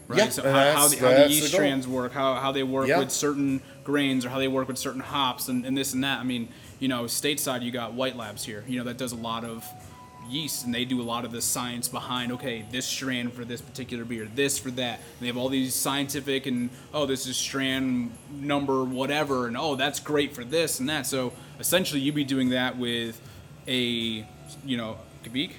Right. 0.07 0.19
Yeah, 0.19 0.29
so 0.29 0.43
how, 0.43 0.49
how, 0.51 0.87
the, 0.87 0.95
how 0.97 1.07
the 1.09 1.15
that's 1.15 1.27
the 1.29 1.35
yeast 1.35 1.53
strands 1.53 1.85
work, 1.85 2.13
how, 2.13 2.35
how 2.35 2.53
they 2.53 2.63
work 2.63 2.87
Yeah. 2.87 2.99
with 2.99 3.11
certain 3.11 3.61
grains, 3.83 4.25
or 4.25 4.29
how 4.29 4.39
they 4.39 4.47
work 4.47 4.69
with 4.69 4.77
certain 4.77 5.01
hops, 5.01 5.49
and, 5.49 5.65
and 5.65 5.77
this 5.77 5.93
and 5.93 6.01
that. 6.05 6.19
I 6.19 6.23
mean, 6.23 6.47
you 6.79 6.87
know, 6.87 7.03
stateside 7.03 7.61
you 7.61 7.71
got 7.71 7.93
White 7.93 8.15
Labs 8.15 8.45
here. 8.45 8.63
You 8.67 8.77
know, 8.79 8.85
that 8.85 8.97
does 8.97 9.11
a 9.11 9.17
lot 9.17 9.43
of 9.43 9.65
yeast, 10.29 10.65
and 10.65 10.73
they 10.73 10.85
do 10.85 11.01
a 11.01 11.03
lot 11.03 11.25
of 11.25 11.31
the 11.31 11.41
science 11.41 11.87
behind. 11.87 12.31
Okay, 12.33 12.65
this 12.71 12.85
strand 12.85 13.33
for 13.33 13.45
this 13.45 13.61
particular 13.61 14.05
beer, 14.05 14.27
this 14.33 14.57
for 14.59 14.71
that. 14.71 14.99
And 14.99 15.19
they 15.21 15.27
have 15.27 15.37
all 15.37 15.49
these 15.49 15.73
scientific 15.75 16.45
and 16.45 16.69
oh, 16.93 17.05
this 17.05 17.25
is 17.27 17.37
strand 17.37 18.11
number 18.31 18.83
whatever, 18.83 19.47
and 19.47 19.57
oh, 19.57 19.75
that's 19.75 19.99
great 19.99 20.33
for 20.35 20.43
this 20.43 20.79
and 20.79 20.89
that. 20.89 21.05
So 21.05 21.33
essentially, 21.59 22.01
you'd 22.01 22.15
be 22.15 22.23
doing 22.23 22.49
that 22.49 22.77
with 22.77 23.19
a, 23.67 24.25
you 24.65 24.77
know, 24.77 24.97
Kvik, 25.23 25.51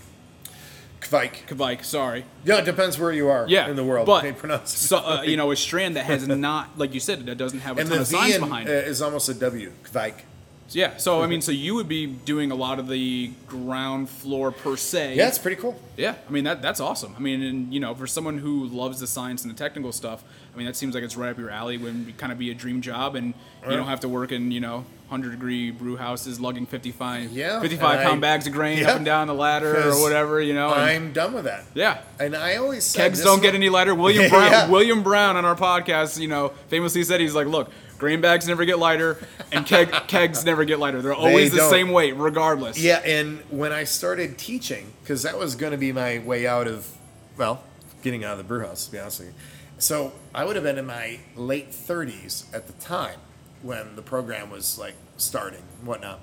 Kvike. 1.00 1.46
Kvike, 1.46 1.84
sorry, 1.84 2.24
Yeah, 2.44 2.58
it 2.58 2.64
depends 2.64 2.98
where 2.98 3.12
you 3.12 3.28
are 3.28 3.46
yeah, 3.48 3.68
in 3.68 3.76
the 3.76 3.84
world. 3.84 4.06
but 4.06 4.22
They 4.22 4.32
pronounce 4.32 4.76
so, 4.76 4.98
uh, 4.98 5.22
you 5.22 5.36
know, 5.36 5.50
a 5.50 5.56
strand 5.56 5.96
that 5.96 6.06
has 6.06 6.26
not, 6.26 6.78
like 6.78 6.94
you 6.94 7.00
said, 7.00 7.24
that 7.26 7.36
doesn't 7.36 7.60
have 7.60 7.78
a 7.78 7.80
and 7.80 7.88
ton 7.88 7.98
of 8.00 8.12
in, 8.12 8.40
behind 8.40 8.68
uh, 8.68 8.72
it. 8.72 8.88
is 8.88 9.00
almost 9.02 9.28
a 9.28 9.34
W. 9.34 9.72
Kvike. 9.84 10.22
Yeah, 10.70 10.96
so 10.98 11.22
I 11.22 11.26
mean, 11.26 11.40
so 11.40 11.50
you 11.52 11.74
would 11.76 11.88
be 11.88 12.06
doing 12.06 12.50
a 12.50 12.54
lot 12.54 12.78
of 12.78 12.88
the 12.88 13.30
ground 13.46 14.08
floor 14.10 14.50
per 14.52 14.76
se. 14.76 15.14
Yeah, 15.14 15.28
it's 15.28 15.38
pretty 15.38 15.60
cool. 15.60 15.80
Yeah, 15.96 16.14
I 16.28 16.30
mean 16.30 16.44
that 16.44 16.60
that's 16.62 16.80
awesome. 16.80 17.14
I 17.16 17.20
mean, 17.20 17.42
and 17.42 17.72
you 17.72 17.80
know, 17.80 17.94
for 17.94 18.06
someone 18.06 18.38
who 18.38 18.66
loves 18.66 19.00
the 19.00 19.06
science 19.06 19.44
and 19.44 19.52
the 19.52 19.56
technical 19.58 19.92
stuff, 19.92 20.22
I 20.54 20.56
mean 20.58 20.66
that 20.66 20.76
seems 20.76 20.94
like 20.94 21.04
it's 21.04 21.16
right 21.16 21.30
up 21.30 21.38
your 21.38 21.50
alley. 21.50 21.78
When 21.78 22.12
kind 22.18 22.32
of 22.32 22.38
be 22.38 22.50
a 22.50 22.54
dream 22.54 22.82
job, 22.82 23.14
and 23.16 23.34
you 23.68 23.76
don't 23.76 23.86
have 23.86 24.00
to 24.00 24.08
work 24.08 24.30
in 24.32 24.50
you 24.52 24.60
know 24.60 24.84
hundred 25.08 25.30
degree 25.30 25.70
brew 25.70 25.96
houses, 25.96 26.38
lugging 26.38 26.66
fifty 26.66 26.92
five 26.92 27.30
Yeah, 27.32 27.60
55 27.62 27.94
and 28.00 28.02
pound 28.06 28.18
I- 28.18 28.20
bags 28.20 28.46
of 28.46 28.52
grain 28.52 28.76
yeah, 28.78 28.90
up 28.90 28.96
and 28.96 29.06
down 29.06 29.26
the 29.26 29.34
ladder 29.34 29.88
or 29.88 30.02
whatever. 30.02 30.38
You 30.40 30.52
know, 30.52 30.68
I'm 30.68 31.12
done 31.14 31.32
with 31.32 31.44
that. 31.44 31.64
yeah. 31.74 32.02
And 32.20 32.36
I 32.36 32.56
always 32.56 32.84
said 32.84 33.02
Kegs 33.12 33.22
don't 33.24 33.40
get 33.40 33.54
any 33.54 33.70
lighter. 33.70 33.94
William 33.94 34.28
Brown, 34.30 34.50
Yeah. 34.52 34.68
William 34.68 35.02
Brown 35.02 35.36
on 35.36 35.44
our 35.46 35.56
podcast, 35.56 36.20
you 36.20 36.28
know, 36.28 36.50
famously 36.68 37.04
said 37.04 37.20
he's 37.20 37.34
like, 37.34 37.46
look, 37.46 37.70
grain 37.98 38.20
bags 38.20 38.46
never 38.46 38.64
get 38.64 38.78
lighter, 38.78 39.18
and 39.52 39.66
keg, 39.66 39.90
kegs 40.06 40.44
never 40.44 40.64
get 40.64 40.78
lighter. 40.78 41.02
They're 41.02 41.12
always 41.12 41.52
the 41.52 41.68
same 41.68 41.90
weight, 41.90 42.16
regardless. 42.16 42.78
Yeah, 42.78 43.00
and 43.04 43.40
when 43.50 43.72
I 43.72 43.84
started 43.84 44.38
teaching, 44.38 44.92
because 45.02 45.22
that 45.24 45.38
was 45.38 45.54
going 45.56 45.72
to 45.72 45.78
be 45.78 45.92
my 45.92 46.18
way 46.20 46.46
out 46.46 46.66
of, 46.66 46.88
well, 47.36 47.62
getting 48.02 48.24
out 48.24 48.32
of 48.32 48.38
the 48.38 48.44
brew 48.44 48.60
house, 48.60 48.86
to 48.86 48.92
be 48.92 48.98
honest 48.98 49.20
with 49.20 49.28
you. 49.28 49.34
So 49.78 50.12
I 50.34 50.44
would 50.44 50.56
have 50.56 50.64
been 50.64 50.78
in 50.78 50.86
my 50.86 51.20
late 51.36 51.70
30s 51.70 52.52
at 52.54 52.66
the 52.66 52.72
time 52.74 53.20
when 53.62 53.96
the 53.96 54.02
program 54.02 54.50
was 54.50 54.78
like 54.78 54.94
starting 55.16 55.62
and 55.78 55.86
whatnot, 55.86 56.20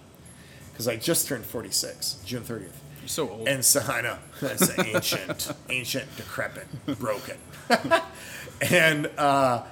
because 0.72 0.88
I 0.88 0.96
just 0.98 1.28
turned 1.28 1.46
46, 1.46 2.20
June 2.26 2.44
30th. 2.44 2.72
You're 3.02 3.08
so 3.08 3.30
old. 3.30 3.48
And 3.48 3.64
so 3.64 3.82
I 3.82 4.02
know 4.02 4.18
that's 4.42 4.78
ancient, 4.86 5.52
ancient, 5.70 6.16
decrepit, 6.18 6.68
broken. 7.00 7.38
and 8.62 9.08
uh, 9.18 9.64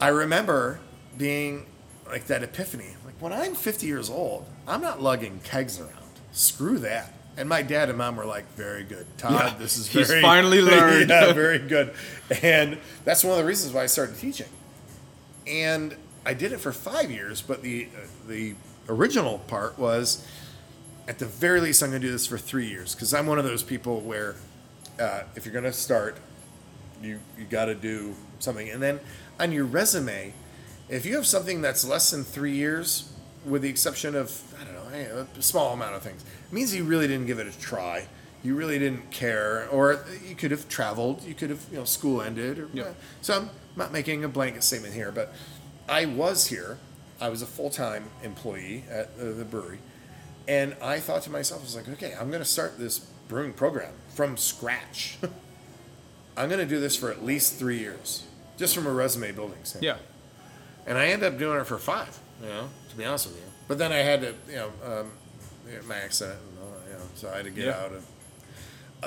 I 0.00 0.08
remember 0.08 0.80
being 1.16 1.66
like 2.06 2.26
that 2.26 2.42
epiphany. 2.42 2.96
Like 3.04 3.14
when 3.20 3.32
I'm 3.32 3.54
50 3.54 3.86
years 3.86 4.10
old, 4.10 4.46
I'm 4.66 4.80
not 4.80 5.02
lugging 5.02 5.40
kegs 5.42 5.80
around. 5.80 5.92
Screw 6.32 6.78
that. 6.78 7.12
And 7.38 7.48
my 7.48 7.62
dad 7.62 7.90
and 7.90 7.98
mom 7.98 8.16
were 8.16 8.24
like, 8.24 8.50
"Very 8.54 8.82
good, 8.82 9.06
Todd. 9.18 9.32
Yeah, 9.32 9.54
this 9.58 9.76
is 9.76 9.88
he's 9.92 10.08
very 10.08 10.22
finally 10.22 10.60
learned." 10.62 11.10
yeah, 11.10 11.32
very 11.34 11.58
good." 11.58 11.92
And 12.42 12.78
that's 13.04 13.22
one 13.22 13.32
of 13.32 13.38
the 13.38 13.44
reasons 13.44 13.74
why 13.74 13.82
I 13.82 13.86
started 13.86 14.16
teaching. 14.16 14.48
And 15.46 15.96
I 16.24 16.32
did 16.32 16.52
it 16.52 16.60
for 16.60 16.72
five 16.72 17.10
years, 17.10 17.42
but 17.42 17.62
the 17.62 17.88
uh, 17.94 18.06
the 18.26 18.54
original 18.88 19.38
part 19.40 19.78
was 19.78 20.26
at 21.08 21.18
the 21.18 21.26
very 21.26 21.60
least, 21.60 21.82
I'm 21.82 21.90
going 21.90 22.00
to 22.00 22.06
do 22.08 22.12
this 22.12 22.26
for 22.26 22.38
three 22.38 22.66
years 22.66 22.94
because 22.94 23.14
I'm 23.14 23.26
one 23.26 23.38
of 23.38 23.44
those 23.44 23.62
people 23.62 24.00
where 24.00 24.36
uh, 24.98 25.22
if 25.34 25.44
you're 25.44 25.52
going 25.52 25.64
to 25.64 25.72
start, 25.72 26.16
you 27.02 27.20
you 27.38 27.44
got 27.44 27.66
to 27.66 27.74
do 27.74 28.14
something, 28.38 28.68
and 28.70 28.82
then 28.82 28.98
on 29.38 29.52
your 29.52 29.64
resume, 29.64 30.32
if 30.88 31.04
you 31.04 31.14
have 31.16 31.26
something 31.26 31.60
that's 31.60 31.84
less 31.84 32.10
than 32.10 32.24
three 32.24 32.52
years, 32.52 33.12
with 33.44 33.62
the 33.62 33.68
exception 33.68 34.14
of 34.14 34.42
I 34.60 34.64
don't 34.64 34.74
know 34.74 35.26
a 35.38 35.42
small 35.42 35.72
amount 35.72 35.94
of 35.94 36.02
things, 36.02 36.22
it 36.22 36.52
means 36.52 36.74
you 36.74 36.84
really 36.84 37.06
didn't 37.06 37.26
give 37.26 37.38
it 37.38 37.46
a 37.46 37.58
try. 37.58 38.08
You 38.42 38.54
really 38.54 38.78
didn't 38.78 39.10
care, 39.10 39.68
or 39.70 40.04
you 40.26 40.36
could 40.36 40.52
have 40.52 40.68
traveled. 40.68 41.24
You 41.24 41.34
could 41.34 41.50
have, 41.50 41.64
you 41.70 41.78
know, 41.78 41.84
school 41.84 42.22
ended. 42.22 42.58
Or, 42.58 42.68
Yeah. 42.72 42.92
So 43.20 43.34
I'm 43.34 43.50
not 43.74 43.92
making 43.92 44.22
a 44.22 44.28
blanket 44.28 44.62
statement 44.62 44.94
here, 44.94 45.10
but 45.10 45.34
I 45.88 46.06
was 46.06 46.46
here. 46.46 46.78
I 47.20 47.28
was 47.28 47.42
a 47.42 47.46
full 47.46 47.70
time 47.70 48.04
employee 48.22 48.84
at 48.90 49.10
uh, 49.20 49.32
the 49.32 49.44
brewery. 49.44 49.78
And 50.48 50.76
I 50.80 51.00
thought 51.00 51.22
to 51.22 51.30
myself, 51.30 51.62
I 51.62 51.64
was 51.64 51.74
like, 51.74 51.88
okay, 51.88 52.14
I'm 52.18 52.28
going 52.30 52.42
to 52.42 52.48
start 52.48 52.78
this 52.78 53.00
brewing 53.00 53.52
program 53.52 53.92
from 54.14 54.36
scratch. 54.36 55.18
I'm 56.36 56.48
going 56.48 56.60
to 56.60 56.66
do 56.66 56.78
this 56.78 56.94
for 56.94 57.10
at 57.10 57.24
least 57.24 57.54
three 57.54 57.78
years, 57.78 58.24
just 58.56 58.74
from 58.74 58.86
a 58.86 58.92
resume 58.92 59.32
building 59.32 59.58
standpoint. 59.64 59.98
yeah. 59.98 60.88
And 60.88 60.96
I 60.98 61.06
ended 61.08 61.32
up 61.32 61.38
doing 61.38 61.60
it 61.60 61.66
for 61.66 61.78
five, 61.78 62.16
you 62.42 62.48
know, 62.48 62.68
to 62.90 62.96
be 62.96 63.04
honest 63.04 63.26
with 63.26 63.36
you. 63.36 63.42
But 63.68 63.78
then 63.78 63.92
I 63.92 63.96
had 63.98 64.20
to, 64.22 64.34
you 64.48 64.56
know, 64.56 64.70
um, 64.84 65.10
my 65.88 65.96
accident, 65.96 66.38
and 66.50 66.58
all 66.62 66.70
that, 66.78 66.86
you 66.92 66.98
know, 66.98 67.04
so 67.16 67.28
I 67.30 67.36
had 67.36 67.44
to 67.46 67.50
get 67.50 67.64
Yeah. 67.66 67.80
out 67.82 67.92
of. 67.92 68.04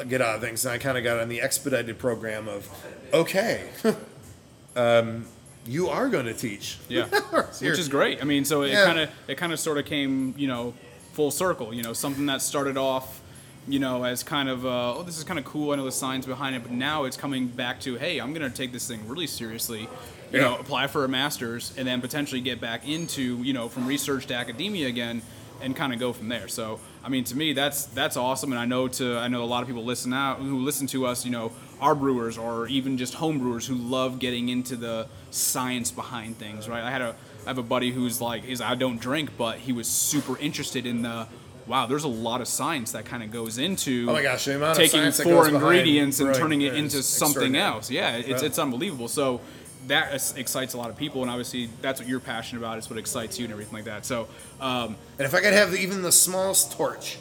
get 0.10 0.22
out 0.22 0.36
of 0.36 0.42
things, 0.42 0.64
and 0.66 0.74
I 0.74 0.78
kind 0.78 0.98
of 0.98 1.04
got 1.04 1.20
on 1.20 1.30
the 1.30 1.42
expedited 1.42 1.98
program 1.98 2.48
of, 2.48 2.70
okay, 3.14 3.70
um, 4.76 5.26
you 5.66 5.90
are 5.90 6.10
going 6.10 6.26
to 6.26 6.34
teach. 6.34 6.78
Yeah, 6.88 7.06
which 7.60 7.80
is 7.80 7.88
great. 7.90 8.22
I 8.22 8.26
mean, 8.26 8.46
so 8.46 8.62
it 8.64 8.72
Yeah. 8.72 8.86
kind 8.86 9.00
of 9.00 9.10
it 9.28 9.36
kind 9.38 9.52
of 9.54 9.60
sort 9.60 9.78
of 9.78 9.86
came, 9.86 10.34
you 10.38 10.48
know, 10.48 10.74
full 11.14 11.32
circle. 11.32 11.74
You 11.74 11.84
know, 11.84 11.94
something 11.94 12.26
that 12.28 12.42
started 12.42 12.78
off, 12.78 13.20
you 13.70 13.80
know, 13.80 14.04
as 14.04 14.24
kind 14.24 14.50
of 14.50 14.66
uh, 14.66 14.96
oh, 14.98 15.04
this 15.04 15.18
is 15.18 15.24
kind 15.24 15.40
of 15.40 15.46
cool. 15.46 15.72
I 15.72 15.76
know 15.76 15.86
the 15.86 15.92
science 15.92 16.26
behind 16.26 16.56
it, 16.56 16.64
but 16.64 16.72
now 16.72 17.04
it's 17.06 17.18
coming 17.18 17.48
back 17.48 17.80
to 17.82 17.96
hey, 17.96 18.20
I'm 18.20 18.34
going 18.34 18.50
to 18.50 18.56
take 18.56 18.72
this 18.72 18.88
thing 18.88 19.08
really 19.08 19.28
seriously. 19.28 19.82
You 19.82 20.40
Yeah. 20.40 20.42
know, 20.42 20.58
apply 20.58 20.88
for 20.88 21.06
a 21.06 21.08
master's 21.08 21.74
and 21.78 21.88
then 21.88 22.02
potentially 22.02 22.42
get 22.42 22.60
back 22.62 22.88
into 22.88 23.42
you 23.44 23.54
know 23.54 23.70
from 23.70 23.88
research 23.88 24.28
to 24.28 24.36
academia 24.36 24.88
again 24.88 25.22
and 25.62 25.76
kind 25.76 25.92
of 25.94 26.00
go 26.00 26.14
from 26.14 26.30
there. 26.30 26.48
So 26.48 26.80
I 27.04 27.10
mean, 27.10 27.24
to 27.26 27.36
me, 27.38 27.54
that's 27.54 27.86
that's 27.86 28.18
awesome, 28.18 28.52
and 28.52 28.60
I 28.60 28.66
know 28.66 28.88
to 28.88 29.18
I 29.18 29.28
know 29.28 29.44
a 29.44 29.46
lot 29.46 29.62
of 29.62 29.68
people 29.68 29.84
listen 29.86 30.14
out 30.14 30.38
who 30.40 30.60
listen 30.60 30.88
to 30.88 31.06
us, 31.06 31.26
you 31.26 31.32
know, 31.32 31.52
our 31.82 31.96
brewers 31.96 32.38
or 32.38 32.68
even 32.68 32.98
just 32.98 33.14
home 33.16 33.40
brewers 33.40 33.66
who 33.68 33.76
love 33.76 34.20
getting 34.20 34.50
into 34.50 34.76
the 34.76 35.08
science 35.32 35.92
behind 35.92 36.38
things, 36.38 36.68
right? 36.68 36.84
I 36.84 36.92
had 36.92 37.02
a 37.02 37.16
I 37.46 37.50
have 37.50 37.58
a 37.58 37.64
buddy 37.64 37.92
who's 37.92 38.20
like, 38.22 38.44
he's 38.44 38.62
I 38.62 38.76
don't 38.76 39.00
drink, 39.00 39.32
but 39.38 39.58
he 39.60 39.72
was 39.74 39.88
super 39.88 40.38
interested 40.40 40.86
in 40.86 41.02
the. 41.04 41.28
Wow, 41.70 41.86
there's 41.86 42.04
a 42.04 42.08
lot 42.10 42.42
of 42.42 42.48
science 42.48 42.94
that 42.94 43.06
kind 43.06 43.22
of 43.22 43.32
goes 43.32 43.60
into 43.60 44.08
Oh 44.10 44.14
my 44.14 44.24
gosh, 44.24 44.46
the 44.46 44.56
amount 44.56 44.76
taking 44.76 45.02
that 45.04 45.14
four 45.14 45.48
ingredients 45.48 46.20
and 46.20 46.34
turning 46.34 46.62
it 46.62 46.74
into 46.74 47.04
something 47.04 47.56
else. 47.56 47.92
Yeah, 47.92 48.18
it's, 48.18 48.28
Right. 48.28 48.44
it's 48.44 48.58
unbelievable. 48.58 49.08
So 49.08 49.40
that 49.86 50.34
excites 50.36 50.74
a 50.74 50.78
lot 50.78 50.90
of 50.90 50.98
people, 50.98 51.22
and 51.22 51.30
obviously 51.30 51.70
that's 51.82 52.00
what 52.00 52.10
you're 52.10 52.20
passionate 52.20 52.62
about. 52.62 52.80
It's 52.80 52.90
what 52.90 52.98
excites 52.98 53.38
you 53.38 53.46
and 53.46 53.52
everything 53.54 53.74
like 53.74 53.86
that. 53.86 54.04
So 54.04 54.28
um, 54.60 54.98
And 55.20 55.28
if 55.28 55.34
I 55.36 55.42
could 55.42 55.54
have 55.54 55.76
even 55.76 56.02
the 56.02 56.12
smallest 56.12 56.72
torch 56.72 57.20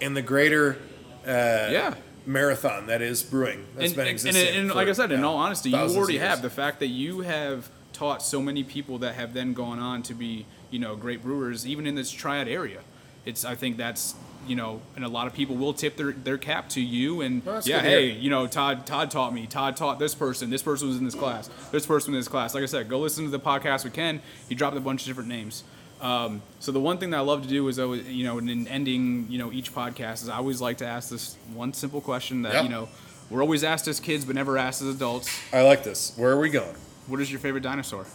in 0.00 0.14
the 0.14 0.22
greater 0.22 0.78
uh, 1.24 1.70
yeah. 1.70 1.94
marathon 2.26 2.88
that 2.88 3.02
is 3.02 3.22
brewing, 3.22 3.66
that's 3.76 3.86
and, 3.88 3.96
been 3.96 4.08
existing. 4.08 4.48
and, 4.48 4.56
and 4.56 4.68
for, 4.70 4.74
like 4.74 4.88
I 4.88 4.92
said, 4.92 5.12
in 5.12 5.22
all 5.22 5.36
honesty, 5.36 5.70
you 5.70 5.76
already 5.76 6.18
have 6.18 6.42
the 6.42 6.50
fact 6.50 6.80
that 6.80 6.88
you 6.88 7.20
have 7.20 7.70
taught 7.92 8.20
so 8.20 8.42
many 8.42 8.64
people 8.64 8.98
that 8.98 9.14
have 9.14 9.32
then 9.32 9.54
gone 9.54 9.78
on 9.78 10.02
to 10.02 10.12
be, 10.12 10.44
you 10.70 10.80
know, 10.80 10.96
great 10.96 11.22
brewers, 11.22 11.64
even 11.66 11.86
in 11.86 11.94
this 11.94 12.10
triad 12.10 12.48
area. 12.48 12.80
It's 13.26 13.44
I 13.44 13.54
think 13.54 13.76
that's 13.76 14.14
you 14.46 14.54
know, 14.54 14.80
and 14.94 15.04
a 15.04 15.08
lot 15.08 15.26
of 15.26 15.34
people 15.34 15.56
will 15.56 15.72
tip 15.72 15.96
their, 15.96 16.12
their 16.12 16.38
cap 16.38 16.68
to 16.68 16.80
you 16.80 17.20
and 17.20 17.44
Well, 17.44 17.60
yeah, 17.64 17.80
hey, 17.82 18.12
you 18.12 18.30
know, 18.30 18.46
Todd 18.46 18.86
Todd 18.86 19.10
taught 19.10 19.34
me. 19.34 19.46
Todd 19.46 19.76
taught 19.76 19.98
this 19.98 20.14
person. 20.14 20.50
This 20.50 20.62
person 20.62 20.86
was 20.86 20.98
in 20.98 21.04
this 21.04 21.16
class. 21.16 21.50
This 21.72 21.84
person 21.84 22.12
was 22.12 22.18
in 22.18 22.20
this 22.20 22.28
class. 22.28 22.54
Like 22.54 22.62
I 22.62 22.66
said, 22.66 22.88
go 22.88 23.00
listen 23.00 23.24
to 23.24 23.30
the 23.30 23.40
podcast 23.40 23.82
with 23.82 23.92
Ken. 23.92 24.22
He 24.48 24.54
dropped 24.54 24.76
a 24.76 24.80
bunch 24.80 25.00
of 25.02 25.08
different 25.08 25.28
names. 25.28 25.64
Um, 26.00 26.42
so 26.60 26.70
the 26.72 26.78
one 26.80 26.98
thing 26.98 27.10
that 27.10 27.16
I 27.16 27.20
love 27.22 27.42
to 27.42 27.48
do 27.48 27.66
is, 27.68 27.78
always, 27.78 28.06
you 28.06 28.22
know, 28.24 28.38
in 28.38 28.68
ending, 28.68 29.26
you 29.30 29.38
know, 29.38 29.50
each 29.50 29.74
podcast 29.74 30.22
is 30.22 30.28
I 30.28 30.36
always 30.36 30.60
like 30.60 30.76
to 30.78 30.86
ask 30.86 31.08
this 31.10 31.36
one 31.52 31.72
simple 31.72 32.00
question 32.00 32.42
that 32.42 32.52
Yeah. 32.52 32.62
you 32.62 32.68
know 32.68 32.88
we're 33.30 33.40
always 33.42 33.64
asked 33.64 33.88
as 33.88 33.98
kids, 33.98 34.24
but 34.24 34.36
never 34.36 34.56
asked 34.58 34.80
as 34.82 34.94
adults. 34.94 35.28
I 35.52 35.62
like 35.62 35.82
this. 35.82 36.12
Where 36.16 36.30
are 36.30 36.38
we 36.38 36.50
going? 36.50 36.76
What 37.08 37.20
is 37.20 37.32
your 37.32 37.40
favorite 37.40 37.62
dinosaur? 37.64 38.06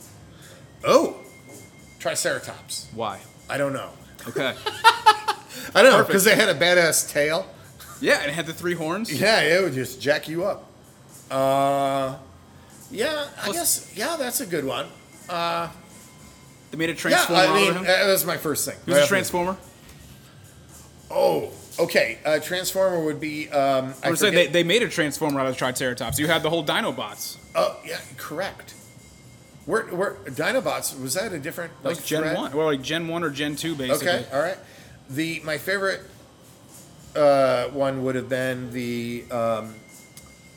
Oh, 0.85 1.17
Triceratops. 1.99 2.87
Why? 2.95 3.19
I 3.49 3.57
don't 3.57 3.73
know. 3.73 3.89
Okay. 4.27 4.55
I 5.73 5.81
don't 5.81 5.91
know 5.91 6.03
because 6.05 6.23
they 6.23 6.35
had 6.35 6.49
a 6.49 6.55
badass 6.55 7.09
tail. 7.11 7.45
yeah, 8.01 8.19
and 8.21 8.29
it 8.31 8.33
had 8.33 8.45
the 8.45 8.53
three 8.53 8.73
horns. 8.73 9.11
Yeah, 9.11 9.41
it 9.41 9.61
would 9.63 9.73
just 9.73 10.01
jack 10.01 10.27
you 10.27 10.43
up. 10.45 10.65
Uh, 11.29 12.17
yeah, 12.91 13.27
I 13.37 13.45
Plus- 13.45 13.55
guess. 13.55 13.93
Yeah, 13.97 14.15
that's 14.17 14.41
a 14.41 14.45
good 14.45 14.65
one. 14.65 14.87
They 15.29 16.77
made 16.77 16.89
a 16.89 16.93
Yeah, 16.93 16.97
transformer 16.97 17.41
I 17.41 17.53
mean, 17.53 17.73
him. 17.73 17.83
that 17.85 18.05
was 18.07 18.25
my 18.25 18.37
first 18.37 18.65
thing. 18.67 18.77
Who's 18.85 18.97
a 18.97 19.07
transformer? 19.07 19.57
Oh, 21.09 21.51
okay. 21.79 22.19
A 22.25 22.39
transformer 22.39 23.03
would 23.03 23.19
be. 23.19 23.49
Um, 23.49 23.93
I 24.03 24.07
I 24.07 24.11
was 24.11 24.19
saying 24.19 24.33
they, 24.33 24.47
they 24.47 24.63
made 24.63 24.81
a 24.83 24.89
transformer 24.89 25.39
out 25.39 25.47
of 25.47 25.53
the 25.53 25.57
Triceratops. 25.57 26.17
You 26.19 26.27
had 26.27 26.43
the 26.43 26.49
whole 26.49 26.63
Dinobots. 26.65 27.37
Oh, 27.55 27.77
yeah, 27.85 27.99
correct. 28.17 28.73
Where 29.65 29.83
Dinobots 30.25 30.99
was 30.99 31.13
that 31.13 31.31
a 31.33 31.39
different 31.39 31.71
was 31.83 31.97
like 31.97 32.05
Gen 32.05 32.21
thread? 32.21 32.37
one, 32.37 32.53
well, 32.53 32.65
like 32.67 32.81
Gen 32.81 33.07
one 33.07 33.23
or 33.23 33.29
Gen 33.29 33.55
two, 33.55 33.75
basically. 33.75 34.09
Okay, 34.09 34.25
all 34.33 34.41
right. 34.41 34.57
The 35.09 35.41
my 35.43 35.57
favorite 35.57 36.01
uh, 37.15 37.65
one 37.67 38.03
would 38.03 38.15
have 38.15 38.29
been 38.29 38.71
the. 38.71 39.23
Um, 39.31 39.75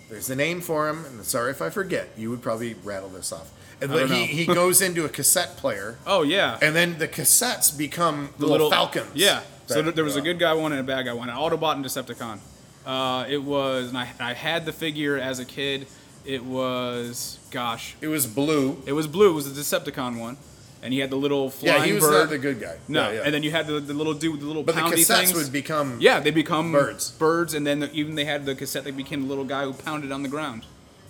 there's 0.09 0.27
the 0.27 0.37
name 0.37 0.61
for 0.61 0.89
him, 0.89 1.05
and 1.07 1.25
sorry 1.25 1.51
if 1.51 1.61
I 1.61 1.71
forget. 1.71 2.11
You 2.17 2.31
would 2.31 2.43
probably 2.43 2.75
rattle 2.85 3.09
this 3.09 3.33
off. 3.33 3.51
And 3.81 3.91
I 3.91 3.99
don't 3.99 4.09
but 4.09 4.17
he, 4.17 4.27
he 4.27 4.47
goes 4.47 4.81
into 4.81 5.05
a 5.05 5.09
cassette 5.09 5.57
player, 5.57 5.99
Oh 6.07 6.23
yeah, 6.23 6.59
and 6.63 6.75
then 6.75 6.99
the 6.99 7.09
cassettes 7.09 7.77
become 7.77 8.31
the 8.39 8.47
little, 8.47 8.71
falcons. 8.71 9.11
Yeah. 9.15 9.43
So 9.67 9.81
that 9.83 9.95
there 9.97 10.05
was 10.05 10.17
a 10.17 10.21
good 10.21 10.39
guy 10.39 10.53
one 10.53 10.73
and 10.73 10.81
a 10.81 10.85
bad 10.85 11.07
guy 11.07 11.15
one. 11.15 11.31
An 11.31 11.37
Autobot 11.37 11.75
and 11.75 11.85
Decepticon. 11.85 12.39
Uh, 12.85 13.25
it 13.29 13.43
was, 13.43 13.89
and 13.89 13.97
I, 13.97 14.11
I 14.21 14.35
had 14.35 14.67
the 14.67 14.73
figure 14.73 15.19
as 15.19 15.39
a 15.39 15.45
kid. 15.45 15.87
It 16.25 16.45
was, 16.45 17.39
gosh, 17.51 17.97
It 18.01 18.09
was 18.09 18.27
blue. 18.27 18.83
it 18.87 18.93
was 18.93 19.07
blue. 19.07 19.31
It 19.31 19.35
was 19.35 19.53
the 19.55 19.61
Decepticon 19.61 20.19
one, 20.19 20.37
and 20.83 20.93
he 20.95 21.01
had 21.01 21.11
the 21.11 21.17
little 21.17 21.51
flying 21.51 21.81
Yeah, 21.81 21.85
he 21.87 21.93
was 21.93 22.03
bird. 22.03 22.13
not 22.21 22.31
the 22.31 22.39
good 22.39 22.61
guy. 22.61 22.77
No, 22.89 23.09
Yeah, 23.11 23.15
yeah. 23.17 23.23
and 23.27 23.35
then 23.35 23.43
you 23.43 23.51
had 23.51 23.67
the, 23.67 23.79
the 23.81 23.93
little 23.95 24.15
dude 24.15 24.33
with 24.33 24.41
the 24.41 24.47
little 24.47 24.63
but 24.63 24.75
the 24.75 24.81
poundy 24.81 25.03
cassettes 25.05 25.17
things. 25.27 25.35
would 25.35 25.53
become. 25.53 25.99
yeah, 26.01 26.21
they 26.21 26.31
become 26.31 26.73
Birds. 26.73 27.11
Birds, 27.13 27.53
and 27.55 27.67
then 27.67 27.81
the, 27.81 27.93
even 27.93 28.15
they 28.15 28.25
had 28.25 28.47
the 28.47 28.55
cassette 28.55 28.85
that 28.85 28.97
became 28.97 29.23
the 29.23 29.29
little 29.29 29.45
guy 29.45 29.65
who 29.65 29.73
pounded 29.75 30.13
on 30.13 30.23
the 30.23 30.29
ground. 30.31 30.65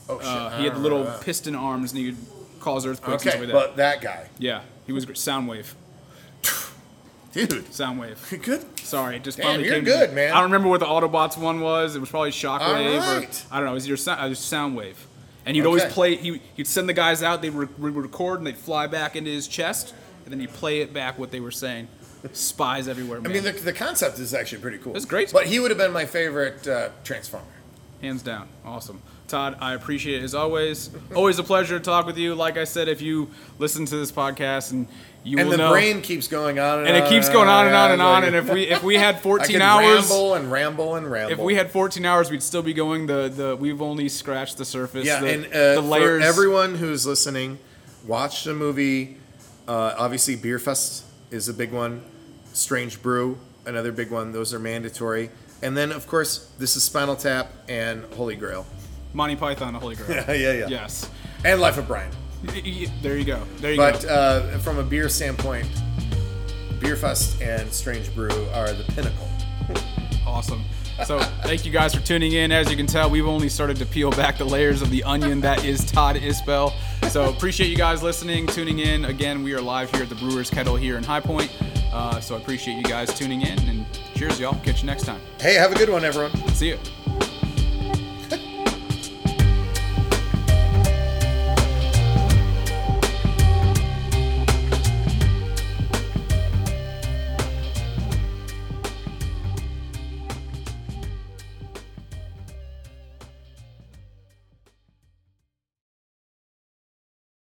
Oh 0.09 0.19
shit! 0.19 0.27
Uh, 0.29 0.51
I 0.53 0.59
he 0.59 0.65
had 0.65 0.73
don't 0.73 0.75
the 0.75 0.83
little 0.83 0.99
remember 0.99 1.19
that. 1.19 1.25
piston 1.25 1.55
arms, 1.55 1.93
and 1.93 2.01
he 2.01 2.07
would 2.11 2.17
cause 2.61 2.85
earthquakes 2.85 3.23
and 3.25 3.31
Okay, 3.35 3.39
stuff 3.39 3.41
like 3.41 3.49
that. 3.49 3.53
but 3.69 3.77
that 3.77 4.01
guy, 4.03 4.29
yeah, 4.39 4.63
he 4.87 4.93
was 4.93 5.05
great. 5.07 5.17
Soundwave. 5.17 5.75
Dude, 7.35 7.65
Soundwave. 7.67 8.43
good. 8.43 8.79
Sorry, 8.79 9.17
it 9.17 9.25
just 9.25 9.37
Damn, 9.39 9.47
finally 9.47 9.65
you're 9.67 9.75
came. 9.77 9.85
good, 9.85 10.09
to, 10.11 10.15
man. 10.15 10.31
I 10.33 10.35
don't 10.37 10.45
remember 10.45 10.69
what 10.69 10.81
the 10.81 10.87
Autobots 10.87 11.37
one 11.37 11.61
was. 11.61 11.97
It 11.97 12.01
was 12.01 12.09
probably 12.09 12.31
Shockwave, 12.31 12.61
All 12.61 12.75
or 12.77 13.19
right. 13.19 13.47
I 13.51 13.57
don't 13.57 13.67
know. 13.67 13.73
It 13.73 13.75
was 13.75 13.89
your 13.89 13.97
sound, 13.97 14.21
uh, 14.21 14.27
it 14.27 14.29
was 14.31 14.39
Soundwave, 14.39 14.97
and 15.45 15.57
he'd 15.57 15.67
always 15.67 15.83
Okay. 15.85 15.93
play. 15.93 16.17
He, 16.17 16.41
he'd 16.57 16.67
send 16.67 16.89
the 16.89 16.93
guys 16.95 17.23
out. 17.23 17.43
They 17.43 17.51
would 17.51 17.69
re- 17.81 17.91
record, 17.93 18.39
and 18.39 18.47
they'd 18.47 18.57
fly 18.57 18.87
back 18.87 19.17
into 19.17 19.31
his 19.31 19.47
chest, 19.49 19.93
and 20.25 20.33
then 20.33 20.41
he'd 20.41 20.53
play 20.53 20.81
it 20.81 20.93
back 20.95 21.19
what 21.19 21.31
they 21.31 21.41
were 21.41 21.51
saying. 21.51 21.89
Spies 22.33 22.89
everywhere, 22.89 23.19
I 23.19 23.23
man. 23.23 23.33
mean, 23.33 23.43
the, 23.43 23.53
the 23.53 23.73
concept 23.73 24.19
is 24.19 24.33
actually 24.33 24.63
pretty 24.63 24.79
cool. 24.79 24.97
It's 24.97 25.05
great. 25.05 25.31
But 25.31 25.47
he 25.47 25.61
would 25.61 25.71
have 25.71 25.77
been 25.77 25.93
my 25.93 26.07
favorite 26.07 26.67
uh, 26.67 26.89
Transformer. 27.05 27.45
Hands 28.01 28.23
down. 28.23 28.49
Awesome. 28.65 29.03
Todd, 29.29 29.57
I 29.61 29.75
appreciate 29.75 30.21
it 30.23 30.25
as 30.25 30.35
always. 30.35 30.91
Always 31.15 31.39
a 31.39 31.43
pleasure 31.43 31.79
to 31.79 31.85
talk 31.85 32.07
with 32.07 32.17
you. 32.19 32.35
Like 32.35 32.57
I 32.57 32.65
said, 32.65 32.89
if 32.89 33.03
you 33.03 33.31
listen 33.59 33.85
to 33.87 33.97
this 33.97 34.11
podcast 34.13 34.73
and 34.73 34.87
you 35.25 35.39
And 35.39 35.51
the 35.51 35.57
know, 35.57 35.71
brain 35.73 36.03
keeps 36.03 36.29
going 36.29 36.59
on 36.59 36.81
and, 36.81 36.89
and 36.89 36.97
it 36.97 37.05
on 37.05 37.09
keeps 37.09 37.29
going 37.29 37.49
on 37.49 37.67
and 37.67 37.75
on 37.75 37.91
and 37.93 38.03
on. 38.03 38.23
Like, 38.23 38.27
And 38.29 38.37
if 38.37 38.51
we 38.53 38.63
if 38.69 38.83
we 38.83 38.97
had 38.97 39.15
I 39.17 39.19
14 39.19 39.61
hours, 39.61 40.09
ramble 40.11 40.35
and 40.35 40.53
ramble 40.53 40.95
and 40.97 41.11
ramble. 41.11 41.33
if 41.33 41.39
we 41.39 41.55
had 41.55 41.71
14 41.71 42.05
hours, 42.05 42.31
we'd 42.31 42.43
still 42.43 42.63
be 42.63 42.75
going. 42.75 43.07
The 43.07 43.29
the 43.29 43.57
we've 43.57 43.81
only 43.81 44.09
scratched 44.09 44.59
the 44.59 44.65
surface. 44.65 45.07
yeah, 45.07 45.21
the, 45.21 45.33
and 45.33 45.45
uh, 45.47 45.75
the 45.75 45.81
layers. 45.81 46.23
for 46.23 46.29
everyone 46.29 46.75
who's 46.75 47.07
listening, 47.07 47.59
watch 48.07 48.45
the 48.45 48.55
movie. 48.55 49.17
Uh, 49.67 49.95
obviously, 49.99 50.37
Beerfest 50.37 51.05
is 51.31 51.49
a 51.49 51.55
big 51.55 51.73
one. 51.73 52.03
Strange 52.53 53.03
Brew, 53.03 53.39
another 53.67 53.93
big 53.93 54.11
one. 54.11 54.31
Those 54.33 54.53
are 54.53 54.59
mandatory. 54.59 55.31
And 55.63 55.75
then, 55.75 55.91
of 55.93 56.07
course, 56.07 56.51
this 56.59 56.77
is 56.77 56.85
Spinal 56.85 57.17
Tap 57.17 57.51
and 57.69 58.05
Holy 58.15 58.37
Grail. 58.37 58.67
Monty 59.15 59.37
Python, 59.37 59.73
the 59.73 59.79
Holy 59.79 59.97
Grail. 59.97 60.11
yeah, 60.29 60.33
yeah, 60.33 60.53
yeah. 60.53 60.67
Yes. 60.69 61.09
And 61.45 61.61
Life 61.61 61.79
of 61.79 61.87
Brian. 61.87 62.11
There 63.03 63.17
you 63.17 63.25
go. 63.25 63.43
There 63.59 63.73
you 63.73 63.77
But 63.77 64.03
go. 64.03 64.09
uh, 64.09 64.59
from 64.59 64.79
a 64.79 64.83
beer 64.83 65.09
standpoint, 65.09 65.67
Beerfest 66.79 67.41
and 67.41 67.73
Strange 67.73 68.15
Brew 68.15 68.31
are 68.53 68.73
the 68.73 68.85
pinnacle. 68.93 69.29
Awesome. 70.27 70.63
So 71.05 71.19
thank 71.43 71.65
you 71.67 71.73
guys 71.73 71.95
for 71.95 72.01
tuning 72.03 72.33
in. 72.33 72.53
As 72.53 72.71
you 72.71 72.77
can 72.77 72.87
tell, 72.87 73.11
we've 73.11 73.27
only 73.27 73.49
started 73.49 73.77
to 73.79 73.87
peel 73.87 74.11
back 74.13 74.39
the 74.39 74.45
layers 74.45 74.81
of 74.81 74.91
the 74.91 75.03
onion 75.05 75.41
that 75.41 75.65
is 75.65 75.85
Todd 75.85 76.17
Isbell. 76.17 76.73
So 77.11 77.29
appreciate 77.31 77.69
you 77.69 77.77
guys 77.77 78.03
listening, 78.03 78.47
tuning 78.47 78.79
in. 78.79 79.05
Again, 79.07 79.43
we 79.43 79.55
are 79.55 79.61
live 79.61 79.91
here 79.91 80.03
at 80.05 80.09
the 80.09 80.15
Brewers 80.15 80.51
Kettle 80.51 80.77
here 80.77 80.97
in 80.97 81.03
High 81.03 81.21
Point. 81.21 81.51
Uh, 81.93 82.21
so 82.21 82.37
I 82.37 82.39
appreciate 82.39 82.77
you 82.77 82.85
guys 82.85 83.13
tuning 83.17 83.43
in 83.43 83.59
and 83.69 83.87
cheers, 84.15 84.39
y'all. 84.39 84.55
Catch 84.63 84.83
you 84.83 84.87
next 84.87 85.05
time. 85.05 85.21
Hey, 85.41 85.55
have 85.55 85.73
a 85.73 85.77
good 85.77 85.89
one, 85.91 86.05
everyone. 86.05 86.33
See 86.55 86.69
you. 86.69 86.79